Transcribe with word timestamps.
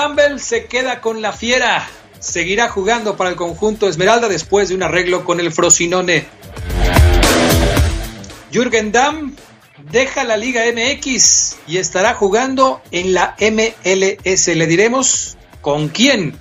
Campbell 0.00 0.38
se 0.38 0.66
queda 0.66 1.00
con 1.00 1.22
la 1.22 1.32
fiera. 1.32 1.84
Seguirá 2.20 2.68
jugando 2.68 3.16
para 3.16 3.30
el 3.30 3.36
conjunto 3.36 3.88
Esmeralda 3.88 4.28
después 4.28 4.68
de 4.68 4.76
un 4.76 4.84
arreglo 4.84 5.24
con 5.24 5.40
el 5.40 5.50
Frosinone. 5.50 6.24
Jürgen 8.52 8.92
Damm 8.92 9.34
deja 9.90 10.22
la 10.22 10.36
Liga 10.36 10.62
MX 10.72 11.56
y 11.66 11.78
estará 11.78 12.14
jugando 12.14 12.80
en 12.92 13.12
la 13.12 13.34
MLS. 13.40 14.46
Le 14.46 14.66
diremos 14.68 15.36
con 15.62 15.88
quién. 15.88 16.38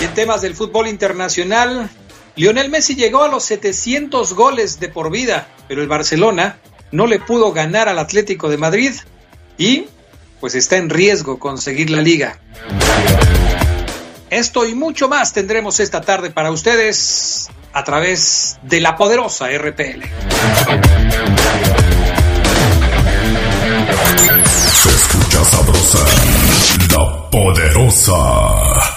Y 0.00 0.04
en 0.04 0.14
temas 0.14 0.40
del 0.40 0.54
fútbol 0.54 0.88
internacional, 0.88 1.90
Lionel 2.36 2.70
Messi 2.70 2.94
llegó 2.94 3.22
a 3.22 3.28
los 3.28 3.44
700 3.44 4.32
goles 4.32 4.80
de 4.80 4.88
por 4.88 5.10
vida, 5.10 5.46
pero 5.68 5.82
el 5.82 5.88
Barcelona 5.88 6.58
no 6.90 7.06
le 7.06 7.18
pudo 7.18 7.52
ganar 7.52 7.86
al 7.86 7.98
Atlético 7.98 8.48
de 8.48 8.56
Madrid 8.56 8.92
y 9.58 9.88
pues 10.40 10.54
está 10.54 10.76
en 10.76 10.90
riesgo 10.90 11.38
conseguir 11.38 11.90
la 11.90 12.00
liga. 12.00 12.38
Esto 14.30 14.66
y 14.66 14.74
mucho 14.74 15.08
más 15.08 15.32
tendremos 15.32 15.80
esta 15.80 16.00
tarde 16.00 16.30
para 16.30 16.50
ustedes 16.50 17.48
a 17.72 17.84
través 17.84 18.58
de 18.62 18.80
la 18.80 18.96
poderosa 18.96 19.46
RPL. 19.50 20.02
Se 24.46 24.88
escucha 24.88 25.44
sabrosa, 25.44 25.98
la 26.92 27.30
poderosa. 27.30 28.95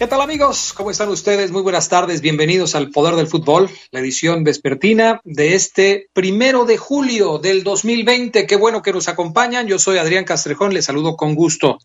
¿Qué 0.00 0.06
tal 0.06 0.22
amigos? 0.22 0.72
¿Cómo 0.72 0.90
están 0.90 1.10
ustedes? 1.10 1.50
Muy 1.50 1.60
buenas 1.60 1.90
tardes, 1.90 2.22
bienvenidos 2.22 2.74
al 2.74 2.88
Poder 2.88 3.16
del 3.16 3.26
Fútbol, 3.26 3.68
la 3.90 4.00
edición 4.00 4.44
vespertina 4.44 5.20
de 5.24 5.54
este 5.54 6.08
primero 6.14 6.64
de 6.64 6.78
julio 6.78 7.36
del 7.36 7.62
2020. 7.62 8.46
Qué 8.46 8.56
bueno 8.56 8.80
que 8.80 8.94
nos 8.94 9.08
acompañan. 9.08 9.66
Yo 9.66 9.78
soy 9.78 9.98
Adrián 9.98 10.24
Castrejón, 10.24 10.72
les 10.72 10.86
saludo 10.86 11.16
con 11.16 11.34
gusto. 11.34 11.76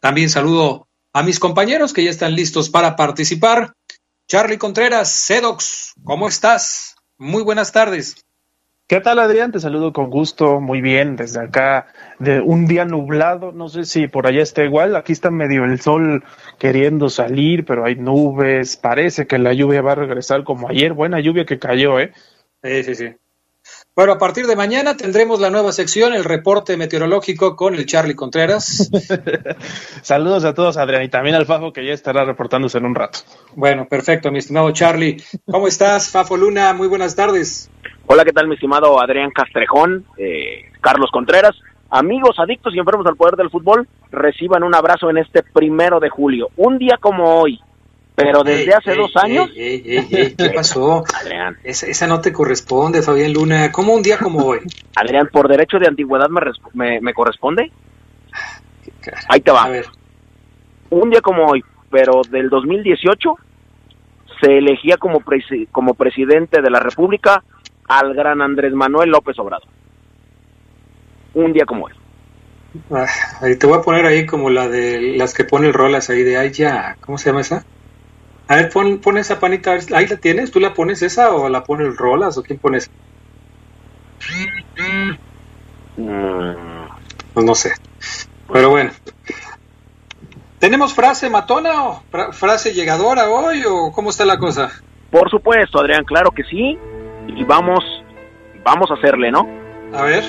También 0.00 0.28
saludo 0.28 0.86
a 1.14 1.22
mis 1.22 1.40
compañeros 1.40 1.94
que 1.94 2.04
ya 2.04 2.10
están 2.10 2.34
listos 2.34 2.68
para 2.68 2.94
participar. 2.94 3.72
Charlie 4.28 4.58
Contreras, 4.58 5.10
Sedox, 5.10 5.94
¿cómo 6.04 6.28
estás? 6.28 6.96
Muy 7.16 7.42
buenas 7.42 7.72
tardes. 7.72 8.16
¿Qué 8.92 9.00
tal, 9.00 9.20
Adrián? 9.20 9.52
Te 9.52 9.58
saludo 9.58 9.94
con 9.94 10.10
gusto, 10.10 10.60
muy 10.60 10.82
bien, 10.82 11.16
desde 11.16 11.40
acá, 11.40 11.86
de 12.18 12.42
un 12.42 12.66
día 12.66 12.84
nublado, 12.84 13.50
no 13.50 13.70
sé 13.70 13.86
si 13.86 14.06
por 14.06 14.26
allá 14.26 14.42
está 14.42 14.64
igual, 14.64 14.96
aquí 14.96 15.12
está 15.12 15.30
medio 15.30 15.64
el 15.64 15.80
sol 15.80 16.22
queriendo 16.58 17.08
salir, 17.08 17.64
pero 17.64 17.86
hay 17.86 17.96
nubes, 17.96 18.76
parece 18.76 19.26
que 19.26 19.38
la 19.38 19.54
lluvia 19.54 19.80
va 19.80 19.92
a 19.92 19.94
regresar 19.94 20.44
como 20.44 20.68
ayer, 20.68 20.92
buena 20.92 21.20
lluvia 21.20 21.46
que 21.46 21.58
cayó, 21.58 21.98
¿eh? 22.00 22.12
Sí, 22.62 22.82
sí, 22.84 22.94
sí. 22.94 23.21
Bueno, 23.94 24.14
a 24.14 24.18
partir 24.18 24.46
de 24.46 24.56
mañana 24.56 24.96
tendremos 24.96 25.38
la 25.38 25.50
nueva 25.50 25.70
sección, 25.70 26.14
el 26.14 26.24
reporte 26.24 26.78
meteorológico 26.78 27.56
con 27.56 27.74
el 27.74 27.84
Charlie 27.84 28.14
Contreras. 28.14 28.90
Saludos 30.02 30.46
a 30.46 30.54
todos, 30.54 30.78
Adrián, 30.78 31.02
y 31.02 31.10
también 31.10 31.36
al 31.36 31.44
Fafo 31.44 31.74
que 31.74 31.84
ya 31.84 31.92
estará 31.92 32.24
reportándose 32.24 32.78
en 32.78 32.86
un 32.86 32.94
rato. 32.94 33.18
Bueno, 33.54 33.86
perfecto, 33.90 34.32
mi 34.32 34.38
estimado 34.38 34.70
Charlie. 34.70 35.22
¿Cómo 35.44 35.68
estás, 35.68 36.10
Fafo 36.10 36.38
Luna? 36.38 36.72
Muy 36.72 36.88
buenas 36.88 37.14
tardes. 37.14 37.70
Hola, 38.06 38.24
¿qué 38.24 38.32
tal, 38.32 38.48
mi 38.48 38.54
estimado 38.54 38.98
Adrián 38.98 39.30
Castrejón, 39.30 40.06
eh, 40.16 40.70
Carlos 40.80 41.10
Contreras? 41.12 41.52
Amigos 41.90 42.36
adictos 42.38 42.74
y 42.74 42.78
enfermos 42.78 43.06
al 43.06 43.16
poder 43.16 43.36
del 43.36 43.50
fútbol, 43.50 43.86
reciban 44.10 44.62
un 44.62 44.74
abrazo 44.74 45.10
en 45.10 45.18
este 45.18 45.42
primero 45.42 46.00
de 46.00 46.08
julio, 46.08 46.48
un 46.56 46.78
día 46.78 46.96
como 46.98 47.42
hoy, 47.42 47.60
pero 48.14 48.42
desde 48.44 48.64
Ey, 48.64 48.70
hace 48.70 48.90
ey, 48.92 48.96
dos 48.98 49.16
años. 49.16 49.50
ey, 49.56 49.82
ey, 49.86 50.08
ey, 50.10 50.34
¿Qué 50.36 50.50
pasó? 50.54 51.04
Adrián, 51.20 51.56
Esa, 51.64 51.86
esa 51.86 52.06
no 52.06 52.20
te 52.20 52.32
corresponde, 52.32 53.02
Fabián 53.02 53.32
Luna. 53.32 53.72
¿Cómo 53.72 53.94
un 53.94 54.02
día 54.02 54.18
como 54.18 54.44
hoy? 54.44 54.60
Adrián, 54.96 55.28
por 55.32 55.48
derecho 55.48 55.78
de 55.78 55.88
antigüedad 55.88 56.28
me, 56.28 56.40
res- 56.40 56.56
me, 56.74 57.00
me 57.00 57.14
corresponde. 57.14 57.70
Ahí 59.28 59.40
te 59.40 59.50
va. 59.50 59.64
A 59.64 59.68
ver, 59.68 59.86
Un 60.90 61.10
día 61.10 61.20
como 61.20 61.46
hoy, 61.46 61.64
pero 61.90 62.22
del 62.30 62.48
2018, 62.50 63.34
se 64.40 64.58
elegía 64.58 64.96
como, 64.96 65.20
presi- 65.20 65.68
como 65.70 65.94
presidente 65.94 66.60
de 66.60 66.70
la 66.70 66.80
República 66.80 67.42
al 67.88 68.14
gran 68.14 68.42
Andrés 68.42 68.72
Manuel 68.74 69.10
López 69.10 69.38
Obrador. 69.38 69.68
Un 71.34 71.52
día 71.52 71.64
como 71.64 71.86
hoy. 71.86 71.92
ah, 72.90 73.06
ahí 73.40 73.56
te 73.56 73.66
voy 73.66 73.78
a 73.78 73.82
poner 73.82 74.04
ahí 74.06 74.26
como 74.26 74.50
la 74.50 74.68
de 74.68 75.14
las 75.16 75.32
que 75.34 75.44
pone 75.44 75.68
el 75.68 75.72
rolas 75.74 76.10
ahí 76.10 76.22
de 76.22 76.36
ay 76.36 76.50
ya. 76.52 76.96
¿Cómo 77.00 77.16
se 77.18 77.30
llama 77.30 77.40
esa? 77.40 77.64
A 78.52 78.56
ver, 78.56 78.68
pon, 78.68 78.98
pon 79.00 79.16
esa 79.16 79.40
panita. 79.40 79.70
a 79.70 79.74
ver, 79.76 79.84
¿Ahí 79.94 80.06
la 80.06 80.18
tienes? 80.18 80.50
¿Tú 80.50 80.60
la 80.60 80.74
pones 80.74 81.00
esa 81.00 81.34
o 81.34 81.48
la 81.48 81.64
pone 81.64 81.84
el 81.84 81.96
rolas 81.96 82.36
o 82.36 82.42
quién 82.42 82.58
pones? 82.58 82.90
Mm, 85.96 86.86
Pues 87.32 87.46
no 87.46 87.54
sé. 87.54 87.72
Pero 88.52 88.68
bueno. 88.68 88.90
¿Tenemos 90.58 90.92
frase 90.92 91.30
matona 91.30 91.82
o 91.88 92.02
fra- 92.10 92.30
frase 92.32 92.74
llegadora 92.74 93.30
hoy 93.30 93.62
o 93.66 93.90
cómo 93.90 94.10
está 94.10 94.26
la 94.26 94.36
cosa? 94.38 94.70
Por 95.10 95.30
supuesto, 95.30 95.80
Adrián, 95.80 96.04
claro 96.04 96.30
que 96.30 96.42
sí. 96.44 96.78
Y 97.28 97.44
vamos, 97.44 97.82
vamos 98.62 98.90
a 98.90 98.94
hacerle, 98.94 99.32
¿no? 99.32 99.48
A 99.94 100.02
ver. 100.02 100.24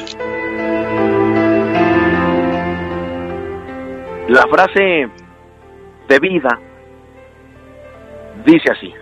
La 4.30 4.48
frase 4.48 5.10
de 6.08 6.20
vida 6.20 6.58
dice 8.46 8.72
así. 8.72 8.94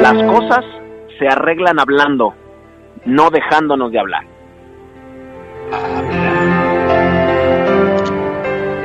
Las 0.00 0.14
cosas 0.24 0.64
se 1.18 1.28
arreglan 1.28 1.78
hablando, 1.78 2.34
no 3.04 3.30
dejándonos 3.30 3.92
de 3.92 3.98
hablar. 4.00 4.24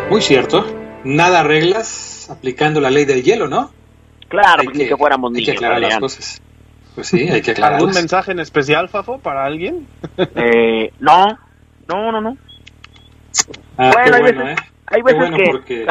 Muy 0.09 0.22
cierto. 0.22 0.66
Nada 1.03 1.44
reglas 1.44 2.30
aplicando 2.30 2.81
la 2.81 2.90
ley 2.90 3.06
del 3.06 3.24
hielo, 3.24 3.47
¿no? 3.47 3.72
Claro, 4.28 4.62
Hay 4.62 4.66
pues, 4.68 4.78
ni 4.78 4.88
que 4.88 4.97
fuéramos 4.97 5.31
hay 5.36 5.36
que 5.46 5.52
niños, 5.52 5.56
aclarar 5.63 5.81
las 5.81 6.00
cosas. 6.00 6.41
Pues 6.96 7.07
sí, 7.07 7.30
hay 7.30 7.41
que 7.41 7.52
¿Algún 7.52 7.63
aclararlas. 7.66 7.96
mensaje 7.96 8.31
en 8.31 8.40
especial, 8.40 8.90
Fafo, 8.90 9.19
para 9.19 9.46
alguien? 9.46 9.88
Eh, 10.36 10.91
no, 11.00 11.25
no, 11.88 12.12
no, 12.12 12.22
no. 12.22 12.38
Ah, 13.78 13.91
Bueno, 13.94 13.94
qué 13.94 14.00
hay 14.16 14.22
bueno, 14.22 14.44
veces- 14.46 14.59
¿eh? 14.59 14.63
Hay 14.88 14.97
Qué 15.02 15.03
veces 15.03 15.19
bueno 15.19 15.38
que... 15.38 15.52
porque 15.52 15.88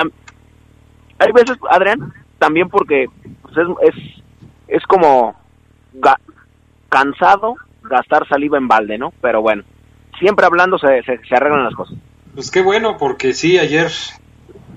hay 1.19 1.33
veces, 1.33 1.57
Adrián, 1.71 2.13
también 2.39 2.69
porque 2.69 3.07
pues, 3.43 3.57
es, 3.57 3.95
es, 3.95 4.05
es 4.69 4.83
como 4.87 5.35
ga- 5.95 6.19
cansado 6.89 7.55
gastar 7.83 8.27
saliva 8.29 8.59
en 8.59 8.69
balde, 8.69 8.99
¿no? 8.99 9.13
Pero 9.21 9.41
bueno, 9.43 9.63
siempre 10.19 10.47
hablando 10.47 10.79
se, 10.79 11.03
se, 11.03 11.19
se 11.27 11.35
arreglan 11.35 11.65
las 11.65 11.75
cosas. 11.75 11.97
Pues 12.35 12.51
qué 12.51 12.63
bueno, 12.63 12.97
porque 12.99 13.33
sí, 13.33 13.59
ayer 13.59 13.91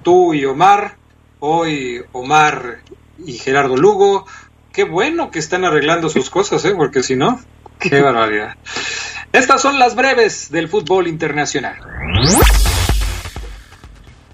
tú 0.04 0.34
y 0.34 0.46
Omar, 0.46 0.94
hoy 1.40 2.02
Omar 2.14 2.78
y 3.18 3.34
Gerardo 3.34 3.76
Lugo, 3.76 4.26
qué 4.72 4.84
bueno 4.86 5.32
que 5.32 5.40
están 5.40 5.66
arreglando 5.66 6.10
sus 6.10 6.30
cosas, 6.30 6.64
¿eh? 6.66 6.74
Porque 6.78 7.04
si 7.04 7.16
no, 7.16 7.40
qué 7.80 8.02
barbaridad. 8.02 8.56
Estas 9.34 9.62
son 9.62 9.78
las 9.78 9.96
breves 9.96 10.50
del 10.52 10.68
fútbol 10.70 11.08
internacional. 11.08 11.76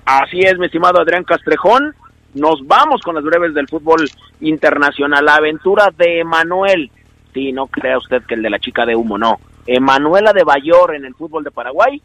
Así 0.05 0.39
es, 0.41 0.57
mi 0.57 0.67
estimado 0.67 0.99
Adrián 1.01 1.23
Castrejón. 1.23 1.95
Nos 2.35 2.65
vamos 2.65 3.01
con 3.01 3.15
las 3.15 3.23
breves 3.23 3.53
del 3.53 3.67
fútbol 3.67 4.07
internacional. 4.41 5.25
La 5.25 5.35
aventura 5.35 5.89
de 5.97 6.19
Emanuel. 6.19 6.91
Sí, 7.33 7.51
no 7.51 7.67
crea 7.67 7.97
usted 7.97 8.23
que 8.23 8.35
el 8.35 8.43
de 8.43 8.49
la 8.49 8.59
chica 8.59 8.85
de 8.85 8.95
humo, 8.95 9.17
no. 9.17 9.39
Emanuela 9.67 10.31
de 10.31 10.43
Bayor 10.43 10.95
en 10.95 11.05
el 11.05 11.15
fútbol 11.15 11.43
de 11.43 11.51
Paraguay 11.51 12.01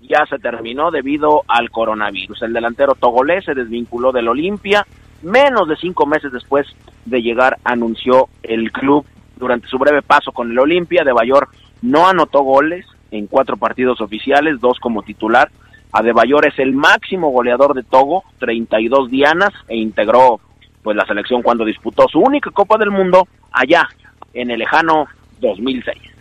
ya 0.00 0.26
se 0.26 0.38
terminó 0.38 0.90
debido 0.90 1.42
al 1.46 1.70
coronavirus. 1.70 2.42
El 2.42 2.52
delantero 2.52 2.94
togolés 2.94 3.44
se 3.44 3.54
desvinculó 3.54 4.10
del 4.10 4.28
Olimpia 4.28 4.84
Menos 5.22 5.68
de 5.68 5.76
cinco 5.76 6.04
meses 6.04 6.32
después 6.32 6.66
de 7.04 7.22
llegar, 7.22 7.58
anunció 7.62 8.28
el 8.42 8.72
club 8.72 9.06
durante 9.36 9.68
su 9.68 9.78
breve 9.78 10.02
paso 10.02 10.32
con 10.32 10.50
el 10.50 10.58
Olimpia 10.58 11.04
de 11.04 11.12
Bayor 11.12 11.48
no 11.80 12.08
anotó 12.08 12.42
goles 12.42 12.86
en 13.10 13.26
cuatro 13.26 13.56
partidos 13.56 14.00
oficiales, 14.00 14.60
dos 14.60 14.78
como 14.80 15.02
titular. 15.02 15.50
Adebayor 15.92 16.46
es 16.46 16.58
el 16.58 16.72
máximo 16.72 17.30
goleador 17.30 17.74
de 17.74 17.82
Togo, 17.82 18.24
32 18.38 19.10
dianas, 19.10 19.50
e 19.68 19.76
integró 19.76 20.40
pues 20.82 20.96
la 20.96 21.06
selección 21.06 21.42
cuando 21.42 21.64
disputó 21.64 22.08
su 22.08 22.18
única 22.18 22.50
Copa 22.50 22.78
del 22.78 22.90
Mundo 22.90 23.28
allá 23.52 23.88
en 24.32 24.50
el 24.50 24.58
lejano 24.58 25.06
2006. 25.40 26.12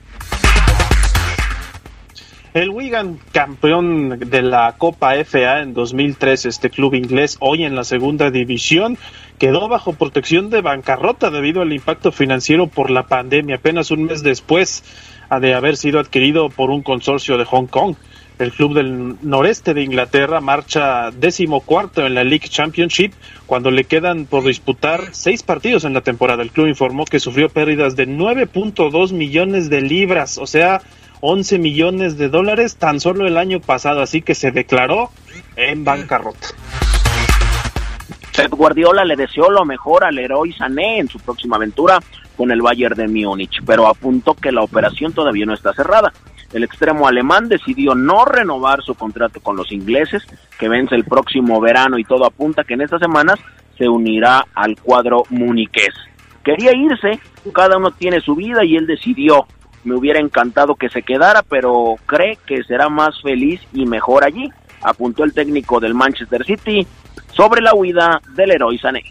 El 2.54 2.70
Wigan, 2.70 3.18
campeón 3.32 4.20
de 4.20 4.42
la 4.42 4.76
Copa 4.78 5.16
FA 5.24 5.62
en 5.62 5.74
2003, 5.74 6.48
este 6.48 6.70
club 6.70 6.94
inglés, 6.96 7.38
hoy 7.40 7.64
en 7.64 7.76
la 7.76 7.86
segunda 7.86 8.30
división, 8.30 8.98
quedó 9.40 9.70
bajo 9.70 9.94
protección 9.94 10.50
de 10.50 10.60
bancarrota 10.60 11.30
debido 11.30 11.62
al 11.62 11.72
impacto 11.72 12.12
financiero 12.12 12.68
por 12.68 12.92
la 12.92 13.04
pandemia, 13.04 13.56
apenas 13.56 13.90
un 13.90 14.04
mes 14.04 14.22
después 14.22 14.84
de 15.40 15.54
haber 15.54 15.78
sido 15.78 16.02
adquirido 16.02 16.50
por 16.50 16.72
un 16.72 16.84
consorcio 16.84 17.38
de 17.38 17.46
Hong 17.46 17.68
Kong. 17.68 17.96
El 18.42 18.52
club 18.52 18.74
del 18.74 19.18
noreste 19.22 19.76
de 19.76 19.84
Inglaterra 19.84 20.42
marcha 20.42 21.12
décimo 21.12 21.62
cuarto 21.62 22.08
en 22.08 22.16
la 22.16 22.24
League 22.24 22.50
Championship 22.50 23.14
cuando 23.46 23.70
le 23.70 23.84
quedan 23.84 24.26
por 24.26 24.44
disputar 24.44 25.10
seis 25.12 25.44
partidos 25.44 25.84
en 25.84 25.94
la 25.94 26.02
temporada. 26.02 26.42
El 26.42 26.50
club 26.50 26.66
informó 26.66 27.06
que 27.06 27.20
sufrió 27.20 27.50
pérdidas 27.50 27.96
de 27.96 28.08
9.2 28.08 29.14
millones 29.14 29.70
de 29.70 29.82
libras, 29.82 30.40
o 30.40 30.48
sea, 30.48 30.82
11 31.20 31.60
millones 31.60 32.18
de 32.18 32.30
dólares 32.30 32.78
tan 32.78 33.00
solo 33.00 33.28
el 33.28 33.38
año 33.38 33.60
pasado, 33.60 34.02
así 34.02 34.24
que 34.24 34.34
se 34.34 34.50
declaró 34.50 35.12
en 35.56 35.86
bancarrota. 35.86 36.48
Pep 38.36 38.52
Guardiola 38.54 39.06
le 39.06 39.18
deseó 39.18 39.52
lo 39.52 39.66
mejor 39.66 40.04
al 40.04 40.18
héroe 40.18 40.52
Sané 40.58 40.98
en 40.98 41.08
su 41.08 41.20
próxima 41.20 41.58
aventura 41.58 42.00
con 42.36 42.50
el 42.50 42.64
Bayern 42.64 42.96
de 42.96 43.08
Múnich, 43.08 43.62
pero 43.68 43.88
apuntó 43.88 44.34
que 44.34 44.52
la 44.52 44.64
operación 44.64 45.14
todavía 45.14 45.46
no 45.46 45.54
está 45.54 45.74
cerrada. 45.74 46.12
El 46.54 46.64
extremo 46.64 47.08
alemán 47.08 47.48
decidió 47.48 47.96
no 47.96 48.26
renovar 48.26 48.82
su 48.84 48.96
contrato 48.96 49.40
con 49.40 49.56
los 49.56 49.72
ingleses, 49.72 50.24
que 50.60 50.70
vence 50.70 50.96
el 50.96 51.06
próximo 51.06 51.60
verano 51.62 51.98
y 51.98 52.04
todo 52.04 52.26
apunta 52.26 52.64
que 52.64 52.74
en 52.74 52.82
estas 52.82 53.00
semanas 53.00 53.40
se 53.78 53.88
unirá 53.88 54.46
al 54.54 54.76
cuadro 54.80 55.24
muniqués. 55.30 55.94
Quería 56.44 56.72
irse, 56.76 57.20
cada 57.54 57.78
uno 57.78 57.92
tiene 57.92 58.20
su 58.20 58.36
vida 58.36 58.66
y 58.66 58.76
él 58.76 58.88
decidió 58.88 59.46
me 59.84 59.96
hubiera 59.96 60.20
encantado 60.20 60.76
que 60.76 60.90
se 60.90 61.02
quedara, 61.02 61.44
pero 61.44 61.96
cree 62.06 62.38
que 62.46 62.64
será 62.64 62.90
más 62.90 63.22
feliz 63.22 63.62
y 63.74 63.86
mejor 63.86 64.24
allí, 64.24 64.50
apuntó 64.84 65.24
el 65.24 65.34
técnico 65.34 65.80
del 65.80 65.94
Manchester 65.94 66.46
City 66.46 66.86
sobre 67.34 67.62
la 67.62 67.74
huida 67.74 68.22
del 68.36 68.52
héroe 68.52 68.78
Sané. 68.78 69.04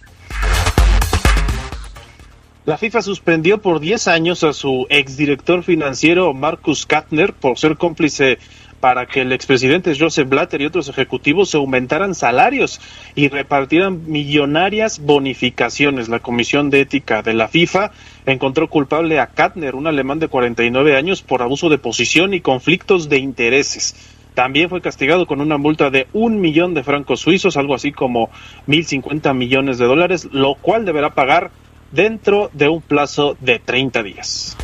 La 2.67 2.77
FIFA 2.77 3.01
suspendió 3.01 3.63
por 3.63 3.81
10 3.81 4.07
años 4.09 4.45
a 4.45 4.53
su 4.53 4.87
exdirector 4.91 5.63
financiero 5.63 6.35
Marcus 6.35 6.85
Katner 6.85 7.33
por 7.33 7.59
ser 7.59 7.79
cómplice 7.79 8.39
para 8.81 9.07
que 9.07 9.23
el 9.23 9.33
expresidente 9.33 9.97
Joseph 9.99 10.29
Blatter 10.29 10.61
y 10.61 10.67
otros 10.67 10.89
ejecutivos 10.89 11.49
se 11.49 11.57
aumentaran 11.57 12.15
salarios 12.15 12.79
y 13.15 13.29
repartieran 13.29 14.11
millonarias 14.11 14.99
bonificaciones. 15.01 16.11
La 16.11 16.21
Comisión 16.21 16.69
de 16.69 16.83
Ética 16.83 17.23
de 17.23 17.33
la 17.33 17.49
FIFA 17.49 17.93
encontró 18.27 18.69
culpable 18.69 19.21
a 19.21 19.29
Katner, 19.29 19.75
un 19.75 19.87
alemán 19.87 20.19
de 20.19 20.29
49 20.29 20.97
años, 20.97 21.23
por 21.23 21.41
abuso 21.41 21.71
de 21.71 21.79
posición 21.79 22.35
y 22.35 22.43
conflictos 22.43 23.09
de 23.09 23.19
intereses. 23.19 23.97
También 24.35 24.69
fue 24.69 24.83
castigado 24.83 25.27
con 25.27 25.41
una 25.41 25.57
multa 25.57 25.89
de 25.89 26.09
un 26.13 26.43
millón 26.43 26.75
de 26.75 26.85
francos 26.85 27.21
suizos, 27.21 27.57
algo 27.57 27.75
así 27.75 27.91
como 27.91 28.29
mil 28.67 28.85
cincuenta 28.85 29.33
millones 29.33 29.79
de 29.79 29.87
dólares, 29.87 30.29
lo 30.31 30.57
cual 30.57 30.85
deberá 30.85 31.15
pagar 31.15 31.51
dentro 31.91 32.51
de 32.53 32.69
un 32.69 32.81
plazo 32.81 33.37
de 33.41 33.59
30 33.59 34.03
días. 34.03 34.57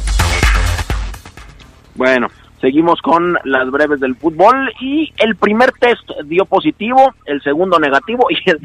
Bueno, 1.95 2.29
Seguimos 2.61 3.03
con 3.03 3.39
las 3.45 3.71
breves 3.71 4.01
del 4.01 4.17
fútbol 4.17 4.73
y 4.81 5.13
el 5.19 5.37
primer 5.37 5.73
test 5.73 6.11
dio 6.25 6.47
positivo, 6.47 7.15
el 7.27 7.43
segundo 7.43 7.79
negativo 7.79 8.27
y 8.31 8.51
el, 8.51 8.61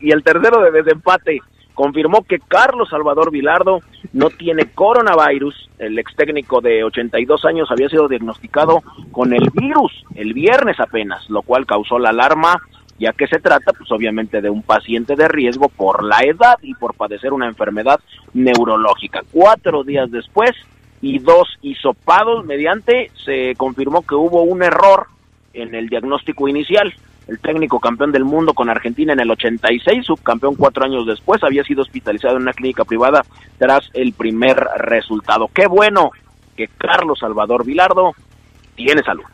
y 0.00 0.12
el 0.12 0.22
tercero 0.22 0.62
de 0.62 0.70
desempate. 0.70 1.40
Confirmó 1.74 2.22
que 2.22 2.38
Carlos 2.38 2.88
Salvador 2.88 3.32
Vilardo 3.32 3.80
no 4.12 4.30
tiene 4.30 4.66
coronavirus. 4.66 5.70
El 5.78 5.98
ex 5.98 6.14
técnico 6.14 6.60
de 6.60 6.84
82 6.84 7.44
años 7.44 7.68
había 7.70 7.88
sido 7.88 8.08
diagnosticado 8.08 8.82
con 9.10 9.34
el 9.34 9.50
virus 9.50 9.92
el 10.14 10.34
viernes 10.34 10.78
apenas, 10.78 11.28
lo 11.28 11.42
cual 11.42 11.66
causó 11.66 11.98
la 11.98 12.10
alarma, 12.10 12.62
ya 12.98 13.12
que 13.12 13.26
se 13.26 13.40
trata, 13.40 13.72
pues 13.72 13.90
obviamente, 13.90 14.40
de 14.40 14.50
un 14.50 14.62
paciente 14.62 15.16
de 15.16 15.28
riesgo 15.28 15.68
por 15.68 16.04
la 16.04 16.20
edad 16.20 16.56
y 16.62 16.74
por 16.74 16.94
padecer 16.94 17.32
una 17.32 17.46
enfermedad 17.46 18.00
neurológica. 18.32 19.22
Cuatro 19.32 19.82
días 19.82 20.10
después, 20.10 20.52
y 21.04 21.18
dos 21.18 21.48
hisopados 21.60 22.46
mediante 22.46 23.10
se 23.26 23.54
confirmó 23.56 24.06
que 24.06 24.14
hubo 24.14 24.42
un 24.42 24.62
error 24.62 25.08
en 25.52 25.74
el 25.74 25.90
diagnóstico 25.90 26.48
inicial. 26.48 26.94
El 27.28 27.38
técnico 27.40 27.78
campeón 27.78 28.10
del 28.10 28.24
mundo 28.24 28.54
con 28.54 28.70
Argentina 28.70 29.12
en 29.12 29.20
el 29.20 29.30
86, 29.30 30.06
subcampeón 30.06 30.54
cuatro 30.54 30.84
años 30.84 31.06
después, 31.06 31.42
había 31.44 31.62
sido 31.62 31.82
hospitalizado 31.82 32.36
en 32.36 32.42
una 32.42 32.54
clínica 32.54 32.86
privada 32.86 33.22
tras 33.58 33.90
el 33.92 34.14
primer 34.14 34.56
resultado. 34.78 35.48
Qué 35.52 35.66
bueno 35.66 36.10
que 36.56 36.68
Carlos 36.68 37.18
Salvador 37.18 37.66
Vilardo 37.66 38.12
tiene 38.74 39.02
salud. 39.02 39.24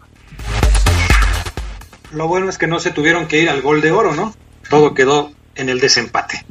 Lo 2.12 2.26
bueno 2.26 2.48
es 2.48 2.58
que 2.58 2.66
no 2.66 2.80
se 2.80 2.90
tuvieron 2.90 3.28
que 3.28 3.40
ir 3.40 3.48
al 3.50 3.62
gol 3.62 3.80
de 3.80 3.92
oro, 3.92 4.14
¿no? 4.14 4.34
Todo 4.68 4.94
quedó 4.94 5.32
en 5.54 5.68
el 5.68 5.78
desempate. 5.78 6.44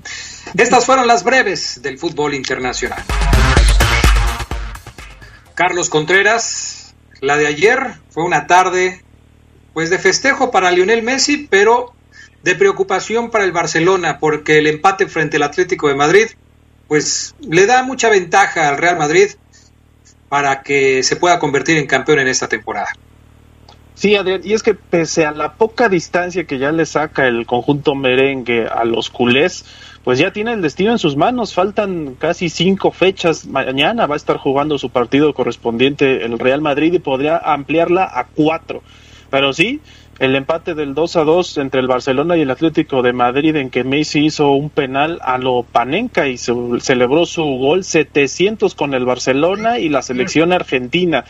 Estas 0.57 0.85
fueron 0.85 1.07
las 1.07 1.23
breves 1.23 1.81
del 1.81 1.97
fútbol 1.97 2.33
internacional. 2.33 3.03
Carlos 5.55 5.89
Contreras, 5.89 6.95
la 7.19 7.35
de 7.37 7.47
ayer 7.47 7.95
fue 8.09 8.23
una 8.23 8.47
tarde 8.47 9.03
pues 9.73 9.89
de 9.89 9.99
festejo 9.99 10.51
para 10.51 10.71
Lionel 10.71 11.03
Messi, 11.03 11.47
pero 11.49 11.93
de 12.43 12.55
preocupación 12.55 13.29
para 13.29 13.43
el 13.43 13.51
Barcelona 13.51 14.19
porque 14.19 14.59
el 14.59 14.67
empate 14.67 15.07
frente 15.07 15.37
al 15.37 15.43
Atlético 15.43 15.89
de 15.89 15.95
Madrid 15.95 16.27
pues 16.87 17.35
le 17.41 17.65
da 17.65 17.83
mucha 17.83 18.09
ventaja 18.09 18.69
al 18.69 18.77
Real 18.77 18.97
Madrid 18.97 19.31
para 20.29 20.63
que 20.63 21.03
se 21.03 21.17
pueda 21.17 21.39
convertir 21.39 21.77
en 21.77 21.87
campeón 21.87 22.19
en 22.19 22.29
esta 22.29 22.47
temporada. 22.47 22.89
Sí, 23.99 24.15
Adrián, 24.15 24.39
y 24.45 24.53
es 24.53 24.63
que 24.63 24.75
pese 24.75 25.25
a 25.25 25.33
la 25.33 25.55
poca 25.55 25.89
distancia 25.89 26.45
que 26.45 26.57
ya 26.57 26.71
le 26.71 26.85
saca 26.85 27.27
el 27.27 27.45
conjunto 27.45 27.95
merengue 27.95 28.65
a 28.65 28.85
los 28.85 29.09
culés, 29.09 29.65
pues 30.05 30.17
ya 30.17 30.31
tiene 30.31 30.53
el 30.53 30.61
destino 30.61 30.93
en 30.93 30.99
sus 30.99 31.17
manos. 31.17 31.53
Faltan 31.53 32.15
casi 32.17 32.47
cinco 32.47 32.91
fechas. 32.91 33.45
Mañana 33.45 34.07
va 34.07 34.13
a 34.13 34.15
estar 34.15 34.37
jugando 34.37 34.77
su 34.77 34.89
partido 34.89 35.33
correspondiente 35.33 36.23
el 36.23 36.39
Real 36.39 36.61
Madrid 36.61 36.93
y 36.93 36.99
podría 36.99 37.39
ampliarla 37.39 38.05
a 38.05 38.27
cuatro. 38.27 38.83
Pero 39.31 39.51
sí, 39.51 39.81
el 40.19 40.33
empate 40.33 40.75
del 40.75 40.93
2 40.93 41.17
a 41.17 41.23
2 41.25 41.57
entre 41.57 41.81
el 41.81 41.87
Barcelona 41.87 42.37
y 42.37 42.43
el 42.43 42.51
Atlético 42.51 43.01
de 43.01 43.11
Madrid 43.11 43.57
en 43.57 43.69
que 43.69 43.83
Messi 43.83 44.27
hizo 44.27 44.51
un 44.51 44.69
penal 44.69 45.19
a 45.21 45.37
lo 45.37 45.63
Panenka 45.63 46.29
y 46.29 46.37
se 46.37 46.53
celebró 46.79 47.25
su 47.25 47.43
gol 47.43 47.83
700 47.83 48.75
con 48.75 48.93
el 48.93 49.03
Barcelona 49.03 49.77
y 49.77 49.89
la 49.89 50.01
selección 50.03 50.53
argentina. 50.53 51.25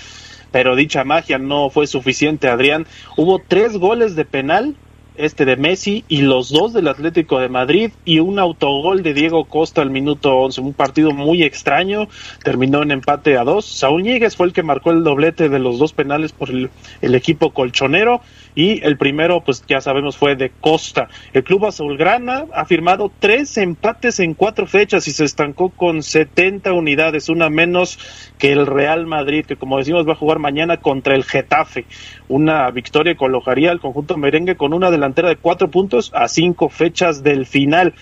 Pero 0.52 0.76
dicha 0.76 1.04
magia 1.04 1.38
no 1.38 1.70
fue 1.70 1.88
suficiente, 1.88 2.48
Adrián. 2.48 2.88
Hubo 3.18 3.40
tres 3.40 3.78
goles 3.78 4.16
de 4.16 4.26
penal 4.26 4.76
este 5.20 5.44
de 5.46 5.58
Messi 5.58 6.06
y 6.08 6.22
los 6.22 6.50
dos 6.50 6.74
del 6.74 6.88
Atlético 6.88 7.40
de 7.40 7.50
Madrid 7.50 7.92
y 8.06 8.20
un 8.20 8.40
autogol 8.40 9.04
de 9.04 9.14
Diego 9.14 9.46
Costa 9.46 9.82
al 9.82 9.90
minuto 9.92 10.38
11. 10.38 10.62
Un 10.62 10.74
partido 10.74 11.12
muy 11.12 11.44
extraño, 11.44 12.08
terminó 12.44 12.82
en 12.82 12.92
empate 12.92 13.38
a 13.38 13.44
dos. 13.44 13.66
Saúl 13.66 14.04
Ñíguez 14.04 14.36
fue 14.36 14.48
el 14.48 14.54
que 14.54 14.64
marcó 14.64 14.92
el 14.92 15.04
doblete 15.04 15.50
de 15.50 15.60
los 15.60 15.78
dos 15.78 15.94
penales 15.94 16.32
por 16.32 16.50
el, 16.50 16.70
equipo 17.02 17.52
colchonero 17.52 18.22
y 18.56 18.84
el 18.86 18.98
primero, 18.98 19.44
pues 19.44 19.64
ya 19.68 19.82
sabemos, 19.82 20.16
fue 20.16 20.36
de 20.36 20.52
Costa. 20.62 21.10
El 21.34 21.44
club 21.44 21.66
azulgrana 21.66 22.46
ha 22.54 22.66
firmado 22.66 23.12
tres 23.20 23.58
empates 23.58 24.20
en 24.20 24.34
cuatro 24.34 24.68
fechas 24.68 25.08
y 25.08 25.12
se 25.12 25.26
estancó 25.26 25.70
con 25.70 26.02
70 26.02 26.72
unidades, 26.74 27.30
una 27.30 27.50
menos 27.50 28.00
que 28.38 28.54
el 28.54 28.66
Real 28.66 29.06
Madrid, 29.06 29.46
que 29.46 29.58
como 29.58 29.78
decimos 29.78 30.08
va 30.08 30.14
a 30.14 30.16
jugar 30.16 30.40
mañana 30.40 30.78
contra 30.78 31.16
el 31.16 31.26
Getafe. 31.26 31.86
Una 32.30 32.72
victoria 32.72 33.16
colocaría 33.16 33.72
al 33.72 33.80
conjunto 33.82 34.18
merengue 34.18 34.56
con 34.56 34.74
una 34.74 34.92
delantera 35.10 35.30
de 35.30 35.38
cuatro 35.38 35.70
puntos 35.72 36.12
a 36.14 36.28
cinco 36.28 36.70
fechas 36.70 37.24
del 37.24 37.46
final. 37.46 37.94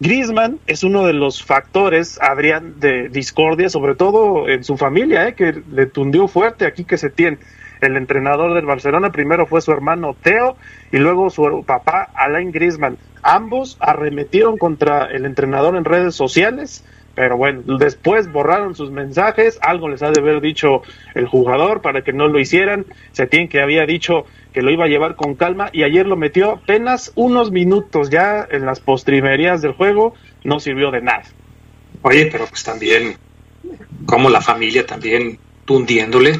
Griezmann 0.00 0.58
es 0.66 0.82
uno 0.84 1.06
de 1.06 1.12
los 1.12 1.42
factores, 1.42 2.18
Adrián, 2.20 2.80
de 2.80 3.08
discordia, 3.08 3.70
sobre 3.70 3.94
todo 3.94 4.48
en 4.48 4.62
su 4.64 4.76
familia, 4.76 5.28
¿eh? 5.28 5.34
que 5.34 5.62
le 5.70 5.86
tundió 5.86 6.28
fuerte 6.28 6.66
aquí 6.66 6.84
que 6.84 6.98
se 6.98 7.08
tiene 7.08 7.38
el 7.80 7.96
entrenador 7.96 8.54
del 8.54 8.66
Barcelona. 8.66 9.10
Primero 9.10 9.46
fue 9.46 9.60
su 9.60 9.72
hermano 9.72 10.14
Teo 10.20 10.56
y 10.92 10.98
luego 10.98 11.30
su 11.30 11.64
papá 11.66 12.10
Alain 12.14 12.52
Griezmann. 12.52 12.98
Ambos 13.22 13.76
arremetieron 13.80 14.58
contra 14.58 15.06
el 15.06 15.24
entrenador 15.24 15.76
en 15.76 15.84
redes 15.84 16.14
sociales, 16.14 16.84
pero 17.16 17.38
bueno, 17.38 17.62
después 17.78 18.30
borraron 18.30 18.74
sus 18.74 18.90
mensajes. 18.90 19.58
Algo 19.62 19.88
les 19.88 20.02
ha 20.02 20.10
de 20.10 20.20
haber 20.20 20.42
dicho 20.42 20.82
el 21.14 21.26
jugador 21.26 21.80
para 21.80 22.02
que 22.02 22.12
no 22.12 22.28
lo 22.28 22.38
hicieran. 22.38 22.84
Se 23.12 23.26
tiene 23.26 23.48
que 23.48 23.62
había 23.62 23.86
dicho 23.86 24.26
que 24.52 24.60
lo 24.60 24.70
iba 24.70 24.84
a 24.84 24.88
llevar 24.88 25.16
con 25.16 25.34
calma 25.34 25.70
y 25.72 25.82
ayer 25.82 26.06
lo 26.06 26.16
metió 26.16 26.52
apenas 26.52 27.12
unos 27.14 27.50
minutos 27.50 28.10
ya 28.10 28.46
en 28.50 28.66
las 28.66 28.80
postrimerías 28.80 29.62
del 29.62 29.72
juego 29.72 30.12
no 30.44 30.60
sirvió 30.60 30.90
de 30.90 31.00
nada. 31.00 31.24
Oye, 32.02 32.26
pero 32.30 32.46
pues 32.46 32.62
también, 32.62 33.16
como 34.04 34.28
la 34.28 34.42
familia 34.42 34.84
también 34.84 35.38
tundiéndole, 35.64 36.38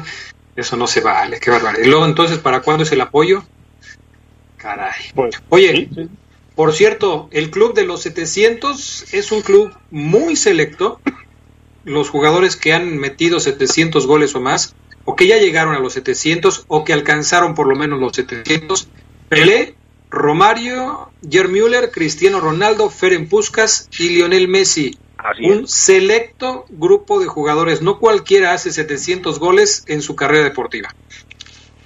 eso 0.55 0.77
no 0.77 0.85
se 0.85 1.01
vale, 1.01 1.39
qué 1.39 1.49
barbaridad. 1.49 1.83
Y 1.83 1.89
luego 1.89 2.05
entonces, 2.05 2.37
¿para 2.37 2.61
cuándo 2.61 2.83
es 2.83 2.91
el 2.91 3.01
apoyo? 3.01 3.43
Caray. 4.57 4.93
Pues, 5.15 5.41
Oye, 5.49 5.71
sí, 5.71 5.89
sí. 5.95 6.09
Por 6.57 6.73
cierto, 6.73 7.29
el 7.29 7.51
club 7.51 7.75
de 7.75 7.85
los 7.85 8.01
700 8.01 9.13
es 9.13 9.31
un 9.31 9.41
club 9.43 9.71
muy 9.91 10.35
selecto. 10.35 10.99
Los 11.83 12.09
jugadores 12.09 12.55
que 12.55 12.73
han 12.73 12.97
metido 12.97 13.39
700 13.39 14.07
goles 14.07 14.33
o 14.33 14.41
más, 14.41 14.75
o 15.05 15.15
que 15.15 15.27
ya 15.27 15.37
llegaron 15.37 15.75
a 15.75 15.79
los 15.79 15.93
700, 15.93 16.65
o 16.67 16.83
que 16.83 16.93
alcanzaron 16.93 17.53
por 17.53 17.67
lo 17.67 17.75
menos 17.75 17.99
los 17.99 18.13
700, 18.15 18.89
Pelé, 19.29 19.75
Romario, 20.09 21.11
Jer 21.29 21.47
Müller, 21.47 21.91
Cristiano 21.91 22.39
Ronaldo, 22.39 22.89
Ferenc 22.89 23.29
Puskas 23.29 23.87
y 23.99 24.09
Lionel 24.09 24.47
Messi. 24.47 24.97
Así 25.19 25.45
es. 25.45 25.55
Un 25.55 25.67
selecto 25.67 26.65
grupo 26.69 27.19
de 27.19 27.27
jugadores. 27.27 27.83
No 27.83 27.99
cualquiera 27.99 28.53
hace 28.53 28.71
700 28.71 29.37
goles 29.37 29.85
en 29.87 30.01
su 30.01 30.15
carrera 30.15 30.45
deportiva. 30.45 30.89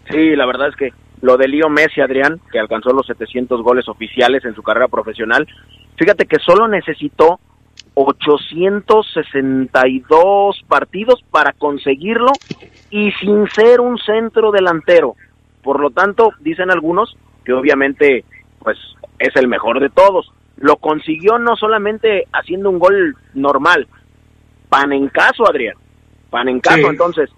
Sí, 0.09 0.33
la 0.37 0.45
verdad 0.45 0.69
es 0.69 0.75
que 0.77 0.93
lo 1.21 1.37
de 1.37 1.47
Leo 1.47 1.69
Messi, 1.69 2.01
Adrián, 2.01 2.39
que 2.51 2.59
alcanzó 2.59 2.91
los 2.93 3.05
700 3.07 3.61
goles 3.61 3.87
oficiales 3.87 4.43
en 4.45 4.55
su 4.55 4.63
carrera 4.63 4.87
profesional, 4.87 5.47
fíjate 5.97 6.25
que 6.25 6.39
solo 6.39 6.67
necesitó 6.67 7.39
862 7.93 10.63
partidos 10.67 11.23
para 11.29 11.53
conseguirlo 11.53 12.31
y 12.89 13.11
sin 13.13 13.47
ser 13.49 13.79
un 13.81 13.97
centro 13.97 14.51
delantero. 14.51 15.15
Por 15.63 15.79
lo 15.79 15.91
tanto, 15.91 16.31
dicen 16.39 16.71
algunos 16.71 17.15
que 17.45 17.53
obviamente 17.53 18.25
pues 18.59 18.77
es 19.19 19.35
el 19.35 19.47
mejor 19.47 19.79
de 19.79 19.89
todos. 19.89 20.31
Lo 20.57 20.77
consiguió 20.77 21.37
no 21.39 21.55
solamente 21.55 22.27
haciendo 22.33 22.69
un 22.69 22.79
gol 22.79 23.15
normal, 23.33 23.87
pan 24.69 24.93
en 24.93 25.07
caso, 25.09 25.47
Adrián. 25.49 25.75
Pan 26.29 26.47
en 26.49 26.59
caso, 26.59 26.77
Sí. 26.77 26.85
entonces, 26.85 27.29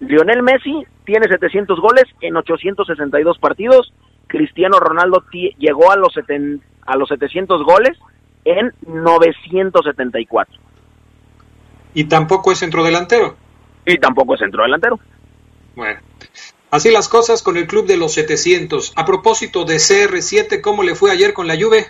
Lionel 0.00 0.42
Messi 0.42 0.84
tiene 1.10 1.26
700 1.26 1.80
goles 1.80 2.04
en 2.20 2.36
862 2.36 3.38
partidos. 3.40 3.92
Cristiano 4.28 4.78
Ronaldo 4.78 5.24
llegó 5.58 5.90
a 5.90 5.96
los, 5.96 6.14
seten- 6.14 6.60
a 6.86 6.96
los 6.96 7.08
700 7.08 7.64
goles 7.64 7.98
en 8.44 8.72
974. 8.86 10.60
Y 11.94 12.04
tampoco 12.04 12.52
es 12.52 12.60
centrodelantero. 12.60 13.34
Y 13.84 13.98
tampoco 13.98 14.34
es 14.34 14.40
centro 14.40 14.62
delantero. 14.62 15.00
Bueno, 15.74 15.98
así 16.70 16.92
las 16.92 17.08
cosas 17.08 17.42
con 17.42 17.56
el 17.56 17.66
club 17.66 17.86
de 17.88 17.96
los 17.96 18.12
700. 18.12 18.92
A 18.94 19.04
propósito 19.04 19.64
de 19.64 19.76
CR7, 19.76 20.60
¿cómo 20.60 20.84
le 20.84 20.94
fue 20.94 21.10
ayer 21.10 21.32
con 21.32 21.48
la 21.48 21.56
Juve? 21.60 21.86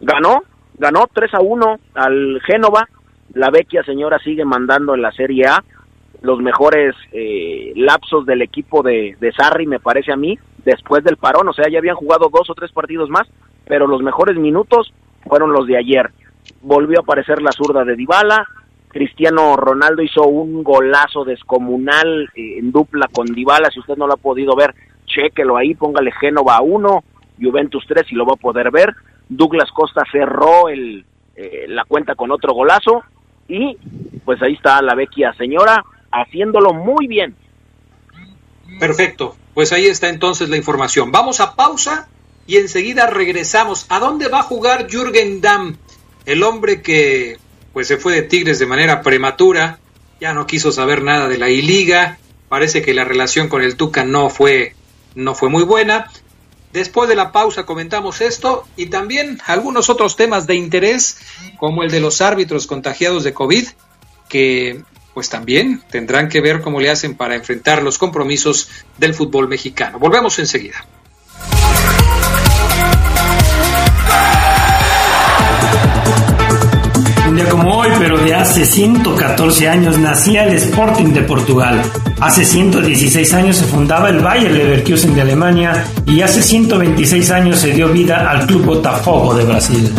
Ganó, 0.00 0.42
ganó 0.76 1.06
3 1.12 1.34
a 1.34 1.40
1 1.40 1.78
al 1.94 2.40
Génova. 2.44 2.88
La 3.32 3.50
vecchia 3.50 3.84
señora 3.84 4.18
sigue 4.18 4.44
mandando 4.44 4.96
en 4.96 5.02
la 5.02 5.12
Serie 5.12 5.46
A 5.46 5.62
los 6.22 6.40
mejores 6.40 6.94
eh, 7.12 7.72
lapsos 7.76 8.26
del 8.26 8.42
equipo 8.42 8.82
de, 8.82 9.16
de 9.20 9.32
Sarri, 9.32 9.66
me 9.66 9.80
parece 9.80 10.12
a 10.12 10.16
mí, 10.16 10.38
después 10.64 11.04
del 11.04 11.16
parón. 11.16 11.48
O 11.48 11.52
sea, 11.52 11.68
ya 11.70 11.78
habían 11.78 11.96
jugado 11.96 12.28
dos 12.32 12.50
o 12.50 12.54
tres 12.54 12.72
partidos 12.72 13.08
más, 13.08 13.26
pero 13.66 13.86
los 13.86 14.02
mejores 14.02 14.36
minutos 14.36 14.92
fueron 15.24 15.52
los 15.52 15.66
de 15.66 15.78
ayer. 15.78 16.10
Volvió 16.62 16.98
a 16.98 17.02
aparecer 17.02 17.42
la 17.42 17.52
zurda 17.52 17.84
de 17.84 17.96
Dybala. 17.96 18.46
Cristiano 18.88 19.56
Ronaldo 19.56 20.02
hizo 20.02 20.26
un 20.26 20.62
golazo 20.62 21.24
descomunal 21.24 22.30
eh, 22.34 22.58
en 22.58 22.72
dupla 22.72 23.08
con 23.12 23.26
Dybala. 23.26 23.70
Si 23.70 23.80
usted 23.80 23.96
no 23.96 24.06
lo 24.06 24.14
ha 24.14 24.18
podido 24.18 24.56
ver, 24.56 24.74
chéquelo 25.06 25.56
ahí, 25.56 25.74
póngale 25.74 26.12
Génova 26.12 26.56
a 26.56 26.62
1, 26.62 27.04
Juventus 27.40 27.84
3 27.86 28.10
y 28.10 28.14
lo 28.14 28.24
va 28.26 28.34
a 28.34 28.40
poder 28.40 28.70
ver. 28.70 28.94
Douglas 29.28 29.70
Costa 29.72 30.02
cerró 30.10 30.68
el, 30.68 31.04
eh, 31.34 31.66
la 31.68 31.84
cuenta 31.84 32.14
con 32.14 32.30
otro 32.30 32.54
golazo 32.54 33.02
y 33.48 33.76
pues 34.24 34.42
ahí 34.42 34.54
está 34.54 34.80
la 34.82 34.94
vecchia 34.94 35.32
señora 35.34 35.84
haciéndolo 36.22 36.72
muy 36.72 37.06
bien. 37.06 37.36
Perfecto, 38.78 39.36
pues 39.54 39.72
ahí 39.72 39.86
está 39.86 40.08
entonces 40.08 40.48
la 40.48 40.56
información. 40.56 41.12
Vamos 41.12 41.40
a 41.40 41.54
pausa 41.54 42.08
y 42.46 42.56
enseguida 42.56 43.06
regresamos. 43.06 43.86
¿A 43.88 43.98
dónde 43.98 44.28
va 44.28 44.40
a 44.40 44.44
jugar 44.44 44.88
Jürgen 44.90 45.40
Damm? 45.40 45.76
El 46.24 46.42
hombre 46.42 46.82
que 46.82 47.38
pues 47.72 47.88
se 47.88 47.98
fue 47.98 48.14
de 48.14 48.22
Tigres 48.22 48.58
de 48.58 48.66
manera 48.66 49.02
prematura, 49.02 49.78
ya 50.20 50.32
no 50.32 50.46
quiso 50.46 50.72
saber 50.72 51.02
nada 51.02 51.28
de 51.28 51.36
la 51.36 51.50
I-Liga, 51.50 52.18
parece 52.48 52.80
que 52.82 52.94
la 52.94 53.04
relación 53.04 53.48
con 53.48 53.62
el 53.62 53.76
Tuca 53.76 54.04
no 54.04 54.30
fue 54.30 54.74
no 55.14 55.34
fue 55.34 55.48
muy 55.48 55.62
buena. 55.62 56.10
Después 56.72 57.08
de 57.08 57.16
la 57.16 57.32
pausa 57.32 57.64
comentamos 57.64 58.20
esto 58.20 58.66
y 58.76 58.86
también 58.86 59.40
algunos 59.46 59.88
otros 59.88 60.16
temas 60.16 60.46
de 60.46 60.54
interés, 60.56 61.18
como 61.58 61.82
el 61.82 61.90
de 61.90 62.00
los 62.00 62.20
árbitros 62.20 62.66
contagiados 62.66 63.24
de 63.24 63.32
COVID, 63.32 63.66
que 64.28 64.82
pues 65.16 65.30
también 65.30 65.80
tendrán 65.90 66.28
que 66.28 66.42
ver 66.42 66.60
cómo 66.60 66.78
le 66.78 66.90
hacen 66.90 67.14
para 67.14 67.34
enfrentar 67.34 67.82
los 67.82 67.96
compromisos 67.96 68.68
del 68.98 69.14
fútbol 69.14 69.48
mexicano. 69.48 69.98
Volvemos 69.98 70.38
enseguida. 70.38 70.84
Un 77.26 77.34
día 77.34 77.48
como 77.48 77.78
hoy, 77.78 77.88
pero 77.98 78.18
de 78.18 78.34
hace 78.34 78.66
114 78.66 79.66
años, 79.66 79.96
nacía 79.96 80.44
el 80.44 80.54
Sporting 80.56 81.14
de 81.14 81.22
Portugal. 81.22 81.80
Hace 82.20 82.44
116 82.44 83.32
años 83.32 83.56
se 83.56 83.64
fundaba 83.64 84.10
el 84.10 84.18
Bayer 84.18 84.50
Leverkusen 84.50 85.14
de 85.14 85.22
Alemania 85.22 85.82
y 86.04 86.20
hace 86.20 86.42
126 86.42 87.30
años 87.30 87.58
se 87.58 87.72
dio 87.72 87.88
vida 87.88 88.30
al 88.30 88.46
Club 88.46 88.66
Botafogo 88.66 89.34
de 89.34 89.44
Brasil. 89.46 89.90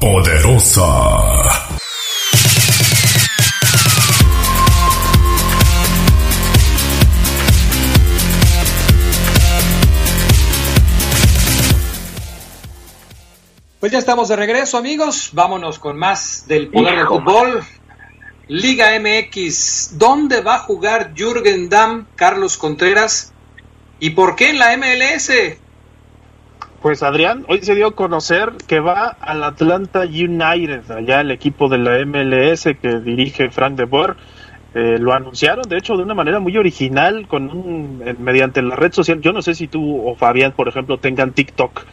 Poderosa. 0.00 1.68
Pues 13.78 13.92
ya 13.92 13.98
estamos 13.98 14.28
de 14.28 14.36
regreso, 14.36 14.78
amigos. 14.78 15.30
Vámonos 15.32 15.78
con 15.78 15.98
más 15.98 16.44
del 16.46 16.68
poder 16.68 16.96
del 16.96 17.06
fútbol. 17.06 17.62
Liga 18.48 18.98
MX. 18.98 19.98
¿Dónde 19.98 20.40
va 20.40 20.56
a 20.56 20.58
jugar 20.60 21.12
Jürgen 21.14 21.68
Damm, 21.68 22.06
Carlos 22.16 22.56
Contreras? 22.56 23.32
¿Y 23.98 24.10
por 24.10 24.34
qué 24.34 24.50
en 24.50 24.58
la 24.58 24.76
MLS? 24.76 25.59
Pues 26.80 27.02
Adrián, 27.02 27.44
hoy 27.48 27.60
se 27.60 27.74
dio 27.74 27.88
a 27.88 27.94
conocer 27.94 28.54
que 28.66 28.80
va 28.80 29.08
al 29.08 29.44
Atlanta 29.44 30.00
United, 30.00 30.90
allá 30.90 31.20
el 31.20 31.30
equipo 31.30 31.68
de 31.68 31.76
la 31.76 32.02
MLS 32.06 32.64
que 32.80 33.00
dirige 33.00 33.50
Frank 33.50 33.74
de 33.74 33.84
Boer. 33.84 34.16
Eh, 34.72 34.96
lo 34.98 35.12
anunciaron, 35.12 35.68
de 35.68 35.76
hecho, 35.76 35.98
de 35.98 36.04
una 36.04 36.14
manera 36.14 36.40
muy 36.40 36.56
original, 36.56 37.28
con 37.28 37.50
un, 37.50 38.02
eh, 38.06 38.14
mediante 38.18 38.62
la 38.62 38.76
red 38.76 38.92
social. 38.92 39.20
Yo 39.20 39.34
no 39.34 39.42
sé 39.42 39.54
si 39.54 39.68
tú 39.68 40.08
o 40.08 40.14
Fabián, 40.14 40.52
por 40.52 40.68
ejemplo, 40.68 40.96
tengan 40.96 41.32
TikTok. 41.32 41.84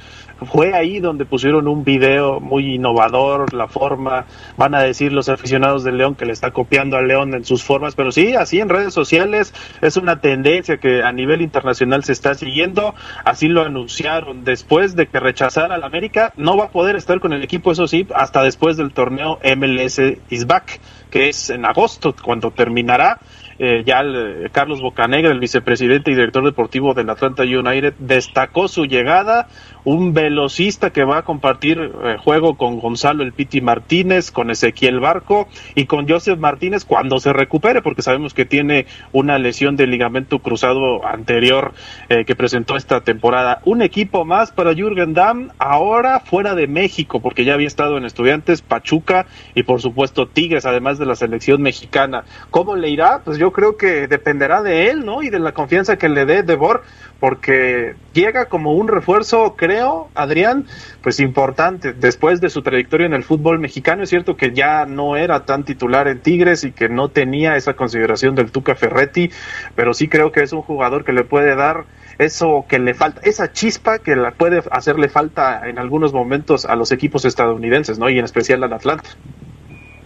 Fue 0.45 0.73
ahí 0.73 0.99
donde 0.99 1.25
pusieron 1.25 1.67
un 1.67 1.83
video 1.83 2.39
muy 2.39 2.75
innovador, 2.75 3.53
la 3.53 3.67
forma, 3.67 4.25
van 4.55 4.75
a 4.75 4.81
decir 4.81 5.11
los 5.11 5.29
aficionados 5.29 5.83
del 5.83 5.97
León 5.97 6.15
que 6.15 6.25
le 6.25 6.33
está 6.33 6.51
copiando 6.51 6.97
al 6.97 7.07
León 7.07 7.33
en 7.33 7.43
sus 7.43 7.63
formas, 7.63 7.95
pero 7.95 8.11
sí, 8.11 8.35
así 8.35 8.59
en 8.59 8.69
redes 8.69 8.93
sociales 8.93 9.53
es 9.81 9.97
una 9.97 10.21
tendencia 10.21 10.77
que 10.77 11.01
a 11.03 11.11
nivel 11.11 11.41
internacional 11.41 12.03
se 12.03 12.11
está 12.11 12.35
siguiendo, 12.35 12.93
así 13.25 13.47
lo 13.47 13.63
anunciaron, 13.63 14.43
después 14.43 14.95
de 14.95 15.07
que 15.07 15.19
rechazara 15.19 15.75
al 15.75 15.83
América, 15.83 16.33
no 16.37 16.55
va 16.55 16.65
a 16.65 16.71
poder 16.71 16.95
estar 16.95 17.19
con 17.19 17.33
el 17.33 17.43
equipo, 17.43 17.71
eso 17.71 17.87
sí, 17.87 18.07
hasta 18.13 18.43
después 18.43 18.77
del 18.77 18.93
torneo 18.93 19.39
MLS 19.43 19.99
is 20.29 20.45
back, 20.45 20.79
que 21.09 21.29
es 21.29 21.49
en 21.49 21.65
agosto, 21.65 22.15
cuando 22.21 22.51
terminará. 22.51 23.19
Eh, 23.59 23.83
ya 23.85 24.01
el, 24.01 24.45
eh, 24.45 24.49
Carlos 24.51 24.81
Bocanegra, 24.81 25.31
el 25.31 25.39
vicepresidente 25.39 26.11
y 26.11 26.15
director 26.15 26.45
deportivo 26.45 26.93
del 26.93 27.09
Atlanta 27.09 27.41
United, 27.41 27.95
destacó 27.97 28.67
su 28.67 28.85
llegada, 28.85 29.47
un 29.87 30.13
velocista 30.13 30.89
que 30.89 31.05
va 31.05 31.19
a 31.19 31.21
compartir 31.21 31.79
eh, 31.79 32.17
juego 32.21 32.57
con 32.57 32.81
Gonzalo 32.81 33.23
El 33.23 33.31
Piti 33.31 33.61
Martínez, 33.61 34.31
con 34.31 34.51
Ezequiel 34.51 34.99
Barco 34.99 35.47
y 35.75 35.85
con 35.85 36.09
Joseph 36.09 36.37
Martínez 36.37 36.83
cuando 36.83 37.21
se 37.21 37.31
recupere, 37.31 37.81
porque 37.81 38.01
sabemos 38.01 38.33
que 38.33 38.43
tiene 38.43 38.85
una 39.13 39.39
lesión 39.39 39.77
de 39.77 39.87
ligamento 39.87 40.39
cruzado 40.39 41.05
anterior 41.05 41.71
eh, 42.09 42.25
que 42.25 42.35
presentó 42.35 42.75
esta 42.75 42.99
temporada. 42.99 43.61
Un 43.63 43.81
equipo 43.81 44.25
más 44.25 44.51
para 44.51 44.73
Jürgen 44.73 45.13
Damm, 45.13 45.51
ahora 45.57 46.19
fuera 46.19 46.53
de 46.53 46.67
México, 46.67 47.21
porque 47.21 47.45
ya 47.45 47.53
había 47.53 47.67
estado 47.67 47.97
en 47.97 48.03
Estudiantes, 48.03 48.61
Pachuca 48.61 49.25
y 49.55 49.63
por 49.63 49.79
supuesto 49.79 50.27
Tigres, 50.27 50.65
además 50.65 50.99
de 50.99 51.05
la 51.05 51.15
selección 51.15 51.61
mexicana. 51.61 52.25
¿Cómo 52.51 52.75
le 52.75 52.89
irá? 52.89 53.21
Pues 53.23 53.37
yo 53.37 53.53
creo 53.53 53.77
que 53.77 54.09
dependerá 54.09 54.61
de 54.61 54.89
él, 54.89 55.05
¿no? 55.05 55.23
Y 55.23 55.29
de 55.29 55.39
la 55.39 55.53
confianza 55.53 55.97
que 55.97 56.09
le 56.09 56.25
dé 56.25 56.43
Debor, 56.43 56.83
porque 57.21 57.95
llega 58.13 58.49
como 58.49 58.73
un 58.73 58.89
refuerzo, 58.89 59.55
creo, 59.55 59.76
Adrián, 60.15 60.65
pues 61.01 61.19
importante. 61.19 61.93
Después 61.93 62.41
de 62.41 62.49
su 62.49 62.61
trayectoria 62.61 63.05
en 63.05 63.13
el 63.13 63.23
fútbol 63.23 63.59
mexicano, 63.59 64.03
es 64.03 64.09
cierto 64.09 64.37
que 64.37 64.53
ya 64.53 64.85
no 64.85 65.15
era 65.15 65.45
tan 65.45 65.63
titular 65.63 66.07
en 66.07 66.19
Tigres 66.19 66.63
y 66.63 66.71
que 66.71 66.89
no 66.89 67.09
tenía 67.09 67.55
esa 67.55 67.73
consideración 67.73 68.35
del 68.35 68.51
Tuca 68.51 68.75
Ferretti, 68.75 69.31
pero 69.75 69.93
sí 69.93 70.07
creo 70.07 70.31
que 70.31 70.41
es 70.41 70.53
un 70.53 70.61
jugador 70.61 71.05
que 71.05 71.13
le 71.13 71.23
puede 71.23 71.55
dar 71.55 71.85
eso 72.17 72.65
que 72.67 72.79
le 72.79 72.93
falta, 72.93 73.21
esa 73.23 73.51
chispa 73.51 73.99
que 73.99 74.15
la 74.15 74.31
puede 74.31 74.63
hacerle 74.71 75.09
falta 75.09 75.67
en 75.67 75.77
algunos 75.77 76.13
momentos 76.13 76.65
a 76.65 76.75
los 76.75 76.91
equipos 76.91 77.25
estadounidenses, 77.25 77.99
¿no? 77.99 78.09
Y 78.09 78.17
en 78.17 78.25
especial 78.25 78.63
al 78.63 78.73
Atlanta. 78.73 79.09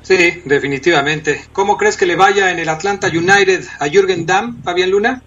Sí, 0.02 0.42
definitivamente. 0.46 1.42
¿Cómo 1.54 1.78
crees 1.78 1.96
que 1.96 2.06
le 2.06 2.16
vaya 2.16 2.52
en 2.52 2.60
el 2.60 2.70
Atlanta 2.70 3.08
United 3.08 3.64
a 3.80 3.88
Jürgen 3.88 4.26
Damm, 4.26 4.64
Fabián 4.64 4.90
Luna? 4.90 5.22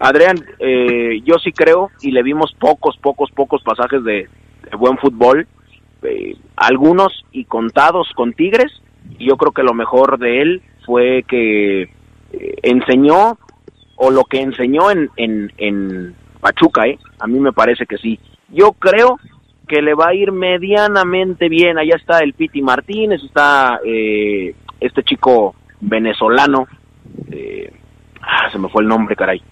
Adrián, 0.00 0.38
eh, 0.58 1.20
yo 1.24 1.34
sí 1.38 1.52
creo 1.52 1.90
y 2.00 2.10
le 2.10 2.22
vimos 2.22 2.54
pocos, 2.58 2.96
pocos, 2.96 3.30
pocos 3.32 3.62
pasajes 3.62 4.02
de, 4.02 4.28
buen 4.78 4.96
fútbol, 4.96 5.46
eh, 6.02 6.36
algunos 6.56 7.24
y 7.32 7.44
contados 7.44 8.08
con 8.16 8.32
Tigres, 8.32 8.72
y 9.18 9.28
yo 9.28 9.36
creo 9.36 9.52
que 9.52 9.62
lo 9.62 9.74
mejor 9.74 10.18
de 10.18 10.40
él 10.40 10.62
fue 10.86 11.22
que 11.28 11.82
eh, 11.82 11.88
enseñó 12.62 13.38
o 13.96 14.10
lo 14.10 14.24
que 14.24 14.40
enseñó 14.40 14.90
en, 14.90 15.10
en, 15.16 15.52
en 15.58 16.14
Pachuca, 16.40 16.86
¿eh? 16.86 16.98
a 17.18 17.26
mí 17.26 17.38
me 17.38 17.52
parece 17.52 17.84
que 17.84 17.98
sí. 17.98 18.18
Yo 18.48 18.72
creo 18.72 19.18
que 19.68 19.82
le 19.82 19.92
va 19.92 20.08
a 20.08 20.14
ir 20.14 20.32
medianamente 20.32 21.48
bien. 21.50 21.78
Allá 21.78 21.96
está 21.96 22.20
el 22.20 22.32
Piti 22.32 22.62
Martínez, 22.62 23.22
está 23.22 23.78
eh, 23.84 24.54
este 24.80 25.02
chico 25.02 25.54
venezolano, 25.80 26.66
ah, 28.22 28.50
se 28.50 28.58
me 28.58 28.68
fue 28.70 28.82
el 28.82 28.88
nombre, 28.88 29.14
caray, 29.14 29.42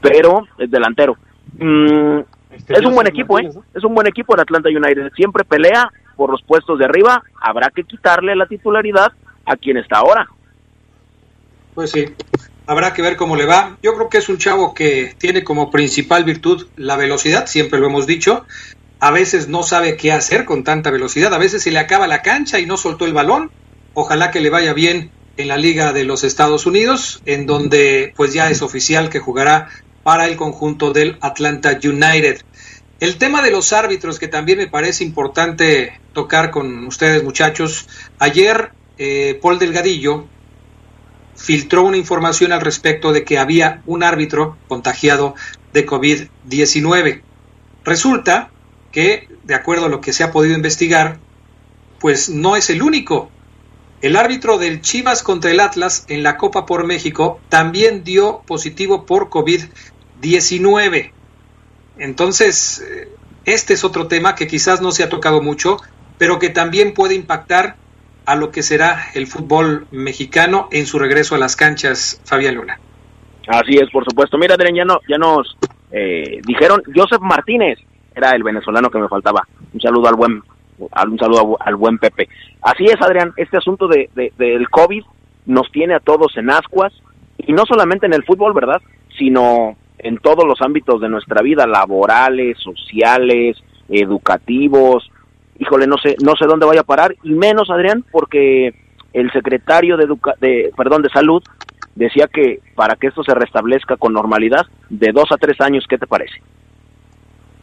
pero 0.00 0.46
es 0.58 0.70
delantero. 0.70 1.16
Mm, 1.58 2.20
este 2.52 2.74
es 2.74 2.84
un 2.84 2.94
buen 2.94 3.06
equipo, 3.06 3.38
¿eh? 3.38 3.50
Es 3.74 3.84
un 3.84 3.94
buen 3.94 4.06
equipo 4.06 4.34
el 4.34 4.40
Atlanta 4.40 4.68
United. 4.68 5.12
Siempre 5.14 5.44
pelea 5.44 5.90
por 6.16 6.30
los 6.30 6.42
puestos 6.42 6.78
de 6.78 6.84
arriba. 6.84 7.22
Habrá 7.40 7.70
que 7.70 7.84
quitarle 7.84 8.34
la 8.34 8.46
titularidad 8.46 9.12
a 9.46 9.56
quien 9.56 9.76
está 9.76 9.98
ahora. 9.98 10.28
Pues 11.74 11.92
sí, 11.92 12.06
habrá 12.66 12.92
que 12.92 13.02
ver 13.02 13.16
cómo 13.16 13.36
le 13.36 13.46
va. 13.46 13.76
Yo 13.82 13.94
creo 13.94 14.08
que 14.08 14.18
es 14.18 14.28
un 14.28 14.38
chavo 14.38 14.74
que 14.74 15.14
tiene 15.18 15.44
como 15.44 15.70
principal 15.70 16.24
virtud 16.24 16.66
la 16.76 16.96
velocidad, 16.96 17.46
siempre 17.46 17.78
lo 17.78 17.86
hemos 17.86 18.06
dicho, 18.06 18.44
a 18.98 19.10
veces 19.10 19.48
no 19.48 19.62
sabe 19.62 19.96
qué 19.96 20.12
hacer 20.12 20.44
con 20.44 20.62
tanta 20.62 20.90
velocidad, 20.90 21.32
a 21.32 21.38
veces 21.38 21.62
se 21.62 21.70
le 21.70 21.78
acaba 21.78 22.06
la 22.06 22.22
cancha 22.22 22.58
y 22.58 22.66
no 22.66 22.76
soltó 22.76 23.06
el 23.06 23.14
balón. 23.14 23.50
Ojalá 23.94 24.30
que 24.30 24.40
le 24.40 24.50
vaya 24.50 24.72
bien 24.72 25.10
en 25.36 25.48
la 25.48 25.56
Liga 25.56 25.92
de 25.92 26.04
los 26.04 26.22
Estados 26.22 26.66
Unidos, 26.66 27.22
en 27.24 27.46
donde 27.46 28.12
pues 28.16 28.34
ya 28.34 28.50
es 28.50 28.62
oficial 28.62 29.08
que 29.08 29.18
jugará 29.18 29.68
para 30.02 30.26
el 30.26 30.36
conjunto 30.36 30.92
del 30.92 31.18
Atlanta 31.20 31.78
United. 31.82 32.42
El 33.00 33.16
tema 33.16 33.42
de 33.42 33.50
los 33.50 33.72
árbitros, 33.72 34.18
que 34.18 34.28
también 34.28 34.58
me 34.58 34.66
parece 34.66 35.04
importante 35.04 36.00
tocar 36.12 36.50
con 36.50 36.86
ustedes 36.86 37.24
muchachos. 37.24 37.88
Ayer 38.18 38.72
eh, 38.98 39.38
Paul 39.40 39.58
Delgadillo 39.58 40.26
filtró 41.34 41.84
una 41.84 41.96
información 41.96 42.52
al 42.52 42.60
respecto 42.60 43.12
de 43.12 43.24
que 43.24 43.38
había 43.38 43.82
un 43.86 44.02
árbitro 44.02 44.58
contagiado 44.68 45.34
de 45.72 45.86
COVID-19. 45.86 47.22
Resulta 47.84 48.50
que, 48.92 49.28
de 49.44 49.54
acuerdo 49.54 49.86
a 49.86 49.88
lo 49.88 50.02
que 50.02 50.12
se 50.12 50.22
ha 50.22 50.32
podido 50.32 50.54
investigar, 50.54 51.18
pues 51.98 52.28
no 52.28 52.56
es 52.56 52.68
el 52.68 52.82
único. 52.82 53.30
El 54.02 54.16
árbitro 54.16 54.58
del 54.58 54.82
Chivas 54.82 55.22
contra 55.22 55.50
el 55.50 55.60
Atlas 55.60 56.04
en 56.08 56.22
la 56.22 56.36
Copa 56.36 56.66
por 56.66 56.86
México 56.86 57.40
también 57.48 58.04
dio 58.04 58.42
positivo 58.46 59.06
por 59.06 59.30
COVID-19. 59.30 59.70
Entonces, 61.98 62.80
eh, 62.80 63.08
este 63.44 63.74
es 63.74 63.84
otro 63.84 64.06
tema 64.06 64.34
que 64.34 64.46
quizás 64.46 64.80
no 64.80 64.90
se 64.90 65.02
ha 65.02 65.08
tocado 65.08 65.42
mucho, 65.42 65.78
pero 66.18 66.38
que 66.38 66.50
también 66.50 66.94
puede 66.94 67.14
impactar 67.14 67.76
a 68.26 68.36
lo 68.36 68.50
que 68.50 68.62
será 68.62 69.06
el 69.14 69.26
fútbol 69.26 69.86
mexicano 69.90 70.68
en 70.70 70.86
su 70.86 70.98
regreso 70.98 71.34
a 71.34 71.38
las 71.38 71.56
canchas, 71.56 72.20
Fabián 72.24 72.54
Luna. 72.54 72.78
Así 73.48 73.76
es, 73.76 73.90
por 73.90 74.04
supuesto. 74.04 74.38
Mira, 74.38 74.54
Adrián, 74.54 74.74
ya, 74.74 74.84
no, 74.84 75.00
ya 75.08 75.18
nos 75.18 75.56
eh, 75.90 76.40
dijeron, 76.46 76.82
Joseph 76.94 77.20
Martínez 77.20 77.78
era 78.14 78.30
el 78.32 78.42
venezolano 78.42 78.90
que 78.90 78.98
me 78.98 79.08
faltaba. 79.08 79.46
Un 79.72 79.80
saludo 79.80 80.08
al 80.08 80.14
buen, 80.14 80.42
un 80.78 81.18
saludo 81.18 81.56
al 81.60 81.76
buen 81.76 81.98
Pepe. 81.98 82.28
Así 82.62 82.84
es, 82.84 83.00
Adrián, 83.00 83.32
este 83.36 83.56
asunto 83.56 83.88
de, 83.88 84.10
del 84.14 84.68
COVID 84.68 85.02
nos 85.46 85.70
tiene 85.72 85.94
a 85.94 86.00
todos 86.00 86.36
en 86.36 86.50
ascuas, 86.50 86.92
y 87.38 87.52
no 87.52 87.64
solamente 87.66 88.06
en 88.06 88.12
el 88.12 88.24
fútbol, 88.24 88.52
¿verdad? 88.52 88.80
Sino 89.18 89.76
en 90.02 90.18
todos 90.18 90.44
los 90.44 90.60
ámbitos 90.60 91.00
de 91.00 91.08
nuestra 91.08 91.42
vida, 91.42 91.66
laborales, 91.66 92.58
sociales, 92.58 93.56
educativos. 93.88 95.10
Híjole, 95.58 95.86
no 95.86 95.96
sé, 95.98 96.16
no 96.22 96.34
sé 96.36 96.46
dónde 96.46 96.66
vaya 96.66 96.80
a 96.80 96.84
parar, 96.84 97.14
y 97.22 97.30
menos, 97.30 97.70
Adrián, 97.70 98.04
porque 98.10 98.74
el 99.12 99.30
secretario 99.32 99.96
de, 99.96 100.06
de, 100.40 100.72
perdón, 100.76 101.02
de 101.02 101.10
salud 101.10 101.42
decía 101.94 102.28
que 102.32 102.60
para 102.74 102.96
que 102.96 103.08
esto 103.08 103.22
se 103.22 103.34
restablezca 103.34 103.96
con 103.96 104.12
normalidad, 104.12 104.66
de 104.88 105.12
dos 105.12 105.30
a 105.30 105.36
tres 105.36 105.60
años, 105.60 105.84
¿qué 105.88 105.98
te 105.98 106.06
parece? 106.06 106.40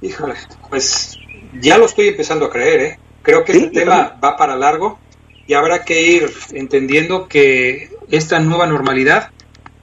Híjole, 0.02 0.36
pues 0.70 1.18
ya 1.60 1.78
lo 1.78 1.86
estoy 1.86 2.10
empezando 2.10 2.46
a 2.46 2.52
creer, 2.52 2.82
¿eh? 2.82 3.00
Creo 3.24 3.44
que 3.44 3.54
este 3.54 3.70
tema 3.70 4.18
va 4.24 4.38
para 4.38 4.56
largo 4.56 5.00
y 5.48 5.54
habrá 5.54 5.84
que 5.84 6.02
ir 6.02 6.30
entendiendo 6.52 7.28
que 7.28 7.90
esta 8.10 8.40
nueva 8.40 8.68
normalidad 8.68 9.32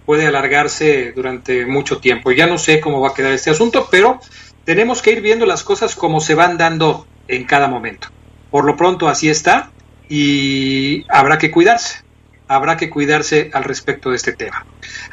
puede 0.05 0.27
alargarse 0.27 1.13
durante 1.13 1.67
mucho 1.67 1.99
tiempo. 1.99 2.33
Ya 2.33 2.47
no 2.47 2.59
sé 2.59 2.81
cómo 2.81 3.01
va 3.01 3.11
a 3.11 3.15
quedar 3.15 3.33
este 3.33 3.51
asunto, 3.51 3.89
pero 3.91 4.21
tenemos 4.65 5.03
que 5.03 5.13
ir 5.13 5.21
viendo 5.21 5.47
las 5.47 5.63
cosas 5.63 5.95
como 5.95 6.21
se 6.21 6.35
van 6.35 6.59
dando 6.59 7.07
en 7.29 7.45
cada 7.45 7.69
momento. 7.69 8.09
Por 8.51 8.65
lo 8.65 8.77
pronto 8.77 9.09
así 9.09 9.29
está 9.29 9.71
y 10.09 11.05
habrá 11.09 11.39
que 11.39 11.51
cuidarse. 11.51 12.05
Habrá 12.47 12.77
que 12.77 12.91
cuidarse 12.91 13.51
al 13.55 13.65
respecto 13.65 14.11
de 14.11 14.17
este 14.17 14.33
tema. 14.33 14.67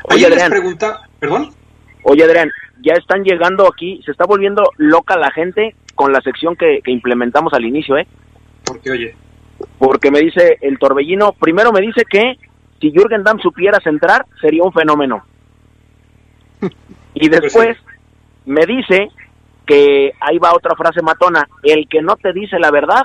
Oye, 0.03 0.29
les 0.29 0.43
pregunta, 0.49 1.09
perdón. 1.19 1.53
Oye, 2.03 2.23
Adrián, 2.23 2.51
ya 2.83 2.93
están 2.93 3.23
llegando 3.23 3.67
aquí, 3.67 4.01
se 4.03 4.11
está 4.11 4.25
volviendo 4.25 4.63
loca 4.77 5.17
la 5.17 5.31
gente 5.31 5.75
con 5.95 6.11
la 6.11 6.21
sección 6.21 6.55
que, 6.55 6.81
implementamos 6.87 7.53
al 7.53 7.63
inicio, 7.63 7.97
¿eh? 7.97 8.07
Porque, 8.65 8.91
oye. 8.91 9.15
Porque 9.77 10.11
me 10.11 10.19
dice 10.19 10.57
el 10.61 10.79
torbellino, 10.79 11.33
primero 11.33 11.71
me 11.71 11.81
dice 11.81 12.03
que 12.09 12.37
si 12.81 12.91
Jürgen 12.91 13.23
Damm 13.23 13.39
supiera 13.39 13.79
centrar, 13.79 14.25
sería 14.41 14.63
un 14.63 14.73
fenómeno. 14.73 15.23
Y 17.13 17.29
después 17.29 17.77
me 18.45 18.65
dice 18.65 19.09
que 19.65 20.13
ahí 20.19 20.39
va 20.39 20.55
otra 20.55 20.75
frase 20.75 21.01
matona, 21.01 21.47
el 21.63 21.87
que 21.87 22.01
no 22.01 22.15
te 22.15 22.33
dice 22.33 22.57
la 22.57 22.71
verdad, 22.71 23.03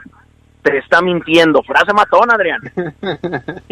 te 0.63 0.79
está 0.79 1.03
mintiendo. 1.03 1.63
Frase 1.63 1.93
matona, 1.93 2.35
Adrián. 2.35 2.61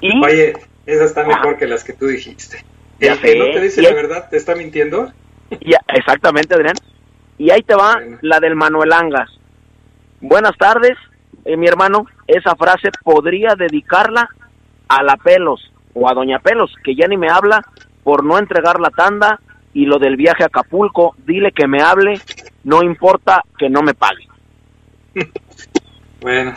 y, 0.00 0.24
Oye, 0.24 0.52
esa 0.86 1.04
está 1.04 1.24
mejor 1.24 1.58
que 1.58 1.66
las 1.66 1.82
que 1.82 1.92
tú 1.92 2.06
dijiste. 2.06 2.64
El 3.00 3.18
que 3.20 3.36
no 3.36 3.46
te 3.46 3.60
dice 3.60 3.82
la 3.82 3.92
verdad 3.92 4.28
te 4.30 4.36
está 4.36 4.54
mintiendo. 4.54 5.12
Ya, 5.60 5.80
exactamente, 5.88 6.54
Adrián. 6.54 6.76
Y 7.38 7.50
ahí 7.50 7.62
te 7.62 7.74
va 7.74 8.00
la 8.22 8.38
del 8.38 8.54
Manuel 8.54 8.92
Angas. 8.92 9.28
Buenas 10.20 10.56
tardes, 10.56 10.96
eh, 11.44 11.56
mi 11.56 11.66
hermano. 11.66 12.06
Esa 12.26 12.54
frase 12.54 12.90
podría 13.02 13.54
dedicarla 13.56 14.28
a 14.88 15.02
la 15.02 15.16
Pelos 15.16 15.70
o 15.94 16.08
a 16.08 16.14
Doña 16.14 16.38
Pelos, 16.38 16.74
que 16.82 16.94
ya 16.94 17.06
ni 17.06 17.16
me 17.16 17.30
habla 17.30 17.64
por 18.02 18.24
no 18.24 18.38
entregar 18.38 18.80
la 18.80 18.90
tanda 18.90 19.40
y 19.72 19.86
lo 19.86 19.98
del 19.98 20.16
viaje 20.16 20.42
a 20.42 20.46
Acapulco. 20.46 21.14
Dile 21.26 21.52
que 21.52 21.66
me 21.66 21.82
hable, 21.82 22.20
no 22.64 22.82
importa 22.82 23.42
que 23.58 23.68
no 23.68 23.82
me 23.82 23.94
pague. 23.94 24.28
bueno, 26.20 26.54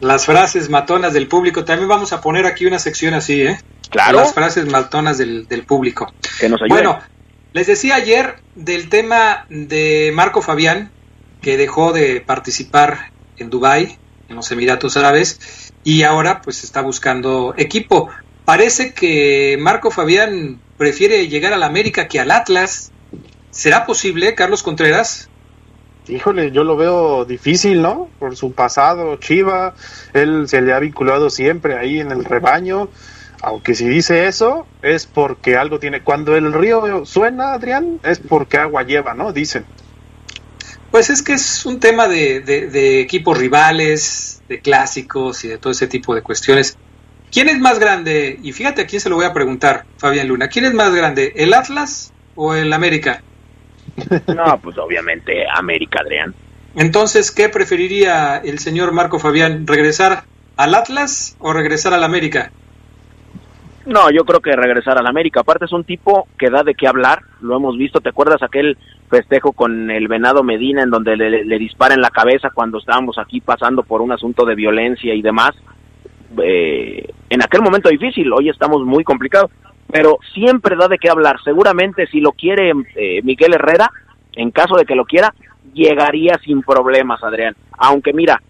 las 0.00 0.26
frases 0.26 0.68
matonas 0.70 1.12
del 1.12 1.28
público. 1.28 1.64
También 1.64 1.88
vamos 1.88 2.12
a 2.12 2.20
poner 2.20 2.46
aquí 2.46 2.66
una 2.66 2.78
sección 2.78 3.14
así, 3.14 3.42
¿eh? 3.42 3.58
Claro. 3.90 4.18
Las 4.18 4.34
frases 4.34 4.66
matonas 4.66 5.18
del, 5.18 5.46
público. 5.66 6.12
Que 6.38 6.48
nos 6.48 6.60
Bueno, 6.68 6.98
les 7.52 7.66
decía 7.66 7.96
ayer 7.96 8.36
del 8.54 8.88
tema 8.88 9.46
de 9.48 10.10
Marco 10.14 10.42
Fabián, 10.42 10.90
que 11.40 11.56
dejó 11.56 11.92
de 11.92 12.20
participar 12.20 13.10
en 13.38 13.50
Dubái, 13.50 13.96
en 14.28 14.36
los 14.36 14.50
Emiratos 14.52 14.96
Árabes, 14.96 15.67
y 15.88 16.02
ahora 16.02 16.42
pues 16.42 16.64
está 16.64 16.82
buscando 16.82 17.54
equipo. 17.56 18.10
Parece 18.44 18.92
que 18.92 19.56
Marco 19.58 19.90
Fabián 19.90 20.60
prefiere 20.76 21.28
llegar 21.28 21.54
al 21.54 21.62
América 21.62 22.08
que 22.08 22.20
al 22.20 22.30
Atlas. 22.30 22.92
¿Será 23.50 23.86
posible, 23.86 24.34
Carlos 24.34 24.62
Contreras? 24.62 25.30
Híjole, 26.06 26.50
yo 26.50 26.62
lo 26.62 26.76
veo 26.76 27.24
difícil, 27.24 27.80
¿no? 27.80 28.10
Por 28.18 28.36
su 28.36 28.52
pasado, 28.52 29.16
Chiva, 29.16 29.72
él 30.12 30.46
se 30.46 30.60
le 30.60 30.74
ha 30.74 30.78
vinculado 30.78 31.30
siempre 31.30 31.78
ahí 31.78 32.00
en 32.00 32.10
el 32.10 32.26
rebaño. 32.26 32.90
Aunque 33.40 33.74
si 33.74 33.88
dice 33.88 34.26
eso, 34.26 34.66
es 34.82 35.06
porque 35.06 35.56
algo 35.56 35.78
tiene. 35.78 36.02
Cuando 36.02 36.36
el 36.36 36.52
río 36.52 37.06
suena, 37.06 37.54
Adrián, 37.54 37.98
es 38.02 38.18
porque 38.18 38.58
agua 38.58 38.82
lleva, 38.82 39.14
¿no? 39.14 39.32
Dicen. 39.32 39.64
Pues 40.90 41.10
es 41.10 41.22
que 41.22 41.34
es 41.34 41.66
un 41.66 41.80
tema 41.80 42.08
de, 42.08 42.40
de, 42.40 43.00
equipos 43.00 43.36
rivales, 43.36 44.42
de 44.48 44.60
clásicos 44.60 45.44
y 45.44 45.48
de 45.48 45.58
todo 45.58 45.72
ese 45.72 45.86
tipo 45.86 46.14
de 46.14 46.22
cuestiones. 46.22 46.78
¿Quién 47.30 47.48
es 47.48 47.58
más 47.58 47.78
grande? 47.78 48.38
Y 48.42 48.52
fíjate 48.52 48.82
a 48.82 48.86
quién 48.86 49.00
se 49.00 49.10
lo 49.10 49.16
voy 49.16 49.26
a 49.26 49.34
preguntar, 49.34 49.84
Fabián 49.98 50.28
Luna. 50.28 50.48
¿Quién 50.48 50.64
es 50.64 50.72
más 50.72 50.94
grande, 50.94 51.34
el 51.36 51.52
Atlas 51.52 52.12
o 52.34 52.54
el 52.54 52.72
América? 52.72 53.22
No, 54.34 54.58
pues 54.62 54.78
obviamente 54.78 55.44
América, 55.54 56.00
Adrián. 56.00 56.34
Entonces, 56.74 57.30
¿qué 57.30 57.48
preferiría 57.48 58.38
el 58.38 58.58
señor 58.58 58.92
Marco 58.92 59.18
Fabián? 59.18 59.66
¿Regresar 59.66 60.24
al 60.56 60.74
Atlas 60.74 61.36
o 61.38 61.52
regresar 61.52 61.92
al 61.92 62.04
América? 62.04 62.52
No, 63.88 64.10
yo 64.10 64.26
creo 64.26 64.40
que 64.40 64.54
regresar 64.54 64.98
al 64.98 65.06
América. 65.06 65.40
Aparte 65.40 65.64
es 65.64 65.72
un 65.72 65.82
tipo 65.82 66.28
que 66.38 66.50
da 66.50 66.62
de 66.62 66.74
qué 66.74 66.86
hablar, 66.86 67.22
lo 67.40 67.56
hemos 67.56 67.78
visto. 67.78 68.00
¿Te 68.00 68.10
acuerdas 68.10 68.42
aquel 68.42 68.76
festejo 69.08 69.52
con 69.52 69.90
el 69.90 70.08
Venado 70.08 70.42
Medina 70.42 70.82
en 70.82 70.90
donde 70.90 71.16
le, 71.16 71.58
dispara 71.58 71.94
en 71.94 72.02
la 72.02 72.10
cabeza 72.10 72.50
cuando 72.52 72.76
estábamos 72.76 73.16
aquí 73.16 73.40
pasando 73.40 73.82
por 73.82 74.02
un 74.02 74.12
asunto 74.12 74.44
de 74.44 74.54
violencia 74.54 75.14
y 75.14 75.22
demás? 75.22 75.52
Eh, 76.42 77.08
en 77.30 77.42
aquel 77.42 77.62
momento 77.62 77.88
difícil, 77.88 78.30
hoy 78.30 78.50
estamos 78.50 78.84
muy 78.84 79.04
complicados, 79.04 79.50
pero 79.90 80.18
siempre 80.34 80.76
da 80.76 80.86
de 80.86 80.98
qué 80.98 81.08
hablar. 81.08 81.36
Seguramente 81.42 82.06
si 82.08 82.20
lo 82.20 82.32
quiere 82.32 82.74
eh, 82.94 83.22
Miguel 83.22 83.54
Herrera, 83.54 83.90
en 84.34 84.50
caso 84.50 84.76
de 84.76 84.84
que 84.84 84.96
lo 84.96 85.06
quiera, 85.06 85.32
llegaría 85.72 86.38
sin 86.44 86.60
problemas, 86.60 87.24
Adrián. 87.24 87.56
Aunque 87.78 88.12
mira, 88.12 88.42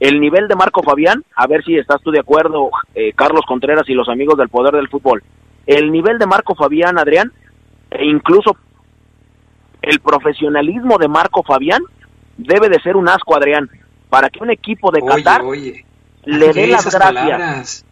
el 0.00 0.18
nivel 0.18 0.48
de 0.48 0.56
Marco 0.56 0.82
Fabián, 0.82 1.22
a 1.36 1.46
ver 1.46 1.62
si 1.62 1.76
estás 1.76 2.02
tú 2.02 2.10
de 2.10 2.20
acuerdo, 2.20 2.70
eh, 2.94 3.12
Carlos 3.14 3.44
Contreras 3.46 3.86
y 3.88 3.92
los 3.92 4.08
amigos 4.08 4.38
del 4.38 4.48
poder 4.48 4.74
del 4.74 4.88
fútbol, 4.88 5.22
el 5.66 5.92
nivel 5.92 6.18
de 6.18 6.26
Marco 6.26 6.54
Fabián, 6.54 6.98
Adrián, 6.98 7.30
e 7.90 8.06
incluso 8.06 8.56
el 9.82 10.00
profesionalismo 10.00 10.96
de 10.96 11.08
Marco 11.08 11.42
Fabián, 11.42 11.82
debe 12.38 12.70
de 12.70 12.80
ser 12.80 12.96
un 12.96 13.10
asco, 13.10 13.36
Adrián, 13.36 13.68
para 14.08 14.30
que 14.30 14.42
un 14.42 14.50
equipo 14.50 14.90
de 14.90 15.02
Qatar 15.02 15.42
le 16.24 16.52
dé 16.52 16.66
las 16.66 16.92
gracias. 16.92 17.84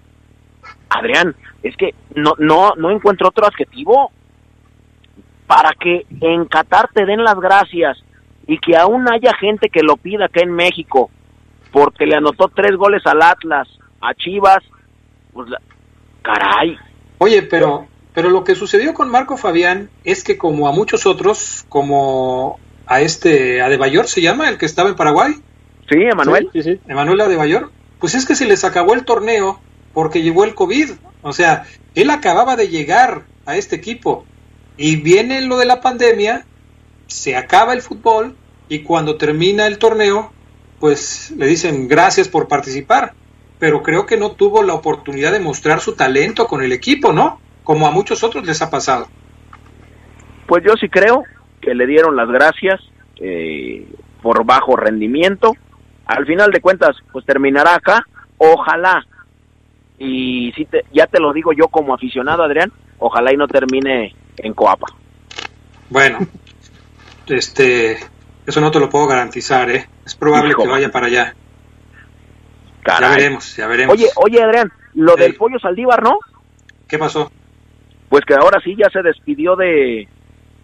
Adrián, 0.89 1.37
es 1.63 1.77
que 1.77 1.95
no, 2.15 2.33
no, 2.39 2.73
no 2.77 2.91
encuentro 2.91 3.29
otro 3.29 3.47
adjetivo 3.47 4.11
para 5.47 5.73
que 5.75 6.07
en 6.23 6.47
Qatar 6.47 6.89
te 6.95 7.05
den 7.05 7.23
las 7.23 7.39
gracias 7.39 7.99
y 8.47 8.59
que 8.59 8.77
aún 8.77 9.07
haya 9.13 9.35
gente 9.35 9.69
que 9.69 9.83
lo 9.83 9.99
pida 9.99 10.27
acá 10.27 10.41
en 10.41 10.53
México 10.53 11.11
porque 11.73 12.07
le 12.07 12.17
anotó 12.17 12.49
tres 12.49 12.77
goles 12.77 13.03
al 13.07 13.23
Atlas, 13.23 13.69
a 14.01 14.15
Chivas, 14.15 14.63
pues 15.33 15.51
caray. 16.23 16.77
Oye, 17.19 17.43
pero, 17.43 17.87
pero 18.15 18.31
lo 18.31 18.45
que 18.45 18.55
sucedió 18.55 18.95
con 18.95 19.11
Marco 19.11 19.37
Fabián 19.37 19.91
es 20.05 20.25
que 20.25 20.39
como 20.39 20.69
a 20.69 20.73
muchos 20.73 21.07
otros, 21.07 21.65
como 21.69 22.59
a 22.87 23.01
este 23.01 23.61
Adebayor 23.61 24.07
se 24.07 24.23
llama, 24.23 24.49
el 24.49 24.59
que 24.59 24.67
estaba 24.67 24.89
en 24.89 24.97
Paraguay. 24.97 25.35
Sí, 25.91 25.99
Emanuel. 26.01 26.49
Sí, 26.53 26.63
sí, 26.63 26.81
Emanuel 26.87 27.21
Adebayor. 27.21 27.71
Pues 27.99 28.15
es 28.15 28.27
que 28.27 28.35
se 28.35 28.47
les 28.47 28.65
acabó 28.65 28.95
el 28.95 29.05
torneo 29.05 29.61
porque 29.93 30.23
llegó 30.23 30.45
el 30.45 30.55
COVID. 30.55 30.91
O 31.23 31.33
sea, 31.33 31.65
él 31.95 32.11
acababa 32.11 32.57
de 32.57 32.69
llegar 32.69 33.23
a 33.47 33.57
este 33.57 33.77
equipo 33.77 34.25
y 34.77 34.97
viene 34.97 35.41
lo 35.43 35.59
de 35.59 35.67
la 35.67 35.81
pandemia, 35.81 36.47
se 37.09 37.37
acaba 37.37 37.73
el 37.73 37.83
fútbol 37.83 38.37
y 38.69 38.81
cuando 38.81 39.17
termina 39.17 39.67
el 39.67 39.79
torneo, 39.79 40.33
pues 40.81 41.33
le 41.37 41.47
dicen 41.47 41.89
gracias 41.89 42.29
por 42.29 42.49
participar, 42.49 43.15
pero 43.59 43.83
creo 43.83 44.07
que 44.07 44.17
no 44.17 44.33
tuvo 44.33 44.63
la 44.63 44.75
oportunidad 44.75 45.33
de 45.33 45.41
mostrar 45.41 45.81
su 45.81 45.95
talento 45.95 46.47
con 46.47 46.63
el 46.63 46.73
equipo, 46.73 47.13
¿no? 47.13 47.41
Como 47.65 47.87
a 47.87 47.91
muchos 47.91 48.23
otros 48.23 48.47
les 48.47 48.63
ha 48.63 48.71
pasado. 48.71 49.09
Pues 50.47 50.65
yo 50.65 50.75
sí 50.81 50.89
creo 50.89 51.25
que 51.61 51.75
le 51.75 51.87
dieron 51.87 52.17
las 52.17 52.29
gracias 52.29 52.81
eh, 53.21 53.87
por 54.23 54.45
bajo 54.45 54.77
rendimiento. 54.77 55.53
Al 56.07 56.25
final 56.25 56.51
de 56.51 56.61
cuentas, 56.61 56.97
pues 57.13 57.25
terminará 57.27 57.75
acá. 57.75 58.07
Ojalá, 58.39 59.05
y 59.99 60.53
si 60.53 60.65
te, 60.65 60.85
ya 60.93 61.07
te 61.07 61.21
lo 61.21 61.33
digo 61.33 61.53
yo 61.53 61.69
como 61.69 61.95
aficionado, 61.95 62.45
Adrián, 62.45 62.73
ojalá 62.99 63.33
y 63.33 63.37
no 63.37 63.49
termine 63.49 64.15
en 64.37 64.55
Coapa. 64.55 64.87
Bueno, 65.91 66.19
este, 67.27 67.99
eso 68.49 68.63
no 68.63 68.71
te 68.71 68.81
lo 68.81 68.89
puedo 68.89 69.07
garantizar, 69.07 69.71
¿eh? 69.71 69.87
Es 70.07 70.15
probable 70.15 70.55
que 70.55 70.67
vaya 70.67 70.91
para 70.91 71.07
allá. 71.07 71.35
Ya 72.87 73.11
veremos, 73.11 73.55
ya 73.55 73.67
veremos. 73.67 73.95
Oye, 73.95 74.09
oye, 74.17 74.43
Adrián, 74.43 74.73
lo 74.95 75.17
del 75.17 75.35
pollo 75.35 75.59
Saldívar, 75.59 76.03
¿no? 76.03 76.19
¿Qué 76.89 76.99
pasó? 76.99 77.31
Pues 78.09 78.25
que 78.25 78.33
ahora 78.33 78.59
sí 78.65 78.75
ya 78.75 78.89
se 78.89 79.03
despidió 79.03 79.55
de, 79.55 80.09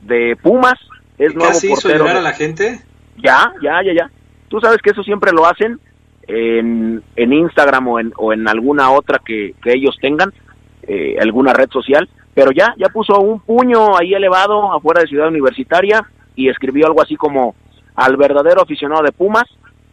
de 0.01 0.35
Pumas. 0.43 0.79
Es 1.19 1.35
nuevo 1.35 1.53
¿Casi 1.53 1.71
hizo 1.71 1.91
llorar 1.91 2.17
a 2.17 2.23
la 2.23 2.33
gente? 2.33 2.81
Ya, 3.23 3.53
ya, 3.63 3.83
ya, 3.85 3.93
ya. 3.93 4.11
Tú 4.49 4.61
sabes 4.61 4.81
que 4.81 4.91
eso 4.91 5.03
siempre 5.03 5.33
lo 5.33 5.45
hacen 5.45 5.79
en, 6.27 7.03
en 7.17 7.33
Instagram 7.35 7.89
o 7.89 8.01
en, 8.01 8.13
o 8.17 8.33
en 8.33 8.49
alguna 8.49 8.93
otra 8.93 9.21
que, 9.23 9.55
que 9.63 9.73
ellos 9.75 9.99
tengan, 10.01 10.33
eh, 10.85 11.19
alguna 11.21 11.53
red 11.53 11.69
social. 11.71 12.09
Pero 12.33 12.51
ya, 12.51 12.75
ya 12.79 12.89
puso 12.89 13.21
un 13.21 13.41
puño 13.41 13.99
ahí 13.99 14.15
elevado 14.15 14.73
afuera 14.73 15.03
de 15.03 15.09
Ciudad 15.09 15.29
Universitaria 15.29 16.03
y 16.35 16.49
escribió 16.49 16.87
algo 16.87 17.03
así 17.03 17.17
como 17.17 17.55
al 17.95 18.17
verdadero 18.17 18.63
aficionado 18.63 19.03
de 19.03 19.13
Pumas, 19.13 19.45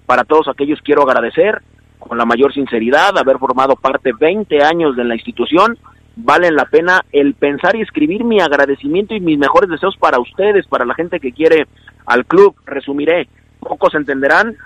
para 0.06 0.24
todos 0.24 0.48
aquellos 0.48 0.82
quiero 0.82 1.04
agradecer 1.04 1.62
con 2.00 2.18
la 2.18 2.26
mayor 2.26 2.54
sinceridad 2.54 3.18
haber 3.18 3.38
formado 3.38 3.76
parte 3.76 4.12
20 4.20 4.64
años 4.64 4.96
de 4.96 5.04
la 5.04 5.16
institución. 5.16 5.78
Valen 6.16 6.56
la 6.56 6.66
pena 6.66 7.06
el 7.12 7.36
pensar 7.36 7.76
y 7.76 7.82
escribir 7.82 8.24
mi 8.24 8.42
agradecimiento 8.42 9.16
y 9.16 9.22
mis 9.22 9.38
mejores 9.38 9.70
deseos 9.70 9.96
para 9.98 10.20
ustedes, 10.20 10.68
para 10.68 10.86
la 10.86 10.96
gente 10.96 11.20
que 11.20 11.32
quiere 11.32 11.68
al 12.06 12.26
club. 12.26 12.56
Resumiré, 12.66 13.30
pocos 13.60 13.94
entenderán 13.96 14.58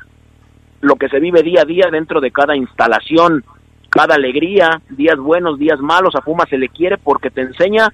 lo 0.82 0.96
que 0.96 1.10
se 1.10 1.20
vive 1.20 1.44
día 1.44 1.62
a 1.62 1.66
día 1.66 1.90
dentro 1.92 2.22
de 2.22 2.32
cada 2.32 2.56
instalación, 2.56 3.44
cada 3.90 4.16
alegría, 4.16 4.82
días 4.90 5.18
buenos, 5.18 5.60
días 5.60 5.80
malos. 5.80 6.16
A 6.16 6.22
Pumas 6.22 6.50
se 6.50 6.58
le 6.58 6.70
quiere 6.70 6.98
porque 6.98 7.30
te 7.30 7.42
enseña 7.42 7.94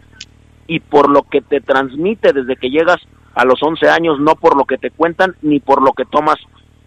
y 0.67 0.79
por 0.79 1.09
lo 1.09 1.23
que 1.23 1.41
te 1.41 1.59
transmite 1.61 2.31
desde 2.31 2.55
que 2.55 2.69
llegas 2.69 3.01
a 3.35 3.45
los 3.45 3.61
11 3.61 3.89
años, 3.89 4.19
no 4.19 4.35
por 4.35 4.57
lo 4.57 4.65
que 4.65 4.77
te 4.77 4.91
cuentan 4.91 5.35
ni 5.41 5.59
por 5.59 5.81
lo 5.81 5.93
que 5.93 6.05
tomas 6.05 6.37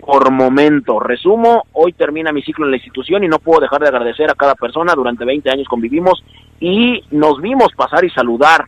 por 0.01 0.31
momento. 0.31 1.01
Resumo, 1.01 1.65
hoy 1.73 1.93
termina 1.93 2.33
mi 2.33 2.43
ciclo 2.43 2.67
en 2.67 2.73
la 2.73 2.77
institución 2.77 3.25
y 3.25 3.29
no 3.29 3.39
puedo 3.39 3.61
dejar 3.61 3.81
de 3.81 3.89
agradecer 3.89 4.31
a 4.31 4.35
cada 4.35 4.55
persona. 4.55 4.95
Durante 4.95 5.25
20 5.25 5.51
años 5.51 5.69
convivimos 5.69 6.23
y 6.61 7.03
nos 7.11 7.41
vimos 7.41 7.69
pasar 7.77 8.05
y 8.05 8.11
saludar. 8.11 8.67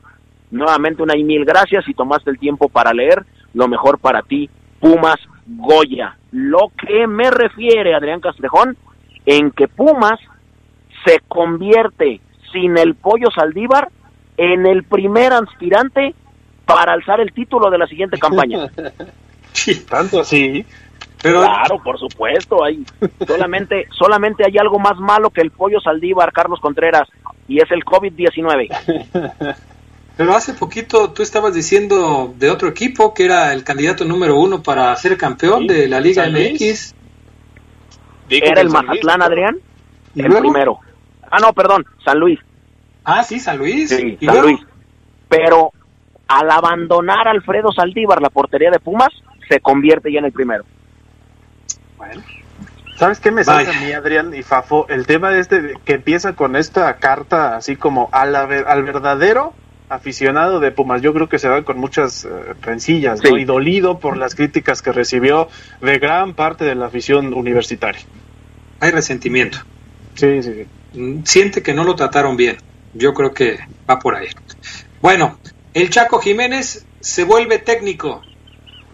Nuevamente 0.51 1.03
una 1.03 1.17
y 1.17 1.25
mil 1.25 1.45
gracias 1.45 1.87
y 1.89 1.95
tomaste 1.95 2.31
el 2.31 2.39
tiempo 2.39 2.69
para 2.69 2.93
leer 2.93 3.25
lo 3.53 3.69
mejor 3.69 3.99
para 3.99 4.23
ti, 4.23 4.49
Pumas 4.81 5.17
Goya. 5.47 6.17
Lo 6.33 6.71
que 6.79 7.07
me 7.07 7.31
refiere, 7.31 7.95
Adrián 7.95 8.21
Castrejón, 8.21 8.77
en 9.25 9.51
que 9.51 9.69
Pumas 9.69 10.21
se 11.05 11.21
convierte 11.29 12.21
sin 12.53 12.79
el 12.79 12.95
pollo 12.95 13.31
Saldívar 13.35 13.89
en 14.37 14.67
el 14.67 14.85
primer 14.85 15.33
aspirante 15.33 16.15
para 16.67 16.93
alzar 16.93 17.21
el 17.21 17.33
título 17.33 17.71
de 17.71 17.79
la 17.79 17.87
siguiente 17.87 18.19
campaña. 18.19 18.69
sí, 19.53 19.87
tanto 19.89 20.21
así. 20.21 20.67
Pero... 21.23 21.41
Claro, 21.41 21.83
por 21.83 21.99
supuesto, 21.99 22.63
hay 22.63 22.85
solamente 23.27 23.87
solamente 23.99 24.45
hay 24.45 24.59
algo 24.59 24.79
más 24.79 24.99
malo 24.99 25.31
que 25.31 25.41
el 25.41 25.51
pollo 25.51 25.81
Saldívar, 25.81 26.33
Carlos 26.33 26.61
Contreras, 26.61 27.09
y 27.49 27.59
es 27.59 27.71
el 27.71 27.85
COVID-19. 27.85 29.57
Pero 30.17 30.35
hace 30.35 30.55
poquito 30.55 31.11
tú 31.11 31.23
estabas 31.23 31.55
diciendo 31.55 32.35
de 32.37 32.51
otro 32.51 32.69
equipo 32.69 33.13
que 33.13 33.25
era 33.25 33.53
el 33.53 33.65
candidato 33.65 34.05
número 34.05 34.39
uno 34.39 34.63
para 34.63 34.95
ser 34.97 35.17
campeón 35.17 35.67
de 35.67 35.89
la 35.89 36.01
Liga 36.01 36.27
MX. 36.29 36.95
¿Era 38.29 38.61
el 38.61 38.71
Mazatlán, 38.71 39.23
Adrián? 39.23 39.57
el 40.15 40.39
primero. 40.39 40.79
Ah, 41.31 41.39
no, 41.39 41.53
perdón, 41.53 41.85
San 42.05 42.19
Luis. 42.19 42.41
Ah, 43.05 43.23
sí, 43.23 43.39
San 43.39 43.59
Luis. 43.59 43.91
Sí, 43.91 44.19
San 44.25 44.41
Luis. 44.41 44.61
Pero 45.29 45.73
al 46.29 46.51
abandonar 46.51 47.29
Alfredo 47.29 47.73
Saldívar 47.73 48.21
la 48.21 48.31
portería 48.31 48.71
de 48.71 48.81
Pumas, 48.81 49.11
se 49.49 49.61
convierte 49.61 50.13
ya 50.13 50.19
en 50.19 50.27
el 50.27 50.33
primero. 50.33 50.65
Bueno. 51.97 52.23
¿Sabes 52.97 53.21
qué 53.21 53.31
me 53.31 53.45
sale 53.45 53.69
a 53.69 53.81
mí, 53.81 53.93
Adrián 53.93 54.35
y 54.35 54.43
Fafo? 54.43 54.87
El 54.89 55.07
tema 55.07 55.37
este 55.37 55.75
que 55.85 55.95
empieza 55.95 56.35
con 56.35 56.57
esta 56.57 56.97
carta 56.97 57.57
así 57.57 57.77
como 57.77 58.09
al, 58.11 58.35
al 58.35 58.83
verdadero 58.85 59.53
aficionado 59.89 60.61
de 60.61 60.73
Pumas. 60.73 61.03
Yo 61.03 61.13
creo 61.13 61.29
que 61.29 61.39
se 61.39 61.49
va 61.49 61.63
con 61.63 61.79
muchas 61.79 62.25
eh, 62.25 62.29
rencillas 62.63 63.21
y 63.23 63.45
dolido 63.45 63.99
por 63.99 64.17
las 64.17 64.35
críticas 64.35 64.83
que 64.83 64.93
recibió 64.93 65.49
de 65.81 65.99
gran 65.99 66.35
parte 66.35 66.65
de 66.65 66.75
la 66.75 66.87
afición 66.87 67.35
universitaria. 67.35 68.01
Hay 68.81 68.91
resentimiento. 68.91 69.59
Sí, 70.15 70.43
sí, 70.43 70.55
sí. 70.93 70.99
Mm, 70.99 71.25
siente 71.25 71.63
que 71.63 71.75
no 71.75 71.85
lo 71.85 71.95
trataron 71.95 72.37
bien. 72.37 72.57
Yo 72.95 73.13
creo 73.13 73.33
que 73.33 73.59
va 73.89 73.99
por 73.99 74.15
ahí. 74.15 74.29
Bueno, 75.03 75.39
el 75.77 75.91
Chaco 75.91 76.21
Jiménez 76.21 76.87
se 77.01 77.25
vuelve 77.25 77.59
técnico. 77.59 78.23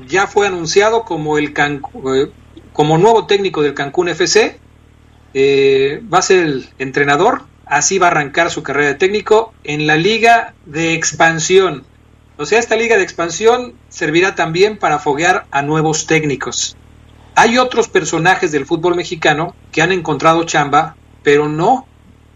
Ya 0.08 0.26
fue 0.26 0.48
anunciado 0.48 1.04
como 1.04 1.38
el 1.38 1.54
eh, 1.56 2.32
como 2.72 2.98
nuevo 2.98 3.28
técnico 3.28 3.62
del 3.62 3.74
Cancún 3.74 4.08
FC. 4.08 4.58
Eh, 5.32 6.02
va 6.12 6.18
a 6.18 6.22
ser 6.22 6.38
el 6.44 6.68
entrenador. 6.80 7.44
Así 7.66 8.00
va 8.00 8.08
a 8.08 8.10
arrancar 8.10 8.50
su 8.50 8.64
carrera 8.64 8.88
de 8.88 8.94
técnico 8.96 9.54
en 9.62 9.86
la 9.86 9.94
Liga 9.94 10.54
de 10.66 10.94
Expansión. 10.94 11.84
O 12.36 12.46
sea, 12.46 12.58
esta 12.58 12.74
Liga 12.74 12.96
de 12.96 13.04
Expansión 13.04 13.74
servirá 13.88 14.34
también 14.34 14.76
para 14.76 14.98
foguear 14.98 15.46
a 15.52 15.62
nuevos 15.62 16.08
técnicos. 16.08 16.76
Hay 17.36 17.58
otros 17.58 17.86
personajes 17.86 18.50
del 18.50 18.66
fútbol 18.66 18.96
mexicano 18.96 19.54
que 19.70 19.82
han 19.82 19.92
encontrado 19.92 20.42
chamba, 20.42 20.96
pero 21.22 21.48
no 21.48 21.86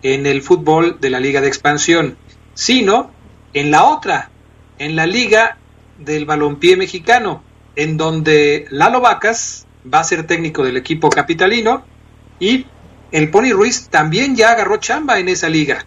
en 0.05 0.25
el 0.25 0.41
fútbol 0.41 1.01
de 1.01 1.11
la 1.11 1.19
Liga 1.19 1.41
de 1.41 1.49
Expansión, 1.49 2.17
sino 2.55 3.11
en 3.53 3.71
la 3.71 3.85
otra, 3.87 4.31
en 4.79 4.97
la 4.97 5.07
Liga 5.07 5.59
del 5.99 6.25
Balompié 6.25 6.77
Mexicano, 6.77 7.43
en 7.75 7.97
donde 7.97 8.67
Lalo 8.71 9.01
Vacas 9.01 9.67
va 9.93 10.01
a 10.01 10.05
ser 10.05 10.27
técnico 10.27 10.65
del 10.65 10.77
equipo 10.77 11.11
capitalino 11.11 11.85
y 12.39 12.67
el 13.13 13.31
Pony 13.31 13.53
Ruiz 13.53 13.89
también 13.89 14.37
ya 14.37 14.51
agarró 14.51 14.79
chamba 14.79 15.19
en 15.19 15.29
esa 15.29 15.49
liga. 15.49 15.85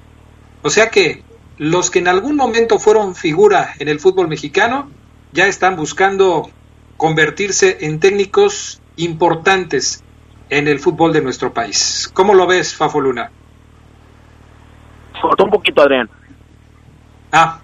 O 0.61 0.69
sea 0.69 0.89
que 0.89 1.23
los 1.57 1.89
que 1.89 1.99
en 1.99 2.07
algún 2.07 2.35
momento 2.35 2.79
fueron 2.79 3.15
figura 3.15 3.73
en 3.79 3.89
el 3.89 3.99
fútbol 3.99 4.27
mexicano 4.27 4.89
ya 5.31 5.47
están 5.47 5.75
buscando 5.75 6.49
convertirse 6.97 7.77
en 7.81 7.99
técnicos 7.99 8.81
importantes 8.95 10.03
en 10.49 10.67
el 10.67 10.79
fútbol 10.79 11.13
de 11.13 11.21
nuestro 11.21 11.53
país. 11.53 12.09
¿Cómo 12.13 12.33
lo 12.33 12.47
ves, 12.47 12.75
Fafo 12.75 12.99
Luna? 12.99 13.31
Cortó 15.21 15.43
un 15.43 15.51
poquito, 15.51 15.81
Adrián. 15.81 16.09
Ah, 17.31 17.61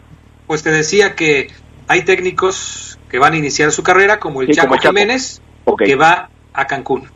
pues 0.48 0.64
te 0.64 0.72
decía 0.72 1.16
que 1.16 1.48
hay 1.88 2.04
técnicos 2.04 3.00
que 3.10 3.20
van 3.20 3.34
a 3.34 3.38
iniciar 3.38 3.72
su 3.72 3.84
carrera, 3.84 4.20
como 4.20 4.42
el 4.42 4.48
Sí, 4.48 4.54
Chaco 4.54 4.68
como 4.68 4.76
el 4.76 4.82
Chaco. 4.82 4.94
Jiménez, 4.96 5.42
que 5.78 5.96
va 5.96 6.30
a 6.54 6.66
Cancún. 6.68 7.08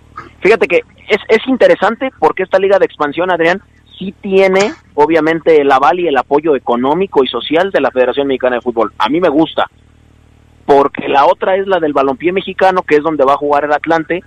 Fíjate 0.41 0.67
que 0.67 0.81
es, 1.07 1.17
es 1.27 1.47
interesante 1.47 2.09
porque 2.19 2.43
esta 2.43 2.59
liga 2.59 2.77
de 2.79 2.85
expansión, 2.85 3.31
Adrián, 3.31 3.61
sí 3.97 4.13
tiene 4.21 4.73
obviamente 4.93 5.59
el 5.61 5.71
aval 5.71 5.99
y 5.99 6.07
el 6.07 6.17
apoyo 6.17 6.55
económico 6.55 7.23
y 7.23 7.27
social 7.27 7.71
de 7.71 7.81
la 7.81 7.91
Federación 7.91 8.27
Mexicana 8.27 8.55
de 8.57 8.61
Fútbol. 8.61 8.93
A 8.97 9.09
mí 9.09 9.19
me 9.19 9.29
gusta, 9.29 9.65
porque 10.65 11.07
la 11.07 11.25
otra 11.25 11.55
es 11.55 11.67
la 11.67 11.79
del 11.79 11.93
balompié 11.93 12.31
mexicano, 12.31 12.83
que 12.83 12.95
es 12.95 13.03
donde 13.03 13.25
va 13.25 13.33
a 13.33 13.37
jugar 13.37 13.65
el 13.65 13.73
Atlante, 13.73 14.23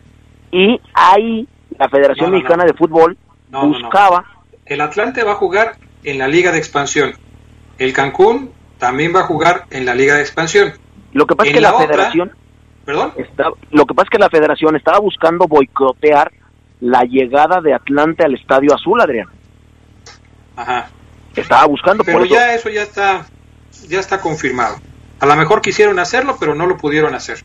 y 0.51 0.81
ahí 0.93 1.47
la 1.79 1.89
Federación 1.89 2.27
No, 2.27 2.33
no, 2.33 2.37
Mexicana 2.37 2.65
no. 2.65 2.73
de 2.73 2.77
Fútbol 2.77 3.17
buscaba, 3.51 4.25
El 4.67 4.81
Atlante 4.81 5.23
va 5.25 5.33
a 5.33 5.37
jugar 5.37 5.77
en 6.05 6.19
la 6.19 6.29
Liga 6.29 6.53
de 6.53 6.59
Expansión. 6.59 7.13
El 7.79 7.93
Cancún 7.93 8.51
también 8.83 9.15
va 9.15 9.21
a 9.21 9.25
jugar 9.27 9.67
en 9.71 9.87
la 9.87 9.95
Liga 9.95 10.17
de 10.17 10.23
Expansión. 10.23 10.73
lo 11.13 11.25
que 11.25 11.37
pasa 11.37 11.51
es 11.51 11.55
que 11.55 11.61
la, 11.61 11.71
la 11.71 11.77
otra- 11.77 11.87
Federación 11.87 12.33
¿Perdón? 12.85 13.13
está, 13.17 13.45
lo 13.71 13.87
que 13.87 13.95
pasa 13.95 14.07
es 14.07 14.11
que 14.11 14.19
la 14.19 14.29
Federación 14.29 14.75
estaba 14.75 14.99
buscando 14.99 15.47
boicotear 15.47 16.33
la 16.81 17.03
llegada 17.05 17.61
de 17.61 17.75
Atlante 17.75 18.25
al 18.25 18.35
Estadio 18.35 18.75
Azul, 18.75 19.01
Adrián. 19.01 19.29
Ajá. 20.57 20.91
Estaba 21.37 21.65
buscando 21.67 22.03
Pero 22.03 22.19
por 22.19 22.27
eso. 22.27 22.35
ya 22.35 22.55
eso 22.55 22.69
ya 22.71 22.83
está, 22.83 23.25
ya 23.89 24.01
está 24.01 24.21
confirmado. 24.21 24.77
A 25.21 25.27
lo 25.27 25.37
mejor 25.37 25.61
quisieron 25.63 26.01
hacerlo, 26.01 26.37
pero 26.41 26.57
no 26.57 26.67
lo 26.67 26.77
pudieron 26.77 27.15
hacer. 27.15 27.39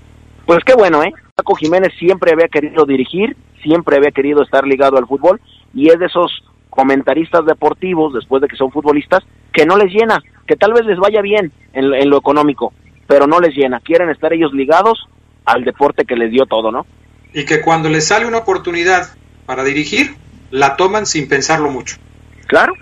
Pues 0.47 0.63
qué 0.65 0.73
bueno, 0.73 1.04
¿eh? 1.04 1.13
Paco 1.36 1.54
Jiménez 1.56 1.93
siempre 2.00 2.32
había 2.34 2.47
querido 2.47 2.86
dirigir, 2.86 3.38
siempre 3.62 3.97
había 3.97 4.10
querido 4.10 4.41
estar 4.41 4.65
ligado 4.65 4.97
al 4.97 5.06
fútbol 5.06 5.39
y 5.73 5.89
es 5.89 6.00
de 6.00 6.08
esos 6.08 6.32
comentaristas 6.78 7.44
deportivos, 7.44 8.13
después 8.13 8.40
de 8.40 8.48
que 8.48 8.56
son 8.56 8.72
futbolistas, 8.72 9.24
que 9.52 9.66
no 9.66 9.78
les 9.78 9.92
llena, 9.92 10.22
que 10.46 10.56
tal 10.56 10.74
vez 10.74 10.86
les 10.86 11.00
vaya 11.00 11.22
bien 11.24 11.52
en, 11.74 11.92
en 11.92 12.10
lo 12.10 12.18
económico, 12.18 12.72
pero 13.08 13.26
no 13.26 13.40
les 13.40 13.56
llena. 13.56 13.80
Quieren 13.80 14.12
estar 14.12 14.32
ellos 14.32 14.54
ligados 14.54 15.08
al 15.44 15.63
deporte 15.63 16.06
que 16.06 16.16
les 16.16 16.30
dio 16.30 16.46
todo, 16.46 16.72
¿no? 16.72 16.86
Y 17.34 17.46
que 17.46 17.62
cuando 17.62 17.90
les 17.90 18.08
sale 18.08 18.28
una 18.28 18.38
oportunidad 18.38 19.10
para 19.48 19.63
dirigir, 19.63 20.16
la 20.52 20.76
toman 20.76 21.08
sin 21.08 21.28
pensarlo 21.28 21.72
mucho. 21.72 21.98
Claro. 22.46 22.74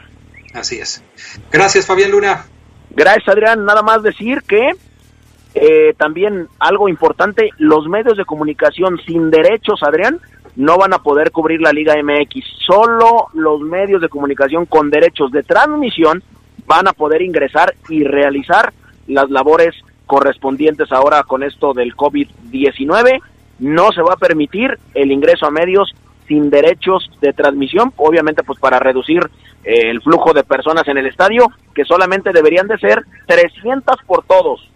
Así 0.54 0.78
es. 0.78 1.02
Gracias, 1.50 1.86
Fabián 1.86 2.12
Luna. 2.12 2.46
Gracias, 2.92 3.30
Adrián. 3.30 3.64
Nada 3.64 3.82
más 3.82 4.04
decir 4.04 4.42
que 4.46 4.72
eh, 5.54 5.94
también 5.98 6.50
algo 6.60 6.90
importante, 6.90 7.50
los 7.60 7.88
medios 7.88 8.18
de 8.18 8.26
comunicación 8.26 9.00
sin 9.06 9.32
derechos, 9.32 9.80
Adrián, 9.84 10.20
no 10.56 10.78
van 10.78 10.94
a 10.94 11.00
poder 11.00 11.32
cubrir 11.32 11.62
la 11.62 11.72
Liga 11.72 11.96
MX. 12.02 12.46
Solo 12.66 13.28
los 13.34 13.62
medios 13.62 14.02
de 14.02 14.10
comunicación 14.10 14.66
con 14.66 14.90
derechos 14.90 15.32
de 15.32 15.44
transmisión 15.44 16.24
van 16.66 16.88
a 16.88 16.94
poder 16.94 17.22
ingresar 17.22 17.76
y 17.90 18.04
realizar 18.04 18.74
las 19.08 19.30
labores 19.30 19.76
correspondientes 20.06 20.92
ahora 20.92 21.24
con 21.24 21.44
esto 21.44 21.74
del 21.74 21.96
COVID-19. 21.96 23.22
No 23.60 23.92
se 23.92 24.02
va 24.02 24.14
a 24.14 24.18
permitir 24.18 24.78
el 24.94 25.12
ingreso 25.12 25.46
a 25.46 25.52
medios 25.52 25.94
sin 26.28 26.50
derechos 26.50 27.10
de 27.22 27.34
transmisión, 27.34 27.94
obviamente 27.98 28.44
pues 28.44 28.60
para 28.60 28.80
reducir 28.80 29.20
eh, 29.64 29.90
el 29.92 30.02
flujo 30.02 30.34
de 30.34 30.44
personas 30.44 30.88
en 30.88 30.98
el 30.98 31.06
estadio, 31.06 31.52
que 31.74 31.86
solamente 31.86 32.32
deberían 32.34 32.68
de 32.68 32.80
ser 32.80 33.04
300 33.28 33.98
por 34.08 34.26
todos. 34.26 34.68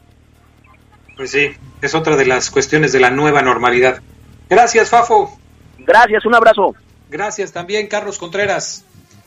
Pues 1.16 1.32
sí, 1.32 1.52
es 1.82 1.96
otra 1.96 2.16
de 2.16 2.26
las 2.26 2.50
cuestiones 2.50 2.92
de 2.94 3.00
la 3.00 3.10
nueva 3.10 3.42
normalidad. 3.42 4.02
Gracias, 4.50 4.90
Fafo. 4.90 5.40
Gracias, 5.86 6.26
un 6.26 6.36
abrazo. 6.36 6.76
Gracias 7.10 7.52
también, 7.52 7.88
Carlos 7.88 8.18
Contreras. 8.18 8.84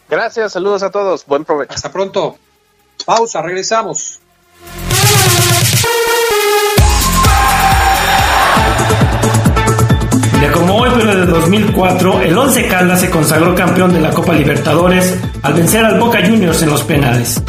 Gracias, 0.09 0.53
saludos 0.53 0.83
a 0.83 0.91
todos. 0.91 1.27
Buen 1.27 1.45
provecho. 1.45 1.75
Hasta 1.75 1.91
pronto. 1.91 2.37
Pausa, 3.05 3.43
regresamos. 3.43 4.21
De 10.41 10.51
como 10.51 10.75
hoy, 10.77 10.91
pero 10.97 11.15
de 11.15 11.27
2004, 11.27 12.23
el 12.23 12.37
Once 12.37 12.67
Caldas 12.69 13.01
se 13.01 13.11
consagró 13.11 13.55
campeón 13.55 13.93
de 13.93 14.01
la 14.01 14.11
Copa 14.11 14.33
Libertadores 14.33 15.17
al 15.43 15.55
vencer 15.55 15.85
al 15.85 15.99
Boca 15.99 16.19
Juniors 16.25 16.63
en 16.63 16.71
los 16.71 16.83
penales. 16.83 17.43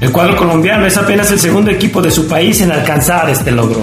El 0.00 0.12
cuadro 0.12 0.36
colombiano 0.36 0.86
es 0.86 0.96
apenas 0.96 1.30
el 1.30 1.38
segundo 1.38 1.70
equipo 1.70 2.02
de 2.02 2.10
su 2.10 2.28
país 2.28 2.60
en 2.60 2.70
alcanzar 2.70 3.28
este 3.30 3.50
logro. 3.50 3.82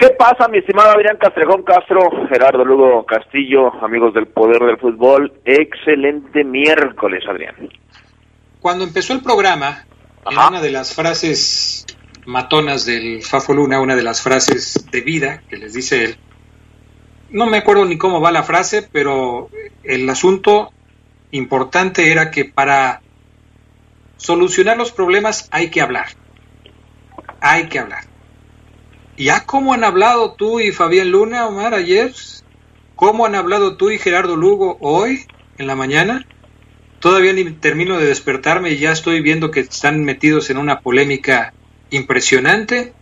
¿Qué 0.00 0.08
pasa, 0.18 0.48
mi 0.48 0.56
estimado 0.56 0.92
Adrián 0.92 1.18
Castrejón 1.18 1.62
Castro, 1.62 2.26
Gerardo 2.30 2.64
Lugo 2.64 3.04
Castillo, 3.04 3.70
amigos 3.84 4.14
del 4.14 4.28
Poder 4.28 4.62
del 4.62 4.78
Fútbol? 4.78 5.30
Excelente 5.44 6.42
miércoles, 6.42 7.22
Adrián. 7.28 7.54
Cuando 8.60 8.84
empezó 8.84 9.12
el 9.12 9.22
programa, 9.22 9.84
en 10.24 10.38
una 10.38 10.62
de 10.62 10.70
las 10.70 10.94
frases 10.94 11.84
matonas 12.24 12.86
del 12.86 13.22
Fafo 13.22 13.52
Luna, 13.52 13.78
una 13.78 13.94
de 13.94 14.02
las 14.02 14.22
frases 14.22 14.86
de 14.90 15.02
vida 15.02 15.42
que 15.50 15.58
les 15.58 15.74
dice 15.74 16.04
él, 16.04 16.16
no 17.28 17.44
me 17.44 17.58
acuerdo 17.58 17.84
ni 17.84 17.98
cómo 17.98 18.22
va 18.22 18.32
la 18.32 18.42
frase, 18.42 18.88
pero 18.90 19.50
el 19.84 20.08
asunto 20.08 20.72
importante 21.30 22.10
era 22.10 22.30
que 22.30 22.46
para 22.46 23.02
solucionar 24.16 24.78
los 24.78 24.92
problemas 24.92 25.46
hay 25.52 25.68
que 25.68 25.82
hablar. 25.82 26.06
Hay 27.42 27.68
que 27.68 27.80
hablar. 27.80 28.09
¿Ya 29.20 29.44
cómo 29.44 29.74
han 29.74 29.84
hablado 29.84 30.32
tú 30.32 30.60
y 30.60 30.72
Fabián 30.72 31.10
Luna, 31.10 31.46
Omar, 31.46 31.74
ayer? 31.74 32.10
¿Cómo 32.96 33.26
han 33.26 33.34
hablado 33.34 33.76
tú 33.76 33.90
y 33.90 33.98
Gerardo 33.98 34.34
Lugo 34.34 34.78
hoy, 34.80 35.26
en 35.58 35.66
la 35.66 35.74
mañana? 35.74 36.26
Todavía 37.00 37.34
ni 37.34 37.44
termino 37.50 37.98
de 37.98 38.06
despertarme 38.06 38.70
y 38.70 38.78
ya 38.78 38.92
estoy 38.92 39.20
viendo 39.20 39.50
que 39.50 39.60
están 39.60 40.04
metidos 40.04 40.48
en 40.48 40.56
una 40.56 40.80
polémica 40.80 41.52
impresionante. 41.90 42.94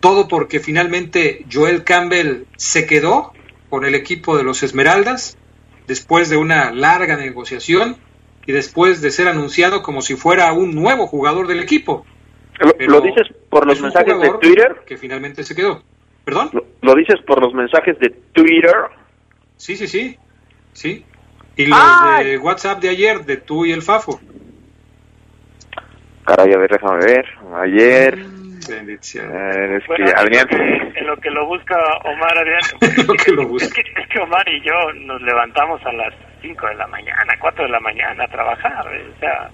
Todo 0.00 0.28
porque 0.28 0.60
finalmente 0.60 1.46
Joel 1.50 1.84
Campbell 1.84 2.42
se 2.58 2.84
quedó 2.84 3.32
con 3.70 3.86
el 3.86 3.94
equipo 3.94 4.36
de 4.36 4.44
los 4.44 4.62
Esmeraldas 4.62 5.38
después 5.86 6.28
de 6.28 6.36
una 6.36 6.70
larga 6.70 7.16
negociación 7.16 7.96
y 8.46 8.52
después 8.52 9.00
de 9.00 9.10
ser 9.10 9.28
anunciado 9.28 9.82
como 9.82 10.02
si 10.02 10.16
fuera 10.16 10.52
un 10.52 10.74
nuevo 10.74 11.06
jugador 11.06 11.46
del 11.46 11.60
equipo. 11.60 12.04
¿Lo, 12.60 12.72
lo 12.86 13.00
dices 13.00 13.26
por 13.48 13.66
los 13.66 13.80
mensajes 13.80 14.20
de 14.20 14.30
Twitter? 14.40 14.76
Que 14.86 14.96
finalmente 14.96 15.42
se 15.44 15.54
quedó. 15.54 15.82
¿Perdón? 16.24 16.50
¿Lo, 16.52 16.64
¿Lo, 16.82 16.94
dices 16.94 17.20
por 17.26 17.40
los 17.40 17.54
mensajes 17.54 17.98
de 17.98 18.10
Twitter? 18.32 18.74
Sí, 19.56 19.76
sí, 19.76 19.86
sí. 19.86 20.16
Sí. 20.72 21.04
Y 21.56 21.66
los 21.66 21.78
¡Ay! 21.80 22.26
de 22.26 22.38
WhatsApp 22.38 22.80
de 22.80 22.88
ayer, 22.90 23.24
de 23.24 23.36
tú 23.38 23.64
y 23.64 23.72
el 23.72 23.82
Fafo. 23.82 24.20
Caray, 26.26 26.52
a 26.52 26.58
ver, 26.58 26.70
déjame 26.70 27.04
ver. 27.04 27.24
Ayer. 27.62 28.16
Bendición. 28.68 29.30
eh, 29.34 29.76
es 29.78 29.86
Bueno, 29.86 30.04
que 30.04 30.10
en, 30.10 30.18
Adrián. 30.18 30.46
lo 30.50 30.56
que, 30.58 30.98
en 30.98 31.06
lo 31.06 31.16
que 31.16 31.30
lo 31.30 31.46
busca 31.46 31.76
Omar, 32.04 32.36
Adrián. 32.38 32.60
En 32.98 33.06
lo 33.06 33.14
que 33.14 33.32
lo 33.32 33.46
busca. 33.48 33.66
Es 33.66 33.72
que, 33.74 33.80
es 34.02 34.08
que 34.08 34.18
Omar 34.20 34.46
y 34.48 34.60
yo 34.60 34.74
nos 35.06 35.22
levantamos 35.22 35.80
a 35.86 35.92
las 35.92 36.12
5 36.42 36.66
de 36.66 36.74
la 36.74 36.86
mañana, 36.88 37.32
4 37.40 37.64
de 37.64 37.70
la 37.70 37.80
mañana 37.80 38.24
a 38.24 38.28
trabajar. 38.28 38.86
O 38.86 39.18
sea, 39.20 39.50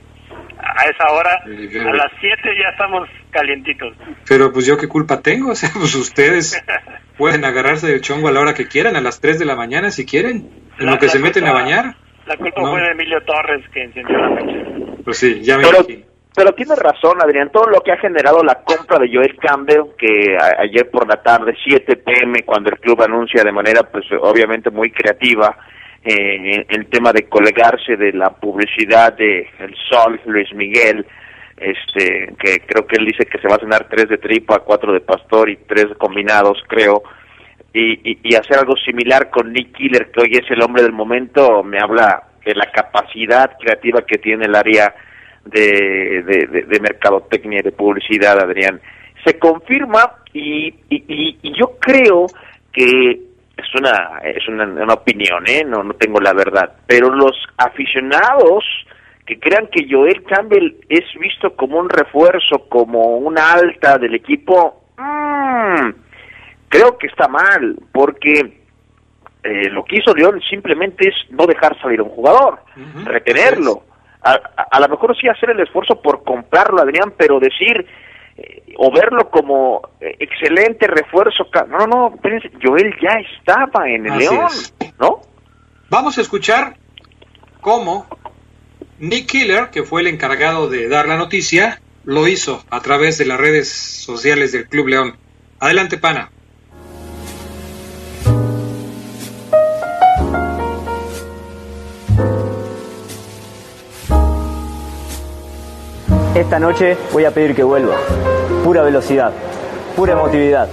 a 0.58 0.84
esa 0.88 1.10
hora, 1.12 1.42
a 1.44 1.94
las 1.96 2.12
7 2.20 2.36
ya 2.60 2.68
estamos 2.70 3.08
calientitos. 3.30 3.94
Pero 4.28 4.52
pues 4.52 4.66
yo 4.66 4.76
qué 4.76 4.88
culpa 4.88 5.20
tengo, 5.20 5.50
o 5.52 5.54
sea, 5.54 5.70
pues 5.74 5.94
ustedes 5.94 6.62
pueden 7.18 7.44
agarrarse 7.44 7.86
del 7.86 8.00
chongo 8.00 8.28
a 8.28 8.32
la 8.32 8.40
hora 8.40 8.54
que 8.54 8.66
quieran, 8.68 8.96
a 8.96 9.00
las 9.00 9.20
3 9.20 9.38
de 9.38 9.44
la 9.44 9.56
mañana 9.56 9.90
si 9.90 10.04
quieren, 10.06 10.48
en 10.78 10.86
La- 10.86 10.92
lo 10.92 10.98
que 10.98 11.08
se 11.08 11.18
meten 11.18 11.46
a 11.46 11.52
bañar. 11.52 11.94
La 12.26 12.36
culpa 12.38 12.62
No. 12.62 12.70
fue 12.72 12.80
de 12.80 12.92
Emilio 12.92 13.20
Torres 13.24 13.62
que 13.72 13.82
encendió 13.82 14.16
la 14.18 14.30
mecha. 14.30 14.58
Pues 15.04 15.18
sí, 15.18 15.42
ya 15.42 15.58
me 15.58 15.64
Pero, 15.64 15.76
imagino. 15.80 16.06
pero 16.34 16.52
tienes 16.52 16.78
razón, 16.78 17.20
Adrián. 17.22 17.50
Todo 17.52 17.66
lo 17.68 17.80
que 17.82 17.92
ha 17.92 17.98
generado 17.98 18.42
la 18.42 18.62
compra 18.62 18.98
de 18.98 19.10
Joel 19.14 19.36
Campbell, 19.36 19.82
que 19.98 20.34
a- 20.40 20.62
ayer 20.62 20.88
por 20.90 21.06
la 21.06 21.22
tarde, 21.22 21.54
7 21.62 21.96
pm, 21.96 22.42
cuando 22.44 22.70
el 22.70 22.78
club 22.78 23.02
anuncia 23.02 23.44
de 23.44 23.52
manera, 23.52 23.82
pues 23.82 24.04
obviamente 24.22 24.70
muy 24.70 24.90
creativa, 24.90 25.54
eh, 26.04 26.66
el 26.68 26.86
tema 26.86 27.12
de 27.12 27.24
colgarse 27.28 27.96
de 27.96 28.12
la 28.12 28.30
publicidad 28.30 29.14
de 29.16 29.48
El 29.58 29.74
Sol, 29.88 30.20
Luis 30.26 30.52
Miguel, 30.54 31.04
este, 31.56 32.32
que 32.38 32.60
creo 32.66 32.86
que 32.86 32.96
él 32.96 33.06
dice 33.06 33.24
que 33.26 33.38
se 33.38 33.48
va 33.48 33.56
a 33.56 33.60
cenar 33.60 33.88
tres 33.88 34.08
de 34.08 34.18
tripa, 34.18 34.58
cuatro 34.60 34.92
de 34.92 35.00
pastor 35.00 35.48
y 35.50 35.56
tres 35.66 35.86
combinados, 35.98 36.62
creo. 36.68 37.02
Y, 37.72 38.18
y, 38.22 38.34
hacer 38.36 38.58
algo 38.58 38.76
similar 38.76 39.30
con 39.30 39.52
Nick 39.52 39.72
Killer, 39.76 40.10
que 40.12 40.20
hoy 40.22 40.30
es 40.32 40.48
el 40.50 40.62
hombre 40.62 40.82
del 40.82 40.92
momento, 40.92 41.64
me 41.64 41.78
habla 41.80 42.22
de 42.44 42.54
la 42.54 42.66
capacidad 42.70 43.56
creativa 43.58 44.02
que 44.06 44.18
tiene 44.18 44.44
el 44.44 44.54
área 44.54 44.94
de, 45.44 46.22
de, 46.24 46.62
de- 46.68 46.80
mercadotecnia 46.80 47.58
y 47.60 47.62
de 47.62 47.72
publicidad, 47.72 48.38
Adrián. 48.38 48.80
Se 49.24 49.38
confirma 49.38 50.12
y, 50.32 50.68
y- 50.88 51.38
y 51.42 51.52
yo 51.58 51.76
creo 51.80 52.26
que 52.72 53.20
es 53.56 53.74
una 53.74 54.18
es 54.24 54.46
una, 54.48 54.64
una 54.64 54.94
opinión, 54.94 55.46
¿eh? 55.46 55.64
no, 55.64 55.82
no 55.82 55.94
tengo 55.94 56.20
la 56.20 56.32
verdad, 56.32 56.72
pero 56.86 57.10
los 57.10 57.32
aficionados 57.56 58.64
que 59.26 59.38
crean 59.38 59.68
que 59.68 59.86
Joel 59.90 60.22
Campbell 60.24 60.76
es 60.88 61.04
visto 61.18 61.54
como 61.56 61.78
un 61.78 61.88
refuerzo, 61.88 62.68
como 62.68 63.16
una 63.18 63.52
alta 63.54 63.96
del 63.98 64.14
equipo, 64.14 64.84
mm, 64.98 65.88
creo 66.68 66.98
que 66.98 67.06
está 67.06 67.28
mal, 67.28 67.76
porque 67.92 68.60
eh, 69.44 69.70
lo 69.70 69.84
que 69.84 69.96
hizo 69.98 70.14
León 70.14 70.40
simplemente 70.48 71.08
es 71.08 71.14
no 71.30 71.46
dejar 71.46 71.78
salir 71.80 72.00
a 72.00 72.02
un 72.02 72.10
jugador, 72.10 72.58
retenerlo. 73.04 73.82
A, 74.22 74.32
a- 74.32 74.66
a 74.70 74.80
lo 74.80 74.88
mejor 74.88 75.16
sí 75.18 75.28
hacer 75.28 75.50
el 75.50 75.60
esfuerzo 75.60 76.00
por 76.00 76.24
comprarlo, 76.24 76.80
Adrián, 76.80 77.12
pero 77.16 77.38
decir 77.40 77.86
eh, 78.36 78.74
o 78.76 78.92
verlo 78.92 79.30
como 79.30 79.82
eh, 80.00 80.16
excelente 80.18 80.86
refuerzo. 80.86 81.46
No, 81.68 81.78
no, 81.78 81.86
no, 81.86 82.14
espérense, 82.14 82.50
Joel 82.62 82.94
ya 83.00 83.16
estaba 83.38 83.88
en 83.88 84.06
el 84.06 84.12
Así 84.12 84.20
León, 84.20 84.46
es. 84.46 84.74
¿no? 84.98 85.22
Vamos 85.90 86.18
a 86.18 86.20
escuchar 86.20 86.76
cómo 87.60 88.06
Nick 88.98 89.26
Killer, 89.26 89.70
que 89.70 89.82
fue 89.82 90.00
el 90.00 90.08
encargado 90.08 90.68
de 90.68 90.88
dar 90.88 91.06
la 91.06 91.16
noticia, 91.16 91.80
lo 92.04 92.28
hizo 92.28 92.64
a 92.70 92.80
través 92.80 93.18
de 93.18 93.26
las 93.26 93.38
redes 93.38 93.70
sociales 93.70 94.52
del 94.52 94.68
Club 94.68 94.88
León. 94.88 95.16
Adelante, 95.60 95.98
pana. 95.98 96.30
Esta 106.34 106.58
noche 106.58 106.96
voy 107.12 107.24
a 107.24 107.30
pedir 107.30 107.54
que 107.54 107.62
vuelva. 107.62 107.96
Pura 108.64 108.82
velocidad, 108.82 109.32
pura 109.94 110.14
emotividad, 110.14 110.68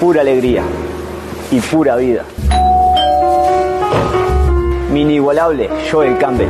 pura 0.00 0.22
alegría 0.22 0.62
y 1.50 1.60
pura 1.60 1.96
vida. 1.96 2.24
Mi 4.90 5.02
inigualable 5.02 5.68
Joel 5.90 6.16
Campbell. 6.16 6.48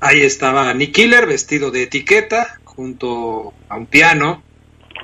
Ahí 0.00 0.22
estaba 0.22 0.72
Nick 0.72 0.92
Killer 0.94 1.26
vestido 1.26 1.70
de 1.70 1.82
etiqueta 1.82 2.58
junto 2.64 3.52
a 3.68 3.76
un 3.76 3.84
piano 3.84 4.42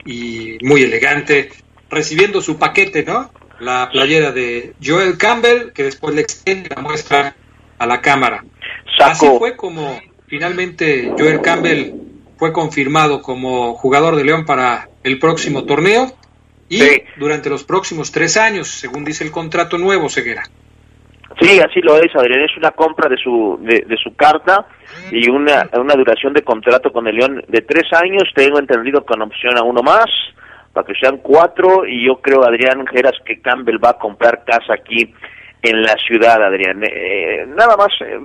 y 0.06 0.56
muy 0.62 0.82
elegante, 0.82 1.50
recibiendo 1.90 2.40
su 2.40 2.58
paquete, 2.58 3.04
¿no? 3.04 3.30
La 3.60 3.88
playera 3.90 4.32
de 4.32 4.74
Joel 4.84 5.16
Campbell, 5.16 5.72
que 5.72 5.84
después 5.84 6.14
le 6.14 6.20
extiende 6.22 6.68
la 6.74 6.82
muestra 6.82 7.34
a 7.78 7.86
la 7.86 8.00
cámara. 8.00 8.44
Así 8.98 9.26
fue 9.38 9.56
como 9.56 10.00
finalmente 10.26 11.12
Joel 11.16 11.40
Campbell 11.40 11.92
fue 12.36 12.52
confirmado 12.52 13.22
como 13.22 13.74
jugador 13.74 14.16
de 14.16 14.24
León 14.24 14.44
para 14.44 14.88
el 15.04 15.18
próximo 15.18 15.64
torneo 15.64 16.12
y 16.68 16.78
Sí. 16.80 17.02
durante 17.18 17.48
los 17.50 17.62
próximos 17.64 18.10
tres 18.10 18.36
años, 18.36 18.68
según 18.68 19.04
dice 19.04 19.22
el 19.22 19.30
contrato 19.30 19.78
nuevo, 19.78 20.08
Ceguera. 20.08 20.42
sí, 21.40 21.60
así 21.60 21.80
lo 21.80 21.96
es, 21.98 22.14
Adrián, 22.16 22.40
es 22.42 22.56
una 22.56 22.70
compra 22.72 23.08
de 23.08 23.16
su 23.16 23.58
de, 23.60 23.84
de 23.86 23.96
su 23.96 24.14
carta 24.16 24.66
y 25.12 25.28
una, 25.28 25.68
una 25.74 25.94
duración 25.94 26.32
de 26.32 26.42
contrato 26.42 26.92
con 26.92 27.06
el 27.06 27.16
León 27.16 27.44
de 27.48 27.60
tres 27.62 27.84
años, 27.92 28.24
tengo 28.34 28.58
entendido 28.58 29.04
con 29.04 29.20
opción 29.22 29.56
a 29.58 29.62
uno 29.62 29.82
más, 29.82 30.06
sean 31.00 31.18
cuatro, 31.18 31.87
y 31.87 32.06
yo 32.06 32.16
creo, 32.20 32.42
Adrián 32.44 32.87
Geras, 32.87 33.14
que 33.24 33.40
Campbell 33.40 33.82
va 33.82 33.90
a 33.90 33.98
comprar 33.98 34.44
casa 34.44 34.74
aquí 34.74 35.14
en 35.62 35.82
la 35.82 35.94
ciudad, 36.06 36.42
Adrián. 36.42 36.82
Eh, 36.84 37.46
nada 37.48 37.76
más, 37.76 37.88
eh, 38.00 38.18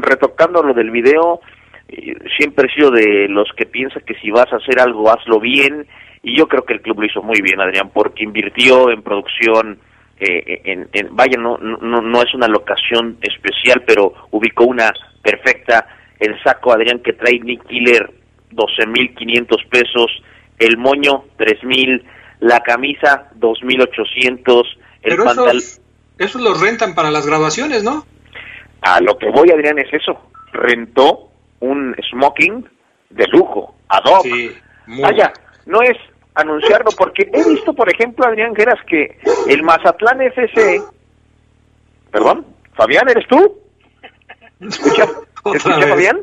retocando 0.00 0.62
lo 0.62 0.72
del 0.74 0.90
video, 0.90 1.40
eh, 1.88 2.14
siempre 2.38 2.68
he 2.68 2.74
sido 2.74 2.90
de 2.90 3.28
los 3.28 3.48
que 3.56 3.66
piensa 3.66 4.00
que 4.00 4.14
si 4.14 4.30
vas 4.30 4.50
a 4.52 4.56
hacer 4.56 4.80
algo, 4.80 5.10
hazlo 5.10 5.40
bien, 5.40 5.86
y 6.22 6.36
yo 6.38 6.46
creo 6.46 6.64
que 6.64 6.74
el 6.74 6.80
club 6.82 7.00
lo 7.00 7.06
hizo 7.06 7.22
muy 7.22 7.40
bien, 7.42 7.60
Adrián, 7.60 7.90
porque 7.92 8.22
invirtió 8.24 8.90
en 8.90 9.02
producción, 9.02 9.78
eh, 10.20 10.60
en, 10.64 10.88
en- 10.92 11.14
vaya, 11.16 11.36
no, 11.36 11.58
no, 11.58 12.00
no 12.00 12.22
es 12.22 12.32
una 12.32 12.46
locación 12.46 13.18
especial, 13.20 13.82
pero 13.86 14.14
ubicó 14.30 14.64
una 14.64 14.92
perfecta, 15.20 15.84
el 16.20 16.40
saco, 16.42 16.72
Adrián, 16.72 17.00
que 17.00 17.12
trae 17.14 17.40
Nick 17.40 17.66
Killer, 17.66 18.08
12.500 18.52 19.68
pesos, 19.68 20.22
el 20.58 20.76
moño, 20.78 21.24
3.000, 21.38 22.02
la 22.40 22.60
camisa, 22.60 23.30
2.800, 23.38 24.64
el 25.02 25.10
Pero 25.10 25.24
pantalón... 25.24 25.56
esos, 25.56 25.80
esos 26.18 26.40
los 26.42 26.60
rentan 26.60 26.94
para 26.94 27.10
las 27.10 27.26
graduaciones, 27.26 27.82
¿no? 27.82 28.06
A 28.82 29.00
lo 29.00 29.16
que 29.18 29.30
voy, 29.30 29.50
Adrián, 29.50 29.78
es 29.78 29.92
eso. 29.92 30.30
Rentó 30.52 31.30
un 31.60 31.94
smoking 32.10 32.68
de 33.10 33.26
lujo, 33.28 33.74
ad 33.88 34.02
hoc. 34.04 34.22
Sí, 34.24 34.50
muy 34.86 35.02
Vaya, 35.02 35.32
no 35.66 35.80
es 35.82 35.96
anunciarlo, 36.34 36.90
porque 36.96 37.28
he 37.32 37.48
visto, 37.48 37.74
por 37.74 37.92
ejemplo, 37.92 38.26
Adrián 38.26 38.54
Geras, 38.54 38.78
que 38.86 39.18
el 39.48 39.62
Mazatlán 39.62 40.20
FC... 40.22 40.80
¿Perdón? 42.10 42.46
¿Fabián, 42.74 43.08
eres 43.08 43.26
tú? 43.28 43.58
¿Escucha, 44.60 45.04
¿escucha. 45.54 45.88
Fabián? 45.88 46.20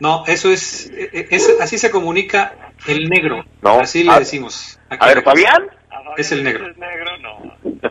No, 0.00 0.24
eso 0.26 0.50
es, 0.50 0.90
e- 0.90 1.28
es- 1.30 1.60
así 1.60 1.78
se 1.78 1.90
comunica 1.90 2.54
el 2.88 3.08
negro. 3.08 3.44
No, 3.62 3.80
así 3.80 4.04
le 4.04 4.18
decimos. 4.18 4.78
Aquí 4.90 5.04
A 5.04 5.14
ver, 5.14 5.22
Fabián. 5.22 5.66
Es 6.16 6.32
el 6.32 6.42
negro. 6.44 6.68
¿Es 6.68 6.76
negro? 6.76 7.16
No. 7.18 7.38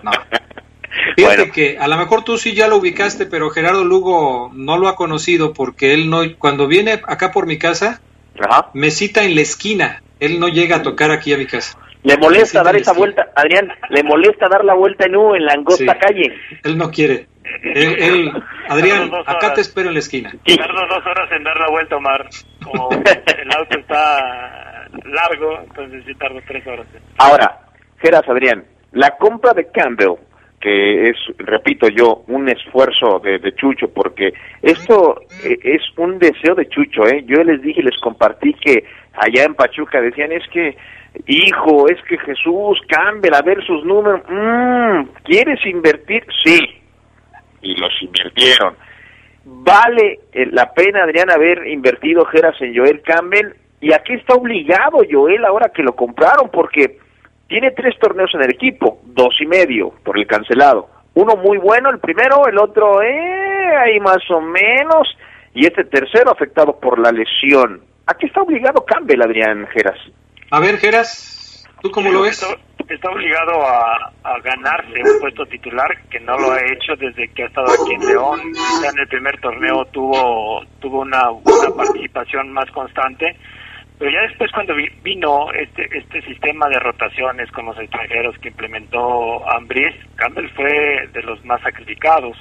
No. 0.04 0.12
Fíjate 1.16 1.38
Bueno. 1.38 1.54
que 1.54 1.78
a 1.80 1.88
lo 1.88 1.98
mejor 1.98 2.24
tú 2.24 2.38
sí 2.38 2.54
ya 2.54 2.68
lo 2.68 2.78
ubicaste, 2.78 3.26
pero 3.26 3.50
Gerardo 3.50 3.84
Lugo 3.86 4.52
no 4.54 4.78
lo 4.78 4.88
ha 4.88 4.96
conocido 4.96 5.54
porque 5.54 5.94
él 5.94 6.10
no, 6.10 6.22
cuando 6.38 6.68
viene 6.68 6.94
acá 6.94 7.32
por 7.32 7.48
mi 7.48 7.58
casa, 7.58 8.02
Ajá. 8.40 8.70
me 8.74 8.92
cita 8.92 9.24
en 9.24 9.36
la 9.36 9.42
esquina. 9.42 10.04
Él 10.20 10.40
no 10.40 10.50
llega 10.50 10.78
a 10.78 10.84
tocar 10.84 11.10
aquí 11.12 11.34
a 11.34 11.38
mi 11.38 11.46
casa. 11.48 11.78
Le 12.04 12.18
molesta 12.18 12.62
dar 12.64 12.76
esa 12.76 12.94
vuelta, 12.94 13.30
Adrián, 13.36 13.70
le 13.90 14.04
molesta 14.04 14.48
dar 14.50 14.66
la 14.66 14.74
vuelta 14.74 15.06
en 15.06 15.16
U 15.16 15.36
en 15.36 15.46
la 15.46 15.54
angosta 15.54 15.94
Sí. 15.94 16.00
calle. 16.00 16.36
Él 16.64 16.78
no 16.78 16.92
quiere. 16.92 17.28
Él, 17.64 17.96
él- 18.02 18.32
Adrián, 18.70 19.12
acá 19.26 19.54
te 19.54 19.62
espero 19.62 19.88
en 19.90 19.94
la 19.96 20.00
esquina. 20.00 20.32
Tardo 20.46 20.88
dos 20.88 21.06
horas 21.06 21.32
en 21.32 21.44
dar 21.44 21.58
la 21.58 21.70
vuelta, 21.70 21.96
Omar. 21.96 22.28
Como 22.64 22.90
el 22.92 23.52
auto 23.58 23.80
está 23.80 24.71
largo, 25.06 25.60
entonces 25.64 26.04
sí 26.06 26.14
tardo 26.16 26.40
tres 26.48 26.66
horas. 26.68 26.88
Ahora, 27.18 27.60
Geras 28.00 28.28
Adrián, 28.28 28.66
la 28.92 29.18
compra 29.18 29.54
de 29.54 29.68
Campbell 29.72 30.18
que 30.62 31.10
es, 31.10 31.18
repito 31.40 31.88
yo, 31.90 32.24
un 32.28 32.48
esfuerzo 32.48 33.20
de, 33.20 33.54
Chucho, 33.56 33.92
porque 33.92 34.32
esto 34.62 35.22
eh, 35.44 35.58
es 35.64 35.82
un 35.98 36.20
deseo 36.20 36.54
de 36.56 36.70
Chucho, 36.70 37.06
¿eh? 37.08 37.24
Yo 37.26 37.44
les 37.44 37.62
dije, 37.62 37.82
les 37.82 38.00
compartí 38.00 38.54
que 38.54 38.86
allá 39.14 39.44
en 39.44 39.56
Pachuca 39.56 40.00
decían, 40.00 40.32
es 40.32 40.48
que, 40.50 40.78
hijo, 41.26 41.90
es 41.90 41.98
que 42.08 42.18
Jesús, 42.20 42.80
cambia 42.88 43.32
a 43.38 43.42
ver 43.42 43.66
sus 43.66 43.84
números, 43.84 44.22
mm, 44.30 45.24
¿quieres 45.24 45.66
invertir? 45.66 46.24
Sí, 46.44 46.60
y 47.64 47.76
los 47.76 47.92
invirtieron. 48.02 48.76
¿Vale 49.44 50.20
eh, 50.32 50.46
la 50.52 50.72
pena, 50.72 51.04
Adrián, 51.04 51.32
haber 51.32 51.68
invertido 51.68 52.24
Geras 52.26 52.62
en 52.62 52.76
Joel 52.76 53.02
Campbell? 53.02 53.54
¿Y 53.82 53.92
a 53.94 54.04
qué 54.04 54.14
está 54.14 54.36
obligado 54.36 55.00
Joel 55.10 55.44
ahora 55.44 55.72
que 55.74 55.82
lo 55.82 55.96
compraron? 55.96 56.50
Porque 56.52 57.00
tiene 57.48 57.72
tres 57.72 57.98
torneos 58.00 58.30
en 58.36 58.44
el 58.44 58.52
equipo, 58.52 59.00
dos 59.04 59.36
y 59.42 59.48
medio 59.48 59.90
por 60.06 60.18
el 60.18 60.28
cancelado. 60.28 60.88
Uno 61.16 61.36
muy 61.36 61.58
bueno, 61.58 61.90
el 61.90 62.00
primero, 62.00 62.48
el 62.48 62.58
otro, 62.60 63.02
eh, 63.02 63.76
ahí 63.76 64.00
más 64.00 64.22
o 64.30 64.40
menos, 64.40 65.08
y 65.54 65.66
este 65.66 65.84
tercero 65.84 66.32
afectado 66.32 66.80
por 66.80 67.00
la 67.00 67.12
lesión. 67.12 67.82
¿A 68.06 68.14
qué 68.14 68.28
está 68.28 68.42
obligado 68.42 68.86
Campbell, 68.86 69.22
Adrián 69.22 69.68
Geras? 69.74 69.98
A 70.52 70.60
ver, 70.60 70.78
Geras, 70.78 71.68
¿tú 71.82 71.90
cómo 71.92 72.12
lo 72.12 72.22
ves? 72.22 72.46
Está, 72.88 73.10
obligado 73.10 73.66
a, 73.66 74.12
a, 74.24 74.40
ganarse 74.44 75.02
un 75.02 75.20
puesto 75.22 75.46
titular 75.46 75.90
que 76.10 76.20
no 76.20 76.38
lo 76.38 76.52
ha 76.52 76.60
hecho 76.60 76.94
desde 76.98 77.30
que 77.30 77.44
ha 77.44 77.48
estado 77.48 77.68
aquí 77.68 77.94
en 77.94 78.06
León. 78.06 78.42
Ya 78.84 78.90
en 78.90 79.00
el 79.00 79.08
primer 79.08 79.40
torneo 79.40 79.86
tuvo, 79.86 80.62
tuvo 80.80 81.00
una, 81.00 81.32
una 81.32 81.76
participación 81.76 82.52
más 82.52 82.70
constante 82.72 83.38
pero 84.02 84.14
ya 84.14 84.22
después 84.22 84.52
cuando 84.52 84.74
vino 85.04 85.54
este 85.54 85.88
este 85.96 86.24
sistema 86.24 86.68
de 86.70 86.80
rotaciones 86.80 87.52
con 87.52 87.68
los 87.68 87.78
extranjeros 87.78 88.36
que 88.40 88.48
implementó 88.48 89.48
Ambris, 89.48 89.94
Campbell 90.16 90.50
fue 90.56 91.08
de 91.14 91.22
los 91.22 91.46
más 91.46 91.62
sacrificados. 91.62 92.36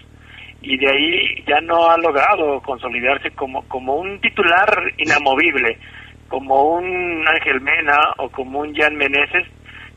Y 0.63 0.79
de 0.79 0.91
ahí 0.91 1.45
ya 1.47 1.61
no 1.61 1.91
ha 1.91 1.99
logrado 1.99 2.63
consolidarse 2.63 3.33
como 3.33 3.69
como 3.69 3.97
un 3.97 4.19
titular 4.23 4.71
inamovible, 4.97 5.77
como 6.29 6.77
un 6.77 7.29
Ángel 7.29 7.61
Mena 7.61 7.99
o 8.17 8.31
como 8.31 8.61
un 8.61 8.75
Jan 8.75 8.97
Meneses, 8.97 9.47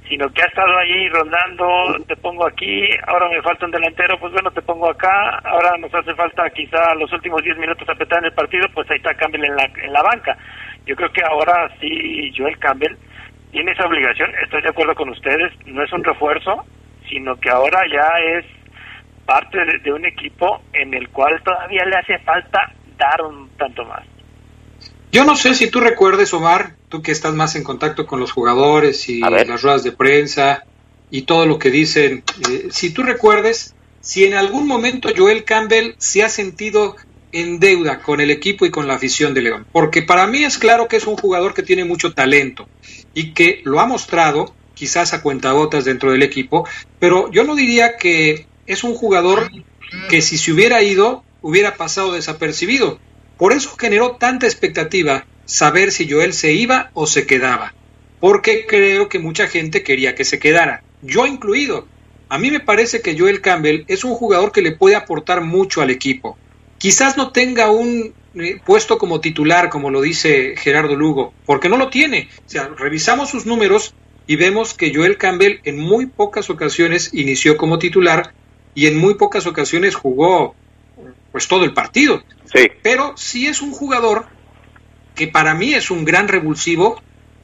sino 0.09 0.27
que 0.33 0.41
ha 0.41 0.47
estado 0.47 0.77
ahí 0.79 1.07
rondando, 1.07 1.95
te 2.05 2.17
pongo 2.17 2.45
aquí, 2.45 2.89
ahora 3.07 3.29
me 3.29 3.41
falta 3.41 3.67
un 3.67 3.71
delantero, 3.71 4.19
pues 4.19 4.33
bueno, 4.33 4.51
te 4.51 4.61
pongo 4.63 4.89
acá, 4.89 5.39
ahora 5.45 5.77
nos 5.77 5.95
hace 5.95 6.13
falta 6.13 6.49
quizá 6.49 6.93
los 6.95 7.09
últimos 7.13 7.41
10 7.41 7.57
minutos 7.57 7.87
apretar 7.87 8.19
en 8.19 8.25
el 8.25 8.33
partido, 8.33 8.67
pues 8.73 8.91
ahí 8.91 8.97
está 8.97 9.13
Campbell 9.13 9.45
en 9.45 9.55
la, 9.55 9.63
en 9.81 9.93
la 9.93 10.03
banca 10.03 10.37
yo 10.85 10.95
creo 10.95 11.11
que 11.11 11.21
ahora 11.21 11.69
sí 11.79 12.31
Joel 12.35 12.57
Campbell 12.59 12.97
tiene 13.51 13.71
esa 13.71 13.85
obligación, 13.85 14.31
estoy 14.43 14.61
de 14.61 14.69
acuerdo 14.69 14.95
con 14.95 15.09
ustedes, 15.09 15.53
no 15.65 15.83
es 15.83 15.93
un 15.93 16.03
refuerzo, 16.03 16.65
sino 17.09 17.39
que 17.39 17.49
ahora 17.49 17.81
ya 17.91 18.09
es 18.37 18.45
parte 19.25 19.59
de, 19.83 19.93
un 19.93 20.05
equipo 20.05 20.61
en 20.73 20.93
el 20.93 21.09
cual 21.09 21.41
todavía 21.43 21.85
le 21.85 21.95
hace 21.95 22.19
falta 22.19 22.73
dar 22.97 23.21
un 23.21 23.49
tanto 23.57 23.85
más. 23.85 24.03
Yo 25.11 25.23
no 25.23 25.35
sé 25.35 25.53
si 25.53 25.69
tú 25.69 25.79
recuerdes, 25.79 26.33
Omar, 26.33 26.75
tú 26.89 27.01
que 27.01 27.11
estás 27.11 27.33
más 27.33 27.55
en 27.55 27.63
contacto 27.63 28.07
con 28.07 28.19
los 28.19 28.31
jugadores 28.31 29.07
y 29.07 29.19
las 29.19 29.61
ruedas 29.61 29.83
de 29.83 29.91
prensa 29.91 30.63
y 31.11 31.21
todo 31.21 31.45
lo 31.45 31.59
que 31.59 31.69
dicen, 31.69 32.23
eh, 32.49 32.67
si 32.71 32.91
tú 32.91 33.03
recuerdes, 33.03 33.75
si 34.01 34.25
en 34.25 34.33
algún 34.33 34.67
momento 34.67 35.09
Joel 35.15 35.43
Campbell 35.43 35.93
se 35.99 36.23
ha 36.23 36.29
sentido 36.29 36.95
en 37.33 37.59
deuda 37.59 37.99
con 37.99 38.21
el 38.21 38.31
equipo 38.31 38.65
y 38.65 38.71
con 38.71 38.87
la 38.87 38.93
afición 38.93 39.33
de 39.33 39.41
León, 39.41 39.65
porque 39.71 40.03
para 40.03 40.27
mí 40.27 40.43
es 40.43 40.57
claro 40.57 40.87
que 40.87 40.97
es 40.97 41.07
un 41.07 41.17
jugador 41.17 41.53
que 41.53 41.63
tiene 41.63 41.83
mucho 41.83 42.13
talento 42.13 42.69
y 43.13 43.33
que 43.33 43.61
lo 43.65 43.79
ha 43.79 43.85
mostrado, 43.85 44.53
quizás 44.75 45.13
a 45.13 45.21
cuentagotas 45.21 45.83
dentro 45.83 46.11
del 46.11 46.23
equipo, 46.23 46.67
pero 46.99 47.31
yo 47.31 47.43
no 47.43 47.55
diría 47.55 47.97
que 47.97 48.45
es 48.67 48.83
un 48.83 48.93
jugador 48.93 49.49
que 50.09 50.21
si 50.21 50.37
se 50.37 50.51
hubiera 50.51 50.81
ido 50.81 51.23
hubiera 51.41 51.75
pasado 51.75 52.13
desapercibido. 52.13 52.99
Por 53.37 53.51
eso 53.51 53.75
generó 53.77 54.11
tanta 54.11 54.45
expectativa 54.45 55.25
saber 55.45 55.91
si 55.91 56.09
Joel 56.09 56.33
se 56.33 56.53
iba 56.53 56.91
o 56.93 57.05
se 57.07 57.25
quedaba, 57.25 57.73
porque 58.19 58.65
creo 58.65 59.09
que 59.09 59.19
mucha 59.19 59.47
gente 59.47 59.83
quería 59.83 60.15
que 60.15 60.23
se 60.23 60.39
quedara, 60.39 60.83
yo 61.01 61.25
incluido. 61.25 61.87
A 62.29 62.37
mí 62.37 62.49
me 62.49 62.61
parece 62.61 63.01
que 63.01 63.17
Joel 63.17 63.41
Campbell 63.41 63.85
es 63.87 64.03
un 64.03 64.15
jugador 64.15 64.51
que 64.51 64.61
le 64.61 64.71
puede 64.71 64.95
aportar 64.95 65.41
mucho 65.41 65.81
al 65.81 65.89
equipo 65.89 66.37
Quizás 66.83 67.15
no 67.15 67.31
tenga 67.31 67.71
un 67.71 68.13
eh, 68.35 68.59
puesto 68.65 68.97
como 68.97 69.21
titular, 69.21 69.69
como 69.69 69.89
lo 69.89 70.01
dice 70.01 70.55
Gerardo 70.57 70.97
Lugo, 70.97 71.33
porque 71.45 71.69
no 71.69 71.77
lo 71.77 71.87
tiene. 71.87 72.27
O 72.45 72.49
sea, 72.49 72.67
revisamos 72.77 73.29
sus 73.29 73.45
números 73.45 73.93
y 74.27 74.35
vemos 74.35 74.73
que 74.73 74.93
Joel 74.93 75.17
Campbell 75.17 75.61
en 75.63 75.79
muy 75.79 76.07
pocas 76.07 76.49
ocasiones 76.49 77.13
inició 77.13 77.55
como 77.55 77.79
titular 77.79 78.33
y 78.75 78.87
en 78.87 78.97
muy 78.97 79.13
pocas 79.13 79.47
ocasiones 79.47 79.95
jugó 79.95 80.55
pues 81.31 81.47
todo 81.47 81.63
el 81.63 81.73
partido. 81.73 82.21
Sí. 82.53 82.67
Pero 82.81 83.13
sí 83.15 83.47
es 83.47 83.61
un 83.61 83.71
jugador 83.71 84.25
que 85.15 85.29
para 85.29 85.53
mí 85.53 85.73
es 85.73 85.89
un 85.89 86.03
gran 86.03 86.27
revulsivo 86.27 87.01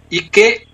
y 0.09 0.27
que 0.31 0.67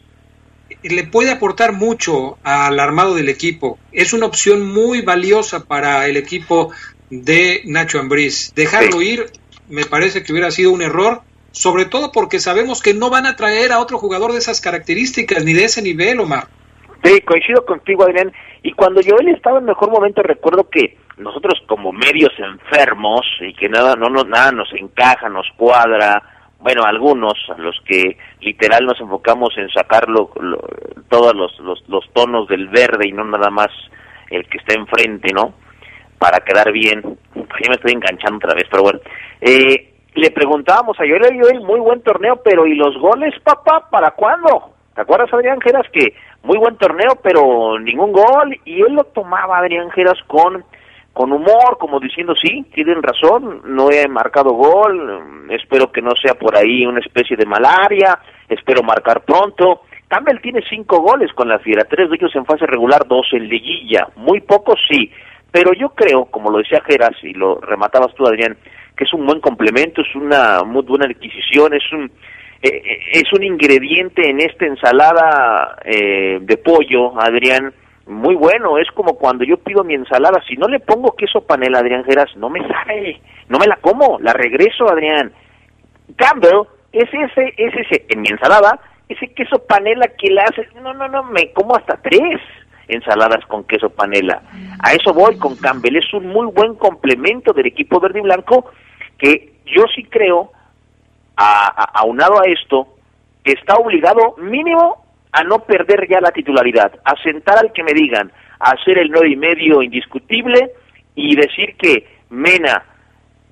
le 0.81 1.03
puede 1.03 1.29
aportar 1.29 1.73
mucho 1.73 2.39
al 2.41 2.79
armado 2.79 3.13
del 3.13 3.29
equipo. 3.29 3.77
Es 3.91 4.11
una 4.11 4.25
opción 4.25 4.65
muy 4.65 5.01
valiosa 5.01 5.65
para 5.65 6.07
el 6.07 6.17
equipo 6.17 6.71
de 7.09 7.61
Nacho 7.65 7.99
Ambriz. 7.99 8.53
Dejarlo 8.55 9.01
ir 9.01 9.25
me 9.69 9.85
parece 9.85 10.23
que 10.23 10.31
hubiera 10.31 10.51
sido 10.51 10.71
un 10.71 10.81
error, 10.81 11.21
sobre 11.51 11.85
todo 11.85 12.11
porque 12.11 12.39
sabemos 12.39 12.81
que 12.81 12.93
no 12.93 13.09
van 13.09 13.25
a 13.25 13.35
traer 13.35 13.71
a 13.71 13.79
otro 13.79 13.97
jugador 13.97 14.31
de 14.31 14.39
esas 14.39 14.61
características 14.61 15.43
ni 15.43 15.53
de 15.53 15.65
ese 15.65 15.81
nivel, 15.81 16.19
Omar. 16.19 16.47
Sí, 17.03 17.21
coincido 17.21 17.65
contigo, 17.65 18.03
Adrián. 18.03 18.31
Y 18.63 18.73
cuando 18.73 19.01
yo 19.01 19.15
él 19.19 19.29
estaba 19.29 19.59
en 19.59 19.65
mejor 19.65 19.91
momento, 19.91 20.23
recuerdo 20.23 20.69
que 20.69 20.97
nosotros 21.17 21.61
como 21.67 21.91
medios 21.91 22.31
enfermos 22.39 23.21
y 23.41 23.53
que 23.53 23.69
nada, 23.69 23.95
no, 23.95 24.09
no, 24.09 24.23
nada 24.23 24.51
nos 24.51 24.73
encaja, 24.73 25.29
nos 25.29 25.47
cuadra, 25.55 26.21
bueno, 26.59 26.83
algunos, 26.83 27.33
a 27.55 27.59
los 27.59 27.79
que 27.85 28.17
literal 28.41 28.85
nos 28.85 28.99
enfocamos 28.99 29.55
en 29.57 29.69
sacar 29.69 30.07
todos 31.09 31.35
los, 31.35 31.59
los, 31.59 31.83
los 31.87 32.11
tonos 32.11 32.47
del 32.47 32.67
verde 32.69 33.07
y 33.07 33.11
no 33.11 33.23
nada 33.23 33.51
más 33.51 33.69
el 34.31 34.47
que 34.47 34.57
está 34.57 34.73
enfrente, 34.73 35.31
¿no? 35.31 35.53
Para 36.17 36.39
quedar 36.39 36.71
bien. 36.71 37.01
Yo 37.03 37.69
me 37.69 37.75
estoy 37.75 37.93
enganchando 37.93 38.37
otra 38.37 38.53
vez, 38.53 38.65
pero 38.69 38.83
bueno. 38.83 38.99
Eh, 39.41 39.93
le 40.15 40.31
preguntábamos 40.31 40.97
a 40.99 41.03
Joel, 41.03 41.39
Joel, 41.41 41.61
muy 41.61 41.79
buen 41.79 42.01
torneo, 42.01 42.41
pero 42.43 42.65
¿y 42.65 42.75
los 42.75 42.97
goles, 42.97 43.33
papá? 43.43 43.87
¿Para 43.89 44.11
cuándo? 44.11 44.71
¿Te 44.95 45.01
acuerdas, 45.01 45.33
Adrián 45.33 45.59
Geras, 45.59 45.85
que 45.91 46.13
muy 46.43 46.57
buen 46.57 46.77
torneo, 46.77 47.19
pero 47.21 47.77
ningún 47.79 48.13
gol? 48.13 48.57
Y 48.63 48.81
él 48.81 48.93
lo 48.93 49.03
tomaba, 49.03 49.57
Adrián 49.57 49.91
Geras, 49.91 50.17
con, 50.25 50.63
con 51.11 51.33
humor, 51.33 51.77
como 51.77 51.99
diciendo, 51.99 52.33
sí, 52.41 52.65
tienen 52.73 53.03
razón, 53.03 53.61
no 53.65 53.91
he 53.91 54.07
marcado 54.07 54.51
gol, 54.51 55.47
espero 55.49 55.91
que 55.91 56.01
no 56.01 56.11
sea 56.21 56.35
por 56.35 56.55
ahí 56.55 56.85
una 56.85 57.01
especie 57.01 57.35
de 57.35 57.45
malaria, 57.45 58.17
espero 58.47 58.83
marcar 58.83 59.25
pronto. 59.25 59.81
Campbell 60.07 60.39
tiene 60.39 60.61
cinco 60.69 61.01
goles 61.01 61.33
con 61.33 61.49
la 61.49 61.59
Fiera, 61.59 61.83
tres 61.89 62.09
de 62.09 62.15
ellos 62.15 62.33
en 62.35 62.45
fase 62.45 62.65
regular, 62.65 63.05
dos 63.05 63.27
en 63.33 63.49
liguilla, 63.49 64.07
muy 64.15 64.39
pocos 64.39 64.79
sí, 64.89 65.11
pero 65.55 65.71
yo 65.71 65.91
creo, 65.91 66.25
como 66.25 66.51
lo 66.51 66.57
decía 66.57 66.81
Geras 66.85 67.15
y 67.23 67.31
lo 67.31 67.61
rematabas 67.61 68.13
tú, 68.13 68.27
Adrián, 68.27 68.57
que 68.97 69.05
es 69.05 69.13
un 69.13 69.25
buen 69.25 69.39
complemento, 69.39 70.01
es 70.01 70.13
una 70.13 70.63
muy 70.65 70.81
buena 70.81 71.05
adquisición, 71.05 71.73
es 71.73 71.93
un 71.93 72.11
eh, 72.61 72.81
eh, 72.83 72.99
es 73.13 73.31
un 73.31 73.41
ingrediente 73.41 74.29
en 74.29 74.41
esta 74.41 74.65
ensalada 74.65 75.77
eh, 75.85 76.39
de 76.41 76.57
pollo, 76.57 77.17
Adrián, 77.17 77.73
muy 78.05 78.35
bueno. 78.35 78.77
Es 78.77 78.91
como 78.91 79.15
cuando 79.15 79.45
yo 79.45 79.55
pido 79.55 79.85
mi 79.85 79.93
ensalada, 79.93 80.43
si 80.45 80.57
no 80.57 80.67
le 80.67 80.81
pongo 80.81 81.15
queso 81.15 81.39
panela, 81.39 81.79
Adrián 81.79 82.03
Geras, 82.03 82.35
no 82.35 82.49
me 82.49 82.59
sabe, 82.67 83.21
no 83.47 83.57
me 83.57 83.67
la 83.67 83.77
como, 83.77 84.19
la 84.19 84.33
regreso, 84.33 84.91
Adrián. 84.91 85.31
Campbell 86.17 86.67
es 86.91 87.07
ese, 87.13 87.53
es 87.55 87.73
ese, 87.75 88.05
en 88.09 88.19
mi 88.19 88.27
ensalada, 88.27 88.77
ese 89.07 89.33
queso 89.33 89.65
panela 89.65 90.05
que 90.19 90.31
le 90.31 90.41
hace, 90.41 90.67
no, 90.81 90.93
no, 90.93 91.07
no, 91.07 91.23
me 91.23 91.53
como 91.53 91.77
hasta 91.77 91.95
tres 92.01 92.41
ensaladas 92.87 93.45
con 93.45 93.63
queso 93.63 93.89
panela. 93.89 94.41
A 94.79 94.93
eso 94.93 95.13
voy 95.13 95.37
con 95.37 95.55
Campbell, 95.55 95.97
es 95.97 96.13
un 96.13 96.27
muy 96.27 96.47
buen 96.47 96.75
complemento 96.75 97.53
del 97.53 97.67
equipo 97.67 97.99
verde 97.99 98.19
y 98.19 98.23
blanco 98.23 98.71
que 99.17 99.53
yo 99.65 99.83
sí 99.95 100.03
creo, 100.03 100.51
aunado 101.35 102.39
a 102.39 102.45
esto, 102.45 102.87
que 103.43 103.53
está 103.53 103.75
obligado 103.75 104.35
mínimo 104.37 105.05
a 105.31 105.43
no 105.43 105.59
perder 105.59 106.07
ya 106.09 106.21
la 106.21 106.31
titularidad, 106.31 106.91
a 107.03 107.15
sentar 107.21 107.57
al 107.57 107.73
que 107.73 107.83
me 107.83 107.93
digan, 107.93 108.31
a 108.59 108.71
hacer 108.71 108.97
el 108.97 109.11
nueve 109.11 109.31
y 109.31 109.35
medio 109.35 109.81
indiscutible 109.81 110.71
y 111.15 111.35
decir 111.35 111.75
que 111.77 112.07
Mena, 112.29 112.83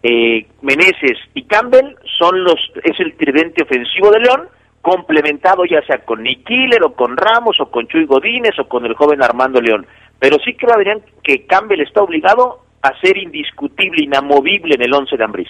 eh, 0.02 0.48
Meneses 0.62 1.18
y 1.34 1.44
Campbell 1.44 1.96
son 2.18 2.44
los 2.44 2.60
es 2.84 3.00
el 3.00 3.16
tridente 3.16 3.64
ofensivo 3.64 4.12
de 4.12 4.20
León 4.20 4.48
complementado 4.84 5.64
ya 5.66 5.82
sea 5.88 6.00
con 6.00 6.22
Nick 6.22 6.46
Killer 6.46 6.84
o 6.84 6.94
con 6.94 7.16
Ramos 7.16 7.56
o 7.62 7.72
con 7.72 7.88
Chuy 7.88 8.06
Godínez 8.06 8.60
o 8.60 8.68
con 8.68 8.86
el 8.86 8.94
joven 8.94 9.24
Armando 9.24 9.62
León. 9.62 9.88
Pero 10.20 10.38
sí 10.44 10.54
creo, 10.56 10.76
Adrián, 10.76 11.02
que 11.24 11.46
Campbell 11.46 11.80
está 11.80 12.02
obligado 12.02 12.66
a 12.82 12.92
ser 13.00 13.18
indiscutible, 13.18 14.04
inamovible 14.04 14.76
en 14.76 14.84
el 14.84 14.94
once 14.94 15.16
de 15.16 15.24
Ambriz. 15.24 15.48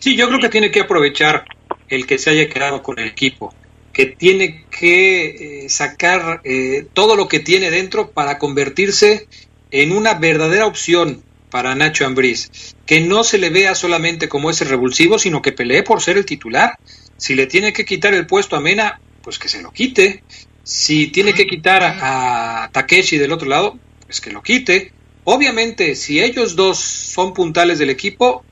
Sí, 0.00 0.16
yo 0.16 0.28
creo 0.28 0.38
que 0.38 0.48
tiene 0.48 0.70
que 0.70 0.82
aprovechar 0.82 1.44
el 1.88 2.06
que 2.06 2.16
se 2.16 2.30
haya 2.30 2.48
quedado 2.48 2.80
con 2.80 3.00
el 3.00 3.08
equipo, 3.08 3.52
que 3.92 4.06
tiene 4.06 4.64
que 4.70 5.64
eh, 5.64 5.68
sacar 5.68 6.40
eh, 6.44 6.86
todo 6.92 7.16
lo 7.16 7.26
que 7.26 7.40
tiene 7.40 7.72
dentro 7.72 8.12
para 8.12 8.38
convertirse 8.38 9.26
en 9.72 9.90
una 9.90 10.14
verdadera 10.14 10.66
opción 10.66 11.24
para 11.50 11.74
Nacho 11.74 12.06
Ambriz, 12.06 12.74
que 12.86 13.00
no 13.00 13.24
se 13.24 13.38
le 13.38 13.50
vea 13.50 13.74
solamente 13.74 14.28
como 14.28 14.50
ese 14.50 14.64
revulsivo, 14.64 15.18
sino 15.18 15.42
que 15.42 15.52
pelee 15.52 15.82
por 15.82 16.00
ser 16.00 16.16
el 16.18 16.24
titular. 16.24 16.78
Si 17.24 17.34
le 17.34 17.46
tiene 17.46 17.72
que 17.72 17.86
quitar 17.86 18.12
el 18.12 18.26
puesto 18.26 18.54
a 18.54 18.60
Mena, 18.60 19.00
pues 19.22 19.38
que 19.38 19.48
se 19.48 19.62
lo 19.62 19.72
quite. 19.72 20.22
Si 20.62 21.06
tiene 21.06 21.32
que 21.32 21.46
quitar 21.46 21.82
a, 21.82 22.68
Takeshi 22.70 23.16
del 23.16 23.32
otro 23.32 23.48
lado, 23.48 23.78
pues 24.04 24.20
que 24.20 24.30
lo 24.30 24.42
quite. 24.42 24.92
Obviamente, 25.24 25.94
si 25.94 26.22
ellos 26.22 26.54
dos 26.54 26.78
son 26.80 27.32
puntales 27.32 27.78
del 27.78 27.88
equipo, 27.88 28.44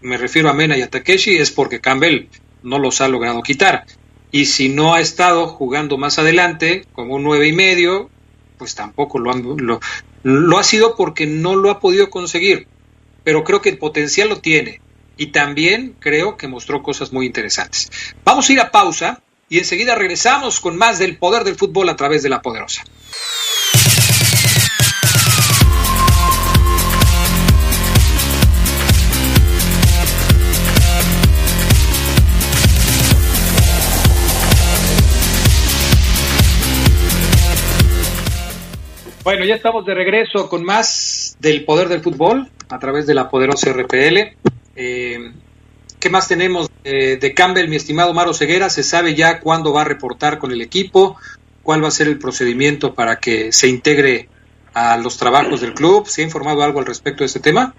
me 0.00 0.16
refiero 0.16 0.48
a 0.48 0.54
Mena 0.54 0.78
y 0.78 0.80
a 0.80 0.88
Takeshi, 0.88 1.36
es 1.36 1.50
porque 1.50 1.82
Campbell 1.82 2.28
no 2.62 2.78
los 2.78 3.02
ha 3.02 3.08
logrado 3.08 3.42
quitar. 3.42 3.84
Y 4.32 4.46
si 4.46 4.70
no 4.70 4.94
ha 4.94 5.02
estado 5.02 5.46
jugando 5.46 5.98
más 5.98 6.18
adelante, 6.18 6.86
como 6.94 7.16
un 7.16 7.24
nueve 7.24 7.46
y 7.48 7.52
medio, 7.52 8.08
pues 8.56 8.74
tampoco 8.74 9.18
lo, 9.18 9.32
han, 9.32 9.42
lo, 9.58 9.80
lo 10.22 10.58
ha 10.58 10.64
sido 10.64 10.96
porque 10.96 11.26
no 11.26 11.56
lo 11.56 11.68
ha 11.68 11.78
podido 11.78 12.08
conseguir, 12.08 12.68
pero 13.22 13.44
creo 13.44 13.60
que 13.60 13.68
el 13.68 13.76
potencial 13.76 14.30
lo 14.30 14.40
tiene 14.40 14.80
y 15.16 15.26
también 15.26 15.96
creo 16.00 16.36
que 16.36 16.48
mostró 16.48 16.82
cosas 16.82 17.12
muy 17.12 17.26
interesantes. 17.26 17.90
Vamos 18.24 18.48
a 18.48 18.52
ir 18.52 18.60
a 18.60 18.70
pausa 18.70 19.22
y 19.48 19.58
enseguida 19.58 19.94
regresamos 19.94 20.60
con 20.60 20.76
más 20.76 20.98
del 20.98 21.16
poder 21.18 21.44
del 21.44 21.56
fútbol 21.56 21.88
a 21.88 21.96
través 21.96 22.22
de 22.22 22.28
la 22.28 22.42
poderosa. 22.42 22.82
Bueno, 39.24 39.46
ya 39.46 39.54
estamos 39.54 39.86
de 39.86 39.94
regreso 39.94 40.50
con 40.50 40.64
más 40.64 41.38
del 41.40 41.64
poder 41.64 41.88
del 41.88 42.02
fútbol 42.02 42.50
a 42.68 42.78
través 42.78 43.06
de 43.06 43.14
la 43.14 43.30
poderosa 43.30 43.72
RPL. 43.72 44.36
Eh, 44.76 45.32
¿Qué 46.00 46.10
más 46.10 46.28
tenemos 46.28 46.70
de 46.82 47.32
Campbell, 47.34 47.68
mi 47.68 47.76
estimado 47.76 48.12
Maro 48.12 48.34
Ceguera? 48.34 48.68
¿Se 48.68 48.82
sabe 48.82 49.14
ya 49.14 49.40
cuándo 49.40 49.72
va 49.72 49.82
a 49.82 49.84
reportar 49.86 50.38
con 50.38 50.52
el 50.52 50.60
equipo? 50.60 51.16
¿Cuál 51.62 51.82
va 51.82 51.88
a 51.88 51.92
ser 51.92 52.08
el 52.08 52.18
procedimiento 52.18 52.94
para 52.94 53.16
que 53.16 53.52
se 53.52 53.68
integre 53.68 54.28
a 54.74 54.98
los 54.98 55.16
trabajos 55.16 55.62
del 55.62 55.72
club? 55.72 56.06
¿Se 56.06 56.20
ha 56.20 56.24
informado 56.24 56.62
algo 56.62 56.78
al 56.78 56.86
respecto 56.86 57.20
de 57.20 57.26
este 57.26 57.40
tema? 57.40 57.72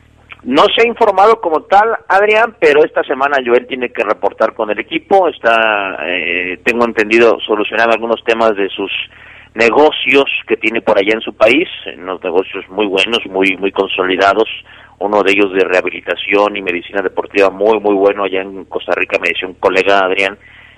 No 0.43 0.63
se 0.75 0.83
ha 0.83 0.87
informado 0.87 1.41
como 1.41 1.61
tal, 1.63 1.89
Adrián, 2.07 2.55
pero 2.59 2.83
esta 2.83 3.03
semana 3.03 3.37
Joel 3.43 3.65
tiene 3.65 3.91
que 3.91 4.03
reportar 4.03 4.53
con 4.53 4.69
el 4.69 4.79
equipo. 4.79 5.27
Está, 5.27 5.97
eh, 6.05 6.59
tengo 6.63 6.85
entendido, 6.85 7.39
solucionar 7.45 7.89
algunos 7.91 8.23
temas 8.23 8.55
de 8.55 8.69
sus 8.69 8.91
negocios 9.55 10.25
que 10.47 10.57
tiene 10.57 10.81
por 10.81 10.99
allá 10.99 11.13
en 11.13 11.21
su 11.21 11.33
país, 11.33 11.67
unos 11.97 12.23
negocios 12.23 12.63
muy 12.69 12.85
buenos, 12.85 13.19
muy 13.27 13.57
muy 13.57 13.71
consolidados, 13.71 14.49
uno 14.99 15.23
de 15.23 15.31
ellos 15.31 15.51
de 15.53 15.63
rehabilitación 15.63 16.55
y 16.57 16.61
medicina 16.61 17.01
deportiva 17.01 17.49
muy 17.49 17.79
muy 17.79 17.95
bueno 17.95 18.23
allá 18.23 18.41
en 18.41 18.65
Costa 18.65 18.93
Rica, 18.95 19.17
me 19.19 19.29
decía 19.29 19.47
un 19.47 19.55
colega 19.55 19.99
Adrián, 20.05 20.37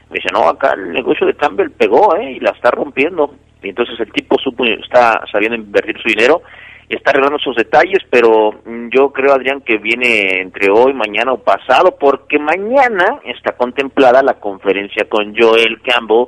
me 0.10 0.16
dice, 0.16 0.30
no, 0.32 0.48
acá 0.48 0.74
el 0.74 0.94
negocio 0.94 1.28
de 1.28 1.36
Campbell 1.36 1.72
pegó, 1.72 2.16
¿eh? 2.16 2.34
Y 2.34 2.40
la 2.40 2.52
está 2.52 2.72
rompiendo. 2.72 3.36
Y 3.62 3.70
entonces 3.70 4.00
el 4.00 4.12
tipo 4.12 4.38
supo, 4.40 4.64
está 4.66 5.22
sabiendo 5.32 5.58
invertir 5.58 5.98
su 6.02 6.08
dinero 6.08 6.42
y 6.90 6.96
está 6.96 7.10
arreglando 7.12 7.40
sus 7.40 7.56
detalles, 7.56 8.00
pero 8.10 8.52
mm, 8.66 8.90
yo 8.90 9.12
creo, 9.12 9.34
Adrián, 9.34 9.62
que 9.62 9.78
viene 9.78 10.42
entre 10.42 10.70
hoy, 10.70 10.94
mañana 10.94 11.34
o 11.34 11.40
pasado, 11.40 11.98
porque 12.00 12.40
mañana 12.40 13.20
está 13.26 13.58
contemplada 13.58 14.24
la 14.24 14.36
conferencia 14.36 15.06
con 15.10 15.36
Joel 15.36 15.82
Campbell, 15.82 16.28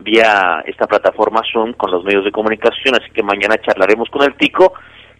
vía 0.00 0.62
esta 0.66 0.86
plataforma 0.86 1.40
Zoom 1.50 1.72
con 1.72 1.90
los 1.90 2.04
medios 2.04 2.24
de 2.24 2.32
comunicación, 2.32 2.96
así 3.00 3.10
que 3.12 3.22
mañana 3.22 3.56
charlaremos 3.56 4.10
con 4.10 4.22
el 4.24 4.36
Tico, 4.36 4.74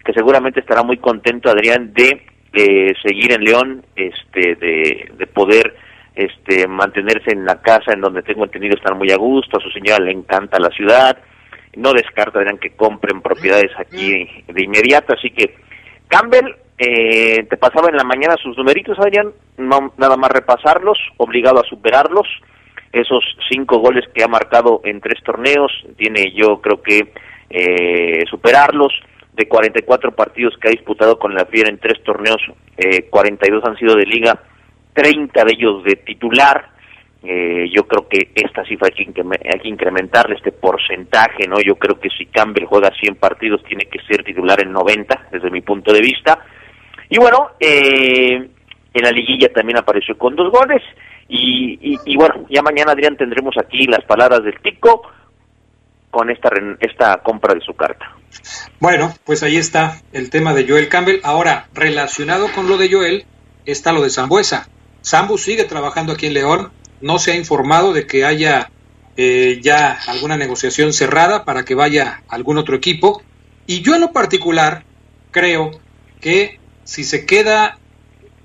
que 0.05 0.13
seguramente 0.13 0.59
estará 0.59 0.83
muy 0.83 0.97
contento, 0.97 1.49
Adrián, 1.49 1.93
de 1.93 2.21
eh, 2.53 2.93
seguir 3.03 3.33
en 3.33 3.43
León, 3.43 3.85
este, 3.95 4.55
de, 4.55 5.11
de 5.17 5.27
poder 5.27 5.75
este, 6.15 6.67
mantenerse 6.67 7.31
en 7.31 7.43
la 7.43 7.61
casa 7.61 7.91
en 7.91 8.01
donde 8.01 8.23
tengo 8.23 8.45
entendido 8.45 8.75
estar 8.75 8.95
muy 8.95 9.11
a 9.11 9.17
gusto, 9.17 9.57
a 9.57 9.61
su 9.61 9.69
señora 9.71 10.03
le 10.03 10.11
encanta 10.11 10.59
la 10.59 10.69
ciudad, 10.69 11.17
no 11.75 11.91
descarta, 11.91 12.39
Adrián, 12.39 12.57
que 12.57 12.75
compren 12.75 13.21
propiedades 13.21 13.71
aquí 13.77 14.25
de 14.47 14.63
inmediato, 14.63 15.13
así 15.13 15.31
que 15.31 15.55
Campbell, 16.07 16.55
eh, 16.77 17.43
te 17.49 17.57
pasaba 17.57 17.89
en 17.89 17.97
la 17.97 18.03
mañana 18.03 18.35
sus 18.41 18.57
numeritos, 18.57 18.97
Adrián, 18.99 19.33
no, 19.57 19.93
nada 19.97 20.15
más 20.15 20.31
repasarlos, 20.31 20.97
obligado 21.17 21.59
a 21.59 21.67
superarlos, 21.67 22.27
esos 22.91 23.23
cinco 23.49 23.79
goles 23.79 24.05
que 24.13 24.23
ha 24.23 24.27
marcado 24.27 24.79
en 24.85 25.01
tres 25.01 25.21
torneos, 25.23 25.71
tiene 25.97 26.31
yo 26.33 26.61
creo 26.61 26.81
que 26.81 27.11
eh, 27.49 28.23
superarlos. 28.29 28.93
De 29.35 29.47
44 29.47 30.11
partidos 30.15 30.53
que 30.57 30.69
ha 30.69 30.71
disputado 30.71 31.19
con 31.19 31.33
la 31.35 31.45
Fiera 31.45 31.69
en 31.69 31.77
tres 31.77 32.01
torneos, 32.03 32.41
eh, 32.77 33.09
42 33.09 33.63
han 33.65 33.75
sido 33.77 33.95
de 33.95 34.05
liga, 34.05 34.39
30 34.93 35.43
de 35.43 35.51
ellos 35.51 35.83
de 35.83 35.97
titular. 35.97 36.69
Eh, 37.21 37.69
yo 37.75 37.83
creo 37.85 38.07
que 38.07 38.29
esta 38.33 38.63
cifra 38.63 38.87
hay 38.87 39.05
que, 39.05 39.21
hay 39.21 39.59
que 39.59 39.67
incrementarle 39.67 40.35
este 40.35 40.53
porcentaje, 40.53 41.47
¿no? 41.49 41.59
Yo 41.59 41.75
creo 41.75 41.99
que 41.99 42.09
si 42.09 42.27
Campbell 42.27 42.65
juega 42.65 42.91
100 42.97 43.15
partidos 43.15 43.61
tiene 43.63 43.85
que 43.87 43.99
ser 44.07 44.23
titular 44.23 44.61
en 44.61 44.71
90, 44.71 45.27
desde 45.31 45.49
mi 45.49 45.61
punto 45.61 45.91
de 45.91 46.01
vista. 46.01 46.39
Y 47.09 47.17
bueno, 47.17 47.51
eh, 47.59 48.35
en 48.93 49.03
la 49.03 49.11
liguilla 49.11 49.51
también 49.51 49.79
apareció 49.79 50.17
con 50.17 50.35
dos 50.35 50.49
goles. 50.49 50.81
Y, 51.27 51.99
y, 52.05 52.15
bueno, 52.15 52.45
ya 52.49 52.61
mañana, 52.61 52.91
Adrián, 52.91 53.17
tendremos 53.17 53.55
aquí 53.57 53.87
las 53.87 54.05
palabras 54.05 54.43
del 54.43 54.59
Tico 54.61 55.01
con 56.15 56.29
esta, 56.29 56.49
esta 56.79 57.21
compra 57.21 57.53
de 57.53 57.59
su 57.59 57.73
carta. 57.73 58.15
Bueno, 58.79 59.13
pues 59.25 59.43
ahí 59.43 59.57
está 59.57 60.01
el 60.13 60.29
tema 60.29 60.53
de 60.53 60.65
Joel 60.65 60.87
Campbell. 60.87 61.19
Ahora, 61.23 61.67
relacionado 61.73 62.49
con 62.53 62.69
lo 62.69 62.77
de 62.77 62.89
Joel, 62.89 63.25
está 63.65 63.91
lo 63.91 64.01
de 64.01 64.09
Zambuesa. 64.09 64.69
Zambu 65.03 65.37
sigue 65.37 65.65
trabajando 65.65 66.13
aquí 66.13 66.27
en 66.27 66.35
León, 66.35 66.71
no 67.01 67.19
se 67.19 67.33
ha 67.33 67.35
informado 67.35 67.91
de 67.91 68.07
que 68.07 68.23
haya 68.23 68.71
eh, 69.17 69.59
ya 69.61 69.99
alguna 70.07 70.37
negociación 70.37 70.93
cerrada 70.93 71.43
para 71.43 71.65
que 71.65 71.75
vaya 71.75 72.23
algún 72.29 72.57
otro 72.57 72.77
equipo. 72.77 73.21
Y 73.67 73.81
yo 73.81 73.93
en 73.95 73.99
lo 73.99 74.13
particular 74.13 74.85
creo 75.31 75.71
que 76.21 76.61
si 76.85 77.03
se 77.03 77.25
queda 77.25 77.77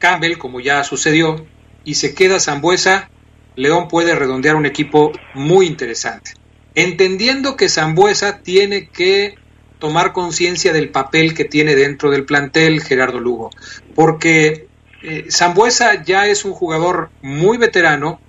Campbell, 0.00 0.38
como 0.38 0.58
ya 0.58 0.82
sucedió, 0.82 1.46
y 1.84 1.94
se 1.94 2.16
queda 2.16 2.40
Zambuesa, 2.40 3.10
León 3.54 3.86
puede 3.86 4.16
redondear 4.16 4.56
un 4.56 4.66
equipo 4.66 5.12
muy 5.34 5.68
interesante. 5.68 6.32
Entendiendo 6.74 7.56
que 7.56 7.68
Zambuesa 7.68 8.38
tiene 8.38 8.88
que 8.88 9.34
tomar 9.78 10.12
conciencia 10.12 10.72
del 10.72 10.90
papel 10.90 11.34
que 11.34 11.44
tiene 11.44 11.74
dentro 11.74 12.10
del 12.10 12.24
plantel 12.24 12.82
Gerardo 12.82 13.18
Lugo, 13.18 13.50
porque 13.94 14.68
eh, 15.02 15.26
Zambuesa 15.30 16.04
ya 16.04 16.26
es 16.26 16.44
un 16.44 16.52
jugador 16.52 17.10
muy 17.22 17.56
veterano 17.56 18.20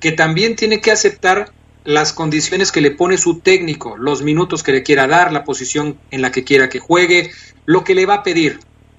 que 0.00 0.12
también 0.12 0.56
tiene 0.56 0.80
que 0.80 0.90
aceptar 0.90 1.52
las 1.84 2.12
condiciones 2.12 2.72
que 2.72 2.80
le 2.80 2.90
pone 2.90 3.16
su 3.16 3.40
técnico, 3.40 3.96
los 3.96 4.22
minutos 4.22 4.62
que 4.62 4.72
le 4.72 4.82
quiera 4.82 5.06
dar, 5.06 5.32
la 5.32 5.44
posición 5.44 5.98
en 6.10 6.22
la 6.22 6.32
que 6.32 6.44
quiera 6.44 6.68
que 6.68 6.78
juegue, 6.78 7.30
lo 7.64 7.84
que 7.84 7.94
le 7.94 8.06
va 8.06 8.14
a 8.14 8.22
pedir. 8.22 8.58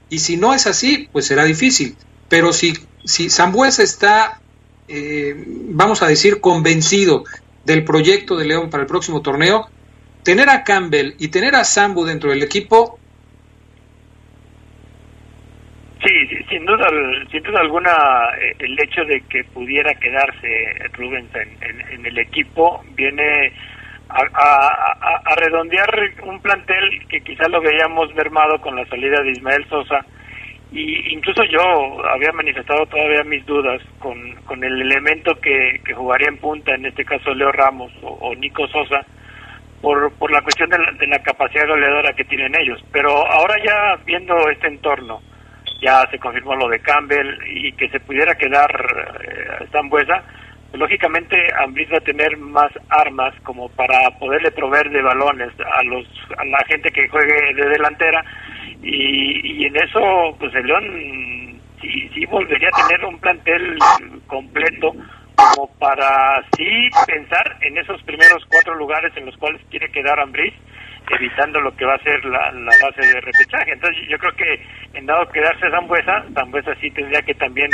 Y 0.09 0.19
si 0.19 0.37
no 0.37 0.53
es 0.53 0.65
así, 0.65 1.09
pues 1.11 1.27
será 1.27 1.43
difícil. 1.43 1.95
Pero 2.27 2.53
si 2.53 2.73
si 3.05 3.29
Zambuesa 3.29 3.83
está, 3.83 4.41
eh, 4.87 5.35
vamos 5.69 6.01
a 6.01 6.07
decir, 6.07 6.39
convencido 6.39 7.23
del 7.65 7.83
proyecto 7.83 8.35
de 8.35 8.45
León 8.45 8.69
para 8.69 8.83
el 8.83 8.87
próximo 8.87 9.21
torneo, 9.21 9.67
tener 10.23 10.49
a 10.49 10.63
Campbell 10.63 11.13
y 11.19 11.29
tener 11.29 11.55
a 11.55 11.63
Sambu 11.63 12.05
dentro 12.05 12.29
del 12.29 12.43
equipo. 12.43 12.99
Sí, 16.03 16.27
sin 16.49 16.65
duda, 16.65 16.87
sin 17.31 17.43
duda 17.43 17.59
alguna, 17.59 17.91
eh, 18.41 18.55
el 18.59 18.79
hecho 18.79 19.03
de 19.05 19.21
que 19.29 19.43
pudiera 19.43 19.93
quedarse 19.95 20.73
Rubens 20.93 21.29
en, 21.35 22.05
el 22.05 22.17
equipo 22.17 22.83
viene 22.95 23.53
a, 24.09 24.21
a, 25.23 25.35
redondear 25.35 25.89
un 26.23 26.41
plantel 26.41 27.07
que 27.07 27.21
quizá 27.21 27.47
lo 27.47 27.61
veíamos 27.61 28.13
mermado 28.15 28.59
con 28.59 28.75
la 28.75 28.85
salida 28.87 29.21
de 29.21 29.31
Ismael 29.31 29.65
Sosa 29.69 30.03
y 30.71 31.13
incluso 31.13 31.43
yo 31.43 31.59
había 32.07 32.31
manifestado 32.31 32.85
todavía 32.85 33.23
mis 33.25 33.45
dudas 33.45 33.81
con, 33.99 34.35
con 34.45 34.63
el 34.63 34.81
elemento 34.81 35.35
que, 35.41 35.81
que 35.85 35.93
jugaría 35.93 36.29
en 36.29 36.37
punta, 36.37 36.73
en 36.73 36.85
este 36.85 37.03
caso 37.03 37.33
Leo 37.33 37.51
Ramos 37.51 37.91
o, 38.01 38.33
Nico 38.35 38.65
Sosa, 38.67 39.05
por, 39.81 40.13
por 40.13 40.31
la 40.31 40.41
cuestión 40.41 40.69
de 40.69 40.77
la, 40.77 40.91
de 40.93 41.07
la, 41.07 41.19
capacidad 41.19 41.67
goleadora 41.67 42.13
que 42.13 42.23
tienen 42.23 42.55
ellos. 42.57 42.81
Pero 42.93 43.09
ahora 43.09 43.55
ya 43.65 44.01
viendo 44.05 44.33
este 44.49 44.67
entorno, 44.67 45.21
ya 45.81 46.07
se 46.09 46.19
confirmó 46.19 46.55
lo 46.55 46.69
de 46.69 46.79
Campbell 46.79 47.37
y 47.47 47.73
que 47.73 47.89
se 47.89 47.99
pudiera 47.99 48.35
quedar 48.35 48.71
eh, 49.23 49.65
Zambuesa, 49.73 50.23
lógicamente 50.73 51.35
Ambris 51.65 51.91
va 51.91 51.97
a 51.97 52.01
tener 52.01 52.37
más 52.37 52.71
armas 52.87 53.33
como 53.43 53.67
para 53.69 54.09
poderle 54.19 54.51
proveer 54.51 54.89
de 54.89 55.01
balones 55.01 55.51
a 55.59 55.83
los 55.83 56.05
a 56.37 56.45
la 56.45 56.63
gente 56.67 56.91
que 56.91 57.09
juegue 57.09 57.53
de 57.55 57.69
delantera 57.69 58.23
y, 58.81 59.63
y 59.63 59.65
en 59.65 59.75
eso 59.75 60.35
pues 60.39 60.53
el 60.55 60.65
León 60.65 61.61
sí, 61.81 62.09
sí 62.13 62.25
volvería 62.25 62.69
a 62.69 62.87
tener 62.87 63.05
un 63.05 63.19
plantel 63.19 63.77
completo 64.27 64.93
como 65.35 65.67
para 65.79 66.43
sí 66.55 66.89
pensar 67.07 67.57
en 67.61 67.77
esos 67.77 68.01
primeros 68.03 68.43
cuatro 68.49 68.75
lugares 68.75 69.11
en 69.15 69.25
los 69.25 69.37
cuales 69.37 69.61
quiere 69.69 69.91
quedar 69.91 70.19
Ambris 70.19 70.53
evitando 71.09 71.59
lo 71.59 71.75
que 71.75 71.85
va 71.85 71.95
a 71.95 72.03
ser 72.03 72.23
la, 72.25 72.51
la 72.51 72.71
base 72.81 73.01
de 73.01 73.21
repechaje. 73.21 73.73
Entonces 73.73 74.07
yo 74.07 74.17
creo 74.17 74.33
que 74.33 74.63
en 74.93 75.05
dado 75.05 75.27
quedarse 75.29 75.69
Zambuesa, 75.69 76.23
Zambuesa 76.33 76.75
sí 76.75 76.89
tendría 76.91 77.21
que 77.21 77.33
también 77.33 77.69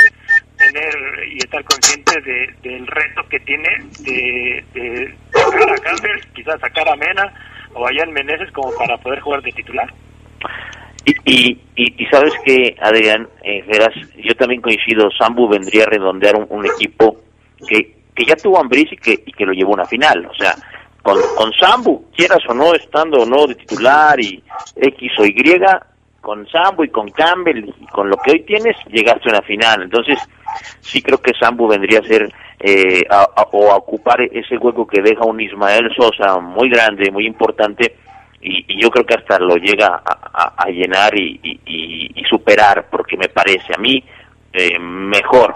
tener 0.58 1.28
y 1.28 1.38
estar 1.38 1.64
consciente 1.64 2.20
de, 2.22 2.54
del 2.64 2.88
reto 2.88 3.28
que 3.30 3.40
tiene 3.42 3.70
de, 4.00 5.16
sacar 5.32 5.72
a 5.72 5.78
Campbell, 5.78 6.22
quizás 6.34 6.60
sacar 6.60 6.90
a 6.90 6.96
Mena 6.96 7.34
o 7.74 7.86
a 7.86 7.92
Jan 7.94 8.12
Meneses 8.12 8.52
como 8.52 8.76
para 8.76 8.98
poder 8.98 9.20
jugar 9.20 9.42
de 9.42 9.52
titular. 9.52 9.88
Y, 11.08 11.16
y, 11.24 11.58
y, 11.78 12.06
sabes 12.08 12.34
que, 12.44 12.76
Adrián, 12.82 13.30
eh, 13.42 13.64
verás, 13.66 13.96
yo 14.18 14.36
también 14.36 14.62
coincido, 14.62 15.10
Sambu 15.18 15.48
vendría 15.48 15.84
a 15.84 15.90
redondear 15.90 16.36
un, 16.36 16.66
equipo 16.66 17.16
que, 17.66 17.96
que 18.14 18.26
ya 18.26 18.36
tuvo 18.36 18.60
Ambris 18.60 18.92
y 18.92 18.98
que, 18.98 19.24
y 19.26 19.32
que 19.32 19.46
lo 19.46 19.54
llevó 19.54 19.72
a 19.72 19.76
una 19.76 19.86
final. 19.86 20.26
O 20.26 20.34
sea, 20.34 20.54
con, 21.02 21.18
con 21.38 21.54
Sambu, 21.54 22.12
quieras 22.14 22.42
o 22.50 22.54
no, 22.54 22.74
estando 22.74 23.22
o 23.22 23.26
no 23.26 23.48
de 23.48 23.56
titular 23.56 24.20
y 24.20 24.44
X 24.76 25.12
o 25.20 25.26
Y, 25.26 25.34
con 26.20 26.46
Sambu 26.50 26.84
y 26.84 26.90
con 26.90 27.10
Campbell 27.12 27.74
y 27.80 27.86
con 27.86 28.10
lo 28.10 28.18
que 28.18 28.32
hoy 28.32 28.42
tienes, 28.42 28.76
llegaste 28.92 29.30
a 29.30 29.38
una 29.38 29.42
final. 29.44 29.84
Entonces, 29.84 30.20
sí 30.82 31.02
creo 31.02 31.22
que 31.22 31.32
Sambu 31.40 31.70
vendría 31.70 32.00
a 32.00 32.04
ser 32.04 32.30
eh, 32.60 33.04
a, 33.10 33.28
o 33.54 33.72
a 33.72 33.78
ocupar 33.78 34.22
ese 34.24 34.58
hueco 34.58 34.86
que 34.86 35.02
deja 35.02 35.24
un 35.26 35.40
Ismael 35.40 35.90
Sosa 35.96 36.38
muy 36.40 36.70
grande, 36.70 37.10
muy 37.12 37.26
importante, 37.26 37.96
y, 38.42 38.66
y 38.68 38.82
yo 38.82 38.90
creo 38.90 39.06
que 39.06 39.16
hasta 39.16 39.40
lo 39.40 39.56
llega 39.56 40.02
a, 40.04 40.70
llenar 40.70 41.18
y, 41.18 41.40
y, 41.44 42.12
y, 42.16 42.24
superar, 42.26 42.88
porque 42.90 43.18
me 43.18 43.30
parece 43.30 43.74
a 43.74 43.78
mí 43.78 44.04
eh, 44.54 44.78
mejor, 44.80 45.56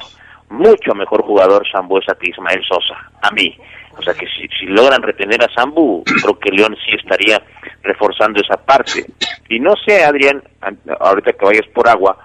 mucho 0.50 0.94
mejor 0.96 1.22
jugador 1.24 1.64
Sambuesa 1.72 2.16
que 2.20 2.30
Ismael 2.30 2.64
Sosa, 2.68 3.12
a 3.22 3.32
mí. 3.32 3.56
O 3.98 4.02
sea 4.02 4.14
que 4.14 4.26
si, 4.28 4.48
si 4.58 4.66
logran 4.66 5.02
retener 5.02 5.44
a 5.44 5.54
Sambu, 5.54 6.04
creo 6.04 6.40
que 6.40 6.52
León 6.52 6.76
sí 6.86 6.96
estaría 6.96 7.42
reforzando 7.84 8.42
esa 8.42 8.58
parte. 8.58 9.06
Y 9.50 9.60
no 9.60 9.76
sé, 9.86 10.04
Adrián, 10.04 10.42
ahorita 11.00 11.34
que 11.34 11.46
vayas 11.46 11.68
por 11.68 11.88
agua, 11.88 12.18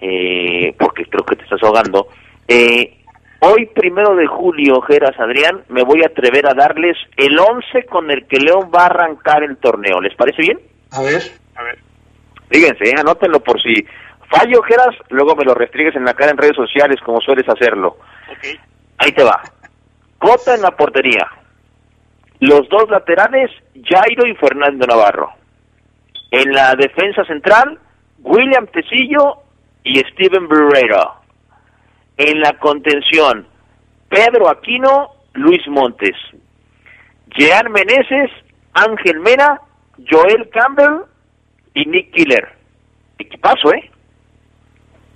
eh, 0.00 0.74
porque 0.78 1.06
creo 1.06 1.24
que 1.24 1.36
te 1.36 1.44
estás 1.44 1.62
ahogando, 1.62 2.08
eh, 2.46 3.03
hoy 3.44 3.66
primero 3.66 4.14
de 4.14 4.26
julio, 4.26 4.80
Geras 4.82 5.18
Adrián, 5.18 5.64
me 5.68 5.82
voy 5.82 6.02
a 6.02 6.06
atrever 6.06 6.46
a 6.46 6.54
darles 6.54 6.96
el 7.16 7.38
11 7.38 7.84
con 7.86 8.10
el 8.10 8.26
que 8.26 8.38
León 8.38 8.70
va 8.74 8.82
a 8.82 8.86
arrancar 8.86 9.42
el 9.42 9.56
torneo. 9.58 10.00
¿Les 10.00 10.14
parece 10.14 10.42
bien? 10.42 10.60
A 10.92 11.02
ver. 11.02 11.22
A 11.56 11.62
ver. 11.62 11.78
Fíjense, 12.50 12.84
eh, 12.84 12.94
anótenlo 12.98 13.40
por 13.40 13.60
si 13.60 13.86
fallo, 14.30 14.62
Geras, 14.62 14.94
luego 15.10 15.36
me 15.36 15.44
lo 15.44 15.54
restrigues 15.54 15.94
en 15.96 16.04
la 16.04 16.14
cara 16.14 16.32
en 16.32 16.38
redes 16.38 16.56
sociales 16.56 17.00
como 17.04 17.20
sueles 17.20 17.48
hacerlo. 17.48 17.98
Okay. 18.36 18.58
Ahí 18.98 19.12
te 19.12 19.22
va. 19.22 19.40
Cota 20.18 20.54
en 20.54 20.62
la 20.62 20.70
portería. 20.70 21.26
Los 22.40 22.68
dos 22.68 22.88
laterales, 22.90 23.50
Jairo 23.84 24.26
y 24.26 24.34
Fernando 24.36 24.86
Navarro. 24.86 25.30
En 26.30 26.52
la 26.52 26.74
defensa 26.74 27.24
central, 27.24 27.78
William 28.20 28.66
Tecillo 28.66 29.42
y 29.84 30.00
Steven 30.00 30.48
Barrero. 30.48 31.23
En 32.16 32.40
la 32.40 32.58
contención, 32.58 33.46
Pedro 34.08 34.48
Aquino, 34.48 35.08
Luis 35.34 35.66
Montes. 35.68 36.16
Jean 37.36 37.72
Meneses, 37.72 38.30
Ángel 38.72 39.20
Mena, 39.20 39.60
Joel 40.08 40.48
Campbell 40.50 41.06
y 41.74 41.84
Nick 41.86 42.12
Killer. 42.12 42.48
Equipazo, 43.18 43.72
¿eh? 43.74 43.90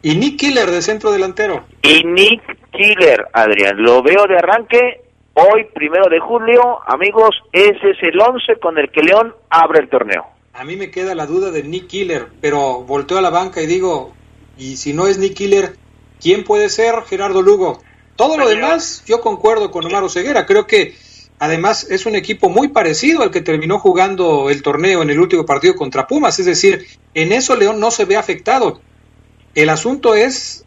Y 0.02 0.16
Nick 0.16 0.38
Killer 0.38 0.70
de 0.70 0.82
centro 0.82 1.10
delantero. 1.10 1.64
Y 1.82 2.04
Nick 2.04 2.42
Killer, 2.70 3.26
Adrián. 3.32 3.76
Lo 3.82 4.02
veo 4.02 4.26
de 4.26 4.36
arranque 4.36 5.02
hoy, 5.34 5.66
primero 5.74 6.08
de 6.08 6.20
julio. 6.20 6.78
Amigos, 6.86 7.36
ese 7.52 7.90
es 7.90 8.02
el 8.02 8.20
11 8.20 8.58
con 8.60 8.78
el 8.78 8.90
que 8.90 9.02
León 9.02 9.34
abre 9.50 9.80
el 9.80 9.88
torneo. 9.88 10.24
A 10.54 10.64
mí 10.64 10.76
me 10.76 10.90
queda 10.90 11.14
la 11.14 11.26
duda 11.26 11.50
de 11.50 11.62
Nick 11.62 11.86
Killer, 11.86 12.26
pero 12.40 12.82
volteo 12.82 13.18
a 13.18 13.22
la 13.22 13.30
banca 13.30 13.62
y 13.62 13.66
digo, 13.66 14.12
y 14.56 14.76
si 14.76 14.92
no 14.92 15.06
es 15.06 15.18
Nick 15.18 15.34
Killer, 15.34 15.76
¿quién 16.20 16.44
puede 16.44 16.68
ser 16.68 16.94
Gerardo 17.08 17.42
Lugo? 17.42 17.82
Todo 18.16 18.36
lo 18.36 18.48
demás, 18.48 19.04
yo 19.06 19.20
concuerdo 19.20 19.70
con 19.70 19.86
Omar 19.86 20.02
Oseguera. 20.02 20.46
Creo 20.46 20.66
que 20.66 20.94
además 21.38 21.88
es 21.90 22.04
un 22.06 22.16
equipo 22.16 22.48
muy 22.48 22.68
parecido 22.68 23.22
al 23.22 23.30
que 23.30 23.40
terminó 23.40 23.78
jugando 23.78 24.50
el 24.50 24.62
torneo 24.62 25.02
en 25.02 25.10
el 25.10 25.20
último 25.20 25.46
partido 25.46 25.76
contra 25.76 26.06
Pumas. 26.06 26.38
Es 26.38 26.46
decir, 26.46 26.86
en 27.14 27.32
eso 27.32 27.56
León 27.56 27.78
no 27.78 27.90
se 27.90 28.04
ve 28.04 28.16
afectado. 28.16 28.80
El 29.54 29.68
asunto 29.68 30.14
es 30.14 30.64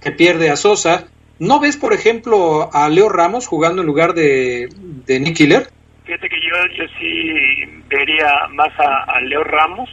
que 0.00 0.10
pierde 0.10 0.50
a 0.50 0.56
Sosa. 0.56 1.08
¿No 1.38 1.60
ves, 1.60 1.76
por 1.76 1.92
ejemplo, 1.92 2.70
a 2.72 2.88
Leo 2.88 3.08
Ramos 3.08 3.46
jugando 3.46 3.82
en 3.82 3.86
lugar 3.86 4.14
de, 4.14 4.68
de 5.06 5.20
Nick 5.20 5.36
Killer? 5.36 5.68
Fíjate 6.04 6.28
que 6.28 6.36
yo, 6.40 6.56
yo 6.76 6.84
sí 6.98 7.82
vería 7.88 8.48
más 8.52 8.70
a, 8.78 9.04
a 9.04 9.20
Leo 9.20 9.44
Ramos 9.44 9.88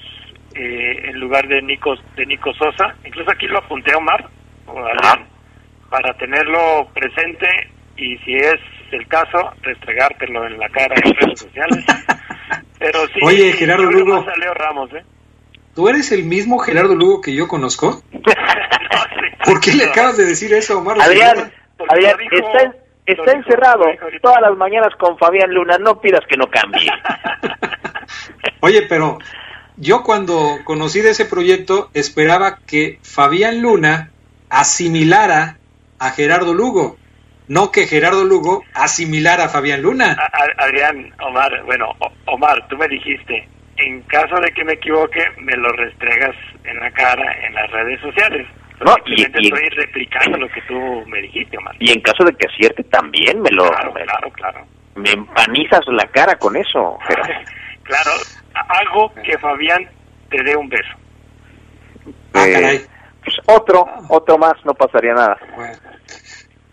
eh, 0.55 1.09
en 1.09 1.19
lugar 1.19 1.47
de 1.47 1.61
Nico, 1.61 1.95
de 2.15 2.25
Nico 2.25 2.53
Sosa. 2.53 2.95
Incluso 3.05 3.29
aquí 3.29 3.45
lo 3.45 3.59
apunté 3.59 3.91
a 3.91 3.97
Omar, 3.97 4.29
para 5.89 6.13
tenerlo 6.17 6.87
presente 6.93 7.47
y 7.97 8.17
si 8.19 8.35
es 8.35 8.55
el 8.91 9.07
caso, 9.07 9.51
restregártelo 9.61 10.45
en 10.47 10.59
la 10.59 10.69
cara 10.69 10.95
en 11.03 11.13
redes 11.15 11.39
sociales. 11.39 11.85
Pero 12.79 13.07
sí, 13.07 13.19
Oye, 13.23 13.53
Gerardo 13.53 13.89
Lugo. 13.89 14.21
más 14.21 14.27
a 14.35 14.37
Leo 14.37 14.53
Ramos, 14.53 14.93
¿eh? 14.93 15.03
¿Tú 15.73 15.87
eres 15.89 16.11
el 16.11 16.23
mismo 16.23 16.59
Gerardo 16.59 16.95
Lugo 16.95 17.21
que 17.21 17.33
yo 17.33 17.47
conozco? 17.47 18.01
¿Por 19.45 19.59
qué 19.61 19.73
le 19.73 19.85
acabas 19.85 20.17
de 20.17 20.25
decir 20.25 20.53
eso 20.53 20.73
a 20.73 20.77
Omar? 20.77 20.99
Adrián, 21.01 21.51
Adrián, 21.89 22.17
dijo- 22.17 22.47
está, 22.47 22.63
en- 22.63 22.75
está 23.05 23.23
dijo- 23.23 23.35
encerrado 23.37 23.85
todas 24.21 24.41
las 24.41 24.55
mañanas 24.57 24.89
con 24.97 25.17
Fabián 25.17 25.51
Luna. 25.53 25.77
No 25.77 25.99
pidas 25.99 26.21
que 26.27 26.37
no 26.37 26.47
cambie. 26.49 26.89
Oye, 28.61 28.83
pero 28.83 29.17
yo 29.77 30.03
cuando 30.03 30.59
conocí 30.63 31.01
de 31.01 31.11
ese 31.11 31.25
proyecto 31.25 31.89
esperaba 31.93 32.59
que 32.65 32.99
Fabián 33.03 33.61
Luna 33.61 34.11
asimilara 34.59 35.57
a 35.99 36.09
Gerardo 36.11 36.53
Lugo, 36.53 36.97
no 37.47 37.71
que 37.71 37.87
Gerardo 37.87 38.23
Lugo 38.23 38.63
asimilara 38.73 39.45
a 39.45 39.49
Fabián 39.49 39.81
Luna. 39.81 40.15
Adrián, 40.57 41.13
Omar, 41.19 41.63
bueno, 41.65 41.89
Omar, 42.25 42.65
tú 42.69 42.77
me 42.77 42.87
dijiste, 42.87 43.47
en 43.77 44.01
caso 44.03 44.35
de 44.39 44.51
que 44.51 44.63
me 44.63 44.73
equivoque, 44.73 45.19
me 45.39 45.55
lo 45.57 45.69
restregas 45.73 46.35
en 46.63 46.79
la 46.79 46.89
cara 46.91 47.31
en 47.45 47.53
las 47.53 47.69
redes 47.71 47.99
sociales. 48.01 48.47
No, 48.83 48.95
y- 49.05 49.15
Simplemente 49.21 49.39
y- 49.41 49.47
estoy 49.47 49.69
replicando 49.83 50.37
lo 50.37 50.49
que 50.49 50.61
tú 50.63 51.03
me 51.07 51.21
dijiste, 51.21 51.57
Omar. 51.57 51.75
Y 51.79 51.91
en 51.91 52.01
caso 52.01 52.23
de 52.23 52.33
que 52.35 52.47
acierte 52.47 52.83
también 52.85 53.41
me 53.41 53.49
lo 53.51 53.67
Claro, 53.69 53.93
me, 53.93 54.01
claro, 54.03 54.29
claro. 54.31 54.65
me 54.95 55.11
empanizas 55.11 55.81
la 55.87 56.05
cara 56.07 56.35
con 56.37 56.55
eso. 56.55 56.97
Gerardo. 57.07 57.33
Claro, 57.85 58.09
hago 58.55 59.13
que 59.23 59.37
Fabián 59.37 59.87
te 60.31 60.41
dé 60.41 60.55
un 60.55 60.67
beso. 60.67 60.89
Ah, 62.33 62.45
caray. 62.51 62.81
Pues 63.25 63.37
otro, 63.47 63.85
otro 64.09 64.37
más, 64.37 64.53
no 64.63 64.73
pasaría 64.73 65.13
nada. 65.13 65.37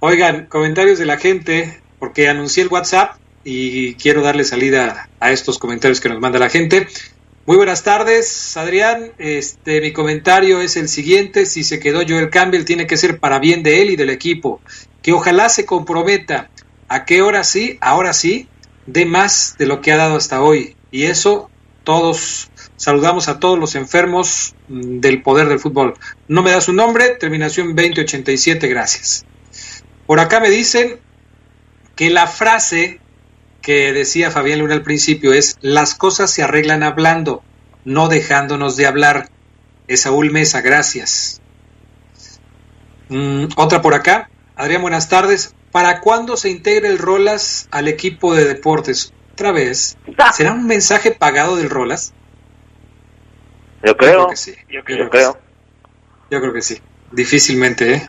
Oigan, 0.00 0.46
comentarios 0.46 0.98
de 0.98 1.06
la 1.06 1.16
gente, 1.16 1.80
porque 1.98 2.28
anuncié 2.28 2.62
el 2.62 2.68
WhatsApp 2.68 3.16
y 3.44 3.94
quiero 3.94 4.22
darle 4.22 4.44
salida 4.44 5.08
a 5.18 5.32
estos 5.32 5.58
comentarios 5.58 6.00
que 6.00 6.08
nos 6.08 6.20
manda 6.20 6.38
la 6.38 6.50
gente. 6.50 6.86
Muy 7.46 7.56
buenas 7.56 7.82
tardes, 7.82 8.56
Adrián. 8.56 9.12
Este, 9.18 9.80
mi 9.80 9.92
comentario 9.92 10.60
es 10.60 10.76
el 10.76 10.88
siguiente: 10.88 11.46
si 11.46 11.64
se 11.64 11.80
quedó 11.80 12.02
Joel 12.06 12.30
Campbell, 12.30 12.64
tiene 12.64 12.86
que 12.86 12.96
ser 12.96 13.18
para 13.18 13.40
bien 13.40 13.64
de 13.64 13.82
él 13.82 13.90
y 13.90 13.96
del 13.96 14.10
equipo. 14.10 14.60
Que 15.02 15.12
ojalá 15.12 15.48
se 15.48 15.66
comprometa 15.66 16.50
a 16.86 17.04
que 17.04 17.18
ahora 17.18 17.42
sí, 17.42 17.78
ahora 17.80 18.12
sí, 18.12 18.46
dé 18.86 19.06
más 19.06 19.56
de 19.58 19.66
lo 19.66 19.80
que 19.80 19.90
ha 19.90 19.96
dado 19.96 20.16
hasta 20.16 20.40
hoy. 20.40 20.76
Y 20.92 21.04
eso, 21.04 21.50
todos 21.82 22.51
saludamos 22.82 23.28
a 23.28 23.38
todos 23.38 23.56
los 23.60 23.76
enfermos 23.76 24.56
mm, 24.66 24.98
del 24.98 25.22
poder 25.22 25.46
del 25.46 25.60
fútbol. 25.60 25.94
No 26.26 26.42
me 26.42 26.50
da 26.50 26.60
su 26.60 26.72
nombre, 26.72 27.10
terminación 27.10 27.76
2087, 27.76 28.66
gracias. 28.66 29.24
Por 30.04 30.18
acá 30.18 30.40
me 30.40 30.50
dicen 30.50 30.98
que 31.94 32.10
la 32.10 32.26
frase 32.26 32.98
que 33.60 33.92
decía 33.92 34.32
Fabián 34.32 34.58
Luna 34.58 34.74
al 34.74 34.82
principio 34.82 35.32
es 35.32 35.58
las 35.60 35.94
cosas 35.94 36.32
se 36.32 36.42
arreglan 36.42 36.82
hablando, 36.82 37.44
no 37.84 38.08
dejándonos 38.08 38.76
de 38.76 38.86
hablar. 38.86 39.28
Es 39.86 40.00
Saúl 40.00 40.32
Mesa, 40.32 40.60
gracias. 40.60 41.40
Mm, 43.10 43.44
otra 43.54 43.80
por 43.80 43.94
acá. 43.94 44.28
Adrián, 44.56 44.82
buenas 44.82 45.08
tardes. 45.08 45.54
¿Para 45.70 46.00
cuándo 46.00 46.36
se 46.36 46.50
integra 46.50 46.88
el 46.88 46.98
Rolas 46.98 47.68
al 47.70 47.86
equipo 47.86 48.34
de 48.34 48.44
deportes? 48.44 49.12
Otra 49.34 49.52
vez. 49.52 49.96
¿Será 50.34 50.52
un 50.52 50.66
mensaje 50.66 51.12
pagado 51.12 51.54
del 51.54 51.70
Rolas? 51.70 52.12
Yo 53.82 53.96
creo, 53.96 54.28
que 54.28 54.36
sí. 54.36 54.54
Yo 54.68 54.80
yo 54.80 54.84
creo. 54.84 55.10
creo. 55.10 55.38
Yo 56.30 56.40
creo 56.40 56.52
que 56.52 56.62
sí. 56.62 56.78
Difícilmente, 57.10 57.94
¿eh? 57.94 58.08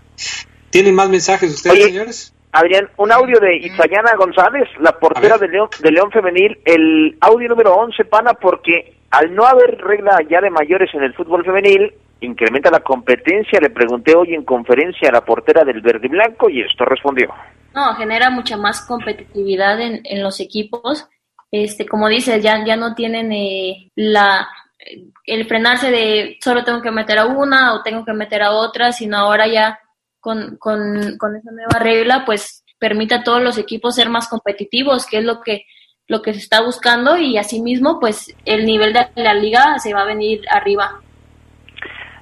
¿Tienen 0.69 0.95
más 0.95 1.09
mensajes 1.09 1.53
ustedes, 1.53 1.75
Oye, 1.75 1.85
señores? 1.85 2.33
Adrián, 2.51 2.87
un 2.97 3.11
audio 3.11 3.39
de 3.39 3.57
Itzayana 3.57 4.15
González, 4.15 4.69
la 4.79 4.97
portera 4.97 5.37
de 5.37 5.47
León, 5.47 5.69
de 5.81 5.91
León 5.91 6.11
Femenil, 6.11 6.59
el 6.65 7.17
audio 7.19 7.49
número 7.49 7.73
11, 7.75 8.05
pana, 8.05 8.33
porque 8.35 8.97
al 9.09 9.33
no 9.33 9.45
haber 9.45 9.77
regla 9.81 10.19
ya 10.29 10.39
de 10.39 10.51
mayores 10.51 10.89
en 10.93 11.03
el 11.03 11.13
fútbol 11.15 11.43
femenil, 11.43 11.93
incrementa 12.21 12.69
la 12.69 12.81
competencia. 12.81 13.59
Le 13.59 13.71
pregunté 13.71 14.15
hoy 14.15 14.33
en 14.35 14.43
conferencia 14.43 15.09
a 15.09 15.13
la 15.13 15.25
portera 15.25 15.63
del 15.63 15.81
Verde 15.81 16.07
y 16.07 16.09
Blanco 16.09 16.49
y 16.49 16.61
esto 16.61 16.85
respondió. 16.85 17.33
No, 17.73 17.95
genera 17.95 18.29
mucha 18.29 18.55
más 18.55 18.85
competitividad 18.85 19.81
en, 19.81 20.01
en 20.03 20.21
los 20.23 20.39
equipos, 20.39 21.07
este, 21.51 21.85
como 21.85 22.07
dices, 22.07 22.41
ya, 22.41 22.63
ya 22.65 22.75
no 22.75 22.95
tienen 22.95 23.31
eh, 23.31 23.91
la 23.95 24.47
el 25.25 25.47
frenarse 25.47 25.91
de 25.91 26.37
solo 26.41 26.63
tengo 26.63 26.81
que 26.81 26.91
meter 26.91 27.19
a 27.19 27.25
una 27.25 27.73
o 27.73 27.83
tengo 27.83 28.05
que 28.05 28.13
meter 28.13 28.41
a 28.41 28.51
otra, 28.51 28.91
sino 28.91 29.17
ahora 29.17 29.47
ya 29.47 29.79
con, 30.19 30.57
con, 30.57 31.17
con 31.17 31.35
esa 31.35 31.51
nueva 31.51 31.79
regla, 31.79 32.23
pues 32.25 32.63
permite 32.79 33.15
a 33.15 33.23
todos 33.23 33.41
los 33.41 33.57
equipos 33.57 33.95
ser 33.95 34.09
más 34.09 34.27
competitivos, 34.27 35.05
que 35.05 35.19
es 35.19 35.23
lo 35.23 35.41
que 35.41 35.65
lo 36.07 36.21
que 36.21 36.33
se 36.33 36.39
está 36.39 36.61
buscando 36.61 37.17
y 37.17 37.37
asimismo 37.37 37.99
pues 37.99 38.35
el 38.45 38.65
nivel 38.65 38.93
de 38.93 39.07
la 39.15 39.33
liga 39.33 39.79
se 39.79 39.93
va 39.93 40.01
a 40.01 40.05
venir 40.05 40.41
arriba. 40.49 40.99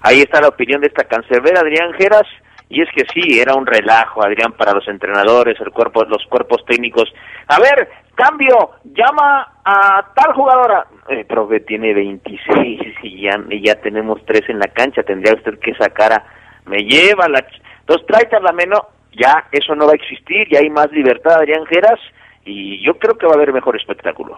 Ahí 0.01 0.21
está 0.21 0.41
la 0.41 0.49
opinión 0.49 0.81
de 0.81 0.87
esta 0.87 1.03
cancerbera 1.03 1.61
Adrián 1.61 1.93
Geras 1.93 2.27
y 2.69 2.81
es 2.81 2.87
que 2.95 3.05
sí, 3.13 3.39
era 3.39 3.53
un 3.53 3.65
relajo 3.65 4.23
Adrián 4.23 4.53
para 4.53 4.73
los 4.73 4.87
entrenadores, 4.87 5.59
el 5.59 5.71
cuerpo, 5.71 6.05
los 6.05 6.25
cuerpos 6.29 6.63
técnicos. 6.65 7.11
A 7.47 7.59
ver, 7.59 7.89
cambio, 8.15 8.71
llama 8.83 9.59
a 9.63 10.05
tal 10.13 10.33
jugadora, 10.33 10.87
eh, 11.09 11.25
que 11.25 11.59
tiene 11.61 11.93
26 11.93 12.81
y 13.03 13.21
ya, 13.21 13.39
y 13.49 13.65
ya 13.65 13.75
tenemos 13.75 14.19
tres 14.25 14.43
en 14.49 14.59
la 14.59 14.67
cancha, 14.67 15.03
tendría 15.03 15.33
usted 15.33 15.59
que 15.59 15.73
sacar 15.75 16.13
a, 16.13 16.25
me 16.65 16.79
lleva 16.83 17.27
la, 17.27 17.45
entonces 17.79 18.07
trae 18.07 18.41
la 18.41 18.51
menos, 18.51 18.81
ya 19.13 19.47
eso 19.51 19.75
no 19.75 19.85
va 19.85 19.93
a 19.93 19.95
existir, 19.95 20.47
ya 20.49 20.59
hay 20.59 20.69
más 20.69 20.91
libertad 20.91 21.33
Adrián 21.33 21.65
Geras 21.65 21.99
y 22.45 22.83
yo 22.85 22.97
creo 22.97 23.17
que 23.17 23.25
va 23.25 23.33
a 23.33 23.35
haber 23.35 23.53
mejor 23.53 23.75
espectáculo. 23.75 24.37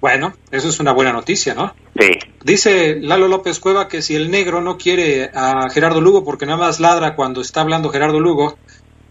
Bueno, 0.00 0.32
eso 0.52 0.68
es 0.68 0.78
una 0.78 0.92
buena 0.92 1.12
noticia, 1.12 1.54
¿no? 1.54 1.74
Sí. 1.98 2.10
Dice 2.44 2.98
Lalo 3.00 3.26
López 3.26 3.58
Cueva 3.58 3.88
que 3.88 4.00
si 4.00 4.14
el 4.14 4.30
negro 4.30 4.60
no 4.60 4.78
quiere 4.78 5.30
a 5.34 5.68
Gerardo 5.70 6.00
Lugo 6.00 6.24
porque 6.24 6.46
nada 6.46 6.58
más 6.58 6.78
ladra 6.78 7.16
cuando 7.16 7.40
está 7.40 7.62
hablando 7.62 7.90
Gerardo 7.90 8.20
Lugo, 8.20 8.56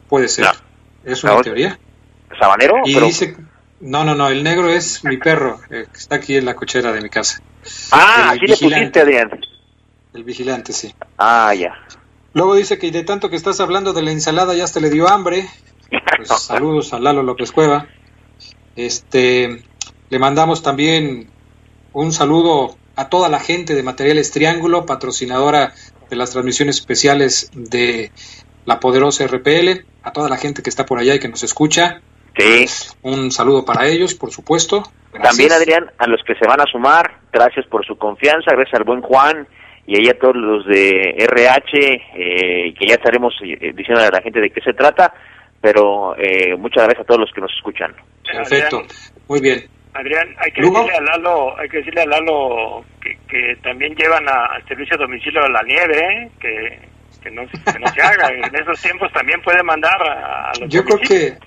puede 0.08 0.30
ser. 0.30 0.46
Es 1.04 1.24
una 1.26 1.42
teoría. 1.42 1.78
¿Sabanero? 2.40 2.82
Y 2.86 3.00
dice, 3.00 3.36
no, 3.80 4.04
no, 4.04 4.16
no, 4.16 4.30
el 4.30 4.44
negro 4.44 4.70
es 4.70 5.04
mi 5.04 5.18
perro, 5.18 5.60
eh, 5.70 5.86
que 5.92 5.98
está 5.98 6.16
aquí 6.16 6.36
en 6.36 6.46
la 6.46 6.56
cochera 6.56 6.92
de 6.92 7.02
mi 7.02 7.10
casa. 7.10 7.42
Ah, 7.92 8.32
aquí 8.32 8.48
le 8.48 8.58
pusiste, 8.58 9.00
Adrián. 9.00 9.30
El 10.14 10.24
vigilante, 10.24 10.74
sí. 10.74 10.94
Ah, 11.18 11.54
ya. 11.54 11.74
Luego 12.34 12.56
dice 12.56 12.78
que 12.78 12.92
de 12.92 13.04
tanto 13.04 13.30
que 13.30 13.36
estás 13.36 13.60
hablando 13.60 13.94
de 13.94 14.02
la 14.02 14.12
ensalada 14.12 14.54
ya 14.54 14.64
hasta 14.64 14.80
le 14.80 14.90
dio 14.90 15.08
hambre. 15.08 15.48
Pues, 15.90 16.30
saludos 16.42 16.94
a 16.94 17.00
Lalo 17.00 17.24
López 17.24 17.52
Cueva. 17.52 17.88
Este, 18.76 19.64
le 20.10 20.20
mandamos 20.20 20.64
también 20.64 21.30
un 21.94 22.14
saludo 22.14 22.78
a 22.96 23.10
toda 23.10 23.30
la 23.30 23.40
gente 23.40 23.76
de 23.76 23.84
Materiales 23.84 24.32
Triángulo, 24.32 24.86
patrocinadora 24.86 25.74
de 26.10 26.16
las 26.16 26.32
transmisiones 26.32 26.78
especiales 26.78 27.50
de 27.54 28.12
la 28.66 28.80
poderosa 28.80 29.26
RPL, 29.28 29.86
a 30.04 30.12
toda 30.12 30.30
la 30.30 30.38
gente 30.38 30.62
que 30.62 30.70
está 30.70 30.86
por 30.86 31.00
allá 31.00 31.16
y 31.16 31.20
que 31.20 31.28
nos 31.28 31.44
escucha. 31.44 32.02
Sí. 32.36 32.66
un 33.02 33.32
saludo 33.32 33.66
para 33.66 33.88
ellos, 33.88 34.14
por 34.14 34.32
supuesto. 34.32 34.84
También, 35.22 35.52
Adrián, 35.52 35.92
a 35.98 36.08
los 36.08 36.22
que 36.24 36.36
se 36.36 36.48
van 36.48 36.62
a 36.62 36.66
sumar, 36.66 37.20
gracias 37.32 37.66
por 37.68 37.86
su 37.86 37.98
confianza, 37.98 38.52
gracias 38.52 38.80
al 38.80 38.86
buen 38.86 39.02
Juan 39.02 39.48
y 39.88 39.98
ahí 39.98 40.10
a 40.10 40.20
todos 40.20 40.36
los 40.36 40.66
de 40.66 41.16
RH, 41.18 41.94
eh, 42.16 42.74
que 42.78 42.88
ya 42.88 42.96
estaremos 42.96 43.34
eh, 43.42 43.72
diciendo 43.74 44.04
a 44.04 44.12
la 44.12 44.22
gente 44.22 44.42
de 44.42 44.50
qué 44.50 44.62
se 44.62 44.74
trata, 44.74 45.14
pero 45.62 46.16
eh, 46.18 46.56
muchas 46.58 46.84
gracias 46.84 47.04
a 47.04 47.08
todos 47.08 47.22
los 47.22 47.32
que 47.34 47.42
nos 47.42 47.54
escuchan. 47.54 47.96
Perfecto, 48.24 48.84
muy 49.28 49.40
bien. 49.40 49.64
Adrián, 49.94 50.28
hay 50.38 50.52
que 50.52 50.62
decirle 50.62 50.96
a 50.96 51.02
Lalo, 51.02 51.58
hay 51.58 51.70
que 51.70 51.78
decirle 51.78 52.02
a 52.02 52.06
Lalo 52.06 52.86
que, 53.02 53.56
también 53.64 53.96
llevan 53.96 54.28
al 54.28 54.68
servicio 54.68 54.96
a 54.96 55.00
domicilio 55.00 55.48
la 55.50 55.64
nieve, 55.64 55.98
¿eh? 55.98 56.32
que, 56.40 56.80
que, 57.24 57.32
no, 57.32 57.44
se 57.50 58.02
haga. 58.02 58.28
en 58.34 58.56
esos 58.56 58.80
tiempos 58.82 59.12
también 59.12 59.42
puede 59.42 59.64
mandar 59.64 60.00
a, 60.04 60.52
los 60.60 60.70
Yo 60.70 60.84
creo 60.84 61.00
que 61.00 61.38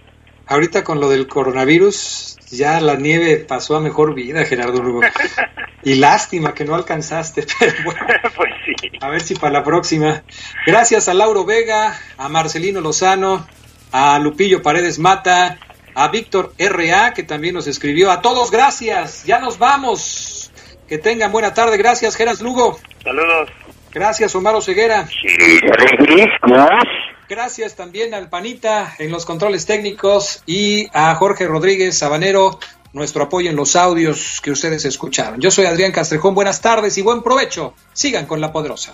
ahorita 0.51 0.85
con 0.85 1.01
lo 1.01 1.09
del 1.09 1.27
coronavirus 1.27 2.37
ya 2.51 2.81
la 2.81 2.97
nieve 2.97 3.37
pasó 3.37 3.77
a 3.77 3.81
mejor 3.81 4.15
vida, 4.15 4.45
Gerardo 4.45 4.83
Lugo. 4.83 5.01
y 5.85 5.95
lástima 5.95 6.53
que 6.53 6.65
no 6.65 6.75
alcanzaste, 6.75 7.47
pero 7.59 7.73
bueno. 7.85 8.01
pues 8.37 8.51
sí. 8.67 8.91
A 9.01 9.09
ver 9.09 9.23
si 9.23 9.35
para 9.35 9.53
la 9.53 9.65
próxima. 9.65 10.23
Gracias 10.67 11.09
a 11.09 11.15
Lauro 11.15 11.45
Vega, 11.45 11.99
a 12.19 12.29
Marcelino 12.29 12.81
Lozano, 12.81 13.47
a 13.93 14.19
Lupillo 14.19 14.63
Paredes 14.63 14.99
Mata, 14.99 15.59
a 15.95 16.09
Víctor 16.09 16.53
R.A., 16.59 17.15
que 17.15 17.23
también 17.23 17.55
nos 17.55 17.67
escribió. 17.67 18.11
A 18.11 18.21
todos, 18.21 18.51
gracias. 18.51 19.25
Ya 19.25 19.39
nos 19.39 19.59
vamos. 19.59 20.53
Que 20.89 20.99
tengan 20.99 21.31
buena 21.31 21.55
tarde. 21.55 21.77
Gracias, 21.77 22.17
Geras 22.17 22.41
Lugo. 22.41 22.79
Saludos. 23.05 23.49
Gracias, 23.93 24.35
Omar 24.35 24.61
Ceguera. 24.63 25.07
Gracias 27.31 27.77
también 27.77 28.13
al 28.13 28.29
Panita 28.29 28.97
en 28.99 29.13
los 29.13 29.25
controles 29.25 29.65
técnicos 29.65 30.43
y 30.47 30.89
a 30.93 31.15
Jorge 31.15 31.47
Rodríguez 31.47 31.97
Sabanero, 31.97 32.59
nuestro 32.93 33.23
apoyo 33.23 33.49
en 33.51 33.55
los 33.55 33.77
audios 33.77 34.41
que 34.43 34.51
ustedes 34.51 34.85
escucharon. 34.85 35.41
Yo 35.41 35.53
soy 35.53 35.67
Adrián 35.67 35.93
Castrejón. 35.93 36.35
Buenas 36.35 36.61
tardes 36.61 36.99
y 36.99 37.03
buen 37.03 37.23
provecho. 37.23 37.75
Sigan 37.93 38.27
con 38.27 38.41
La 38.41 38.53
Poderosa. 38.53 38.93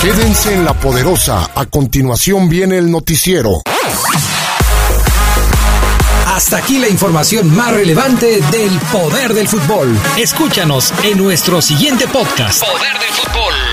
Quédense 0.00 0.54
en 0.54 0.64
La 0.64 0.72
Poderosa. 0.72 1.50
A 1.54 1.66
continuación 1.66 2.48
viene 2.48 2.78
el 2.78 2.90
noticiero. 2.90 3.60
Hasta 6.26 6.56
aquí 6.56 6.78
la 6.78 6.88
información 6.88 7.54
más 7.54 7.74
relevante 7.74 8.40
del 8.50 8.78
poder 8.90 9.34
del 9.34 9.46
fútbol. 9.46 9.94
Escúchanos 10.16 10.94
en 11.04 11.18
nuestro 11.18 11.60
siguiente 11.60 12.08
podcast. 12.08 12.64
Poder 12.64 12.98
del 12.98 13.10
fútbol. 13.10 13.65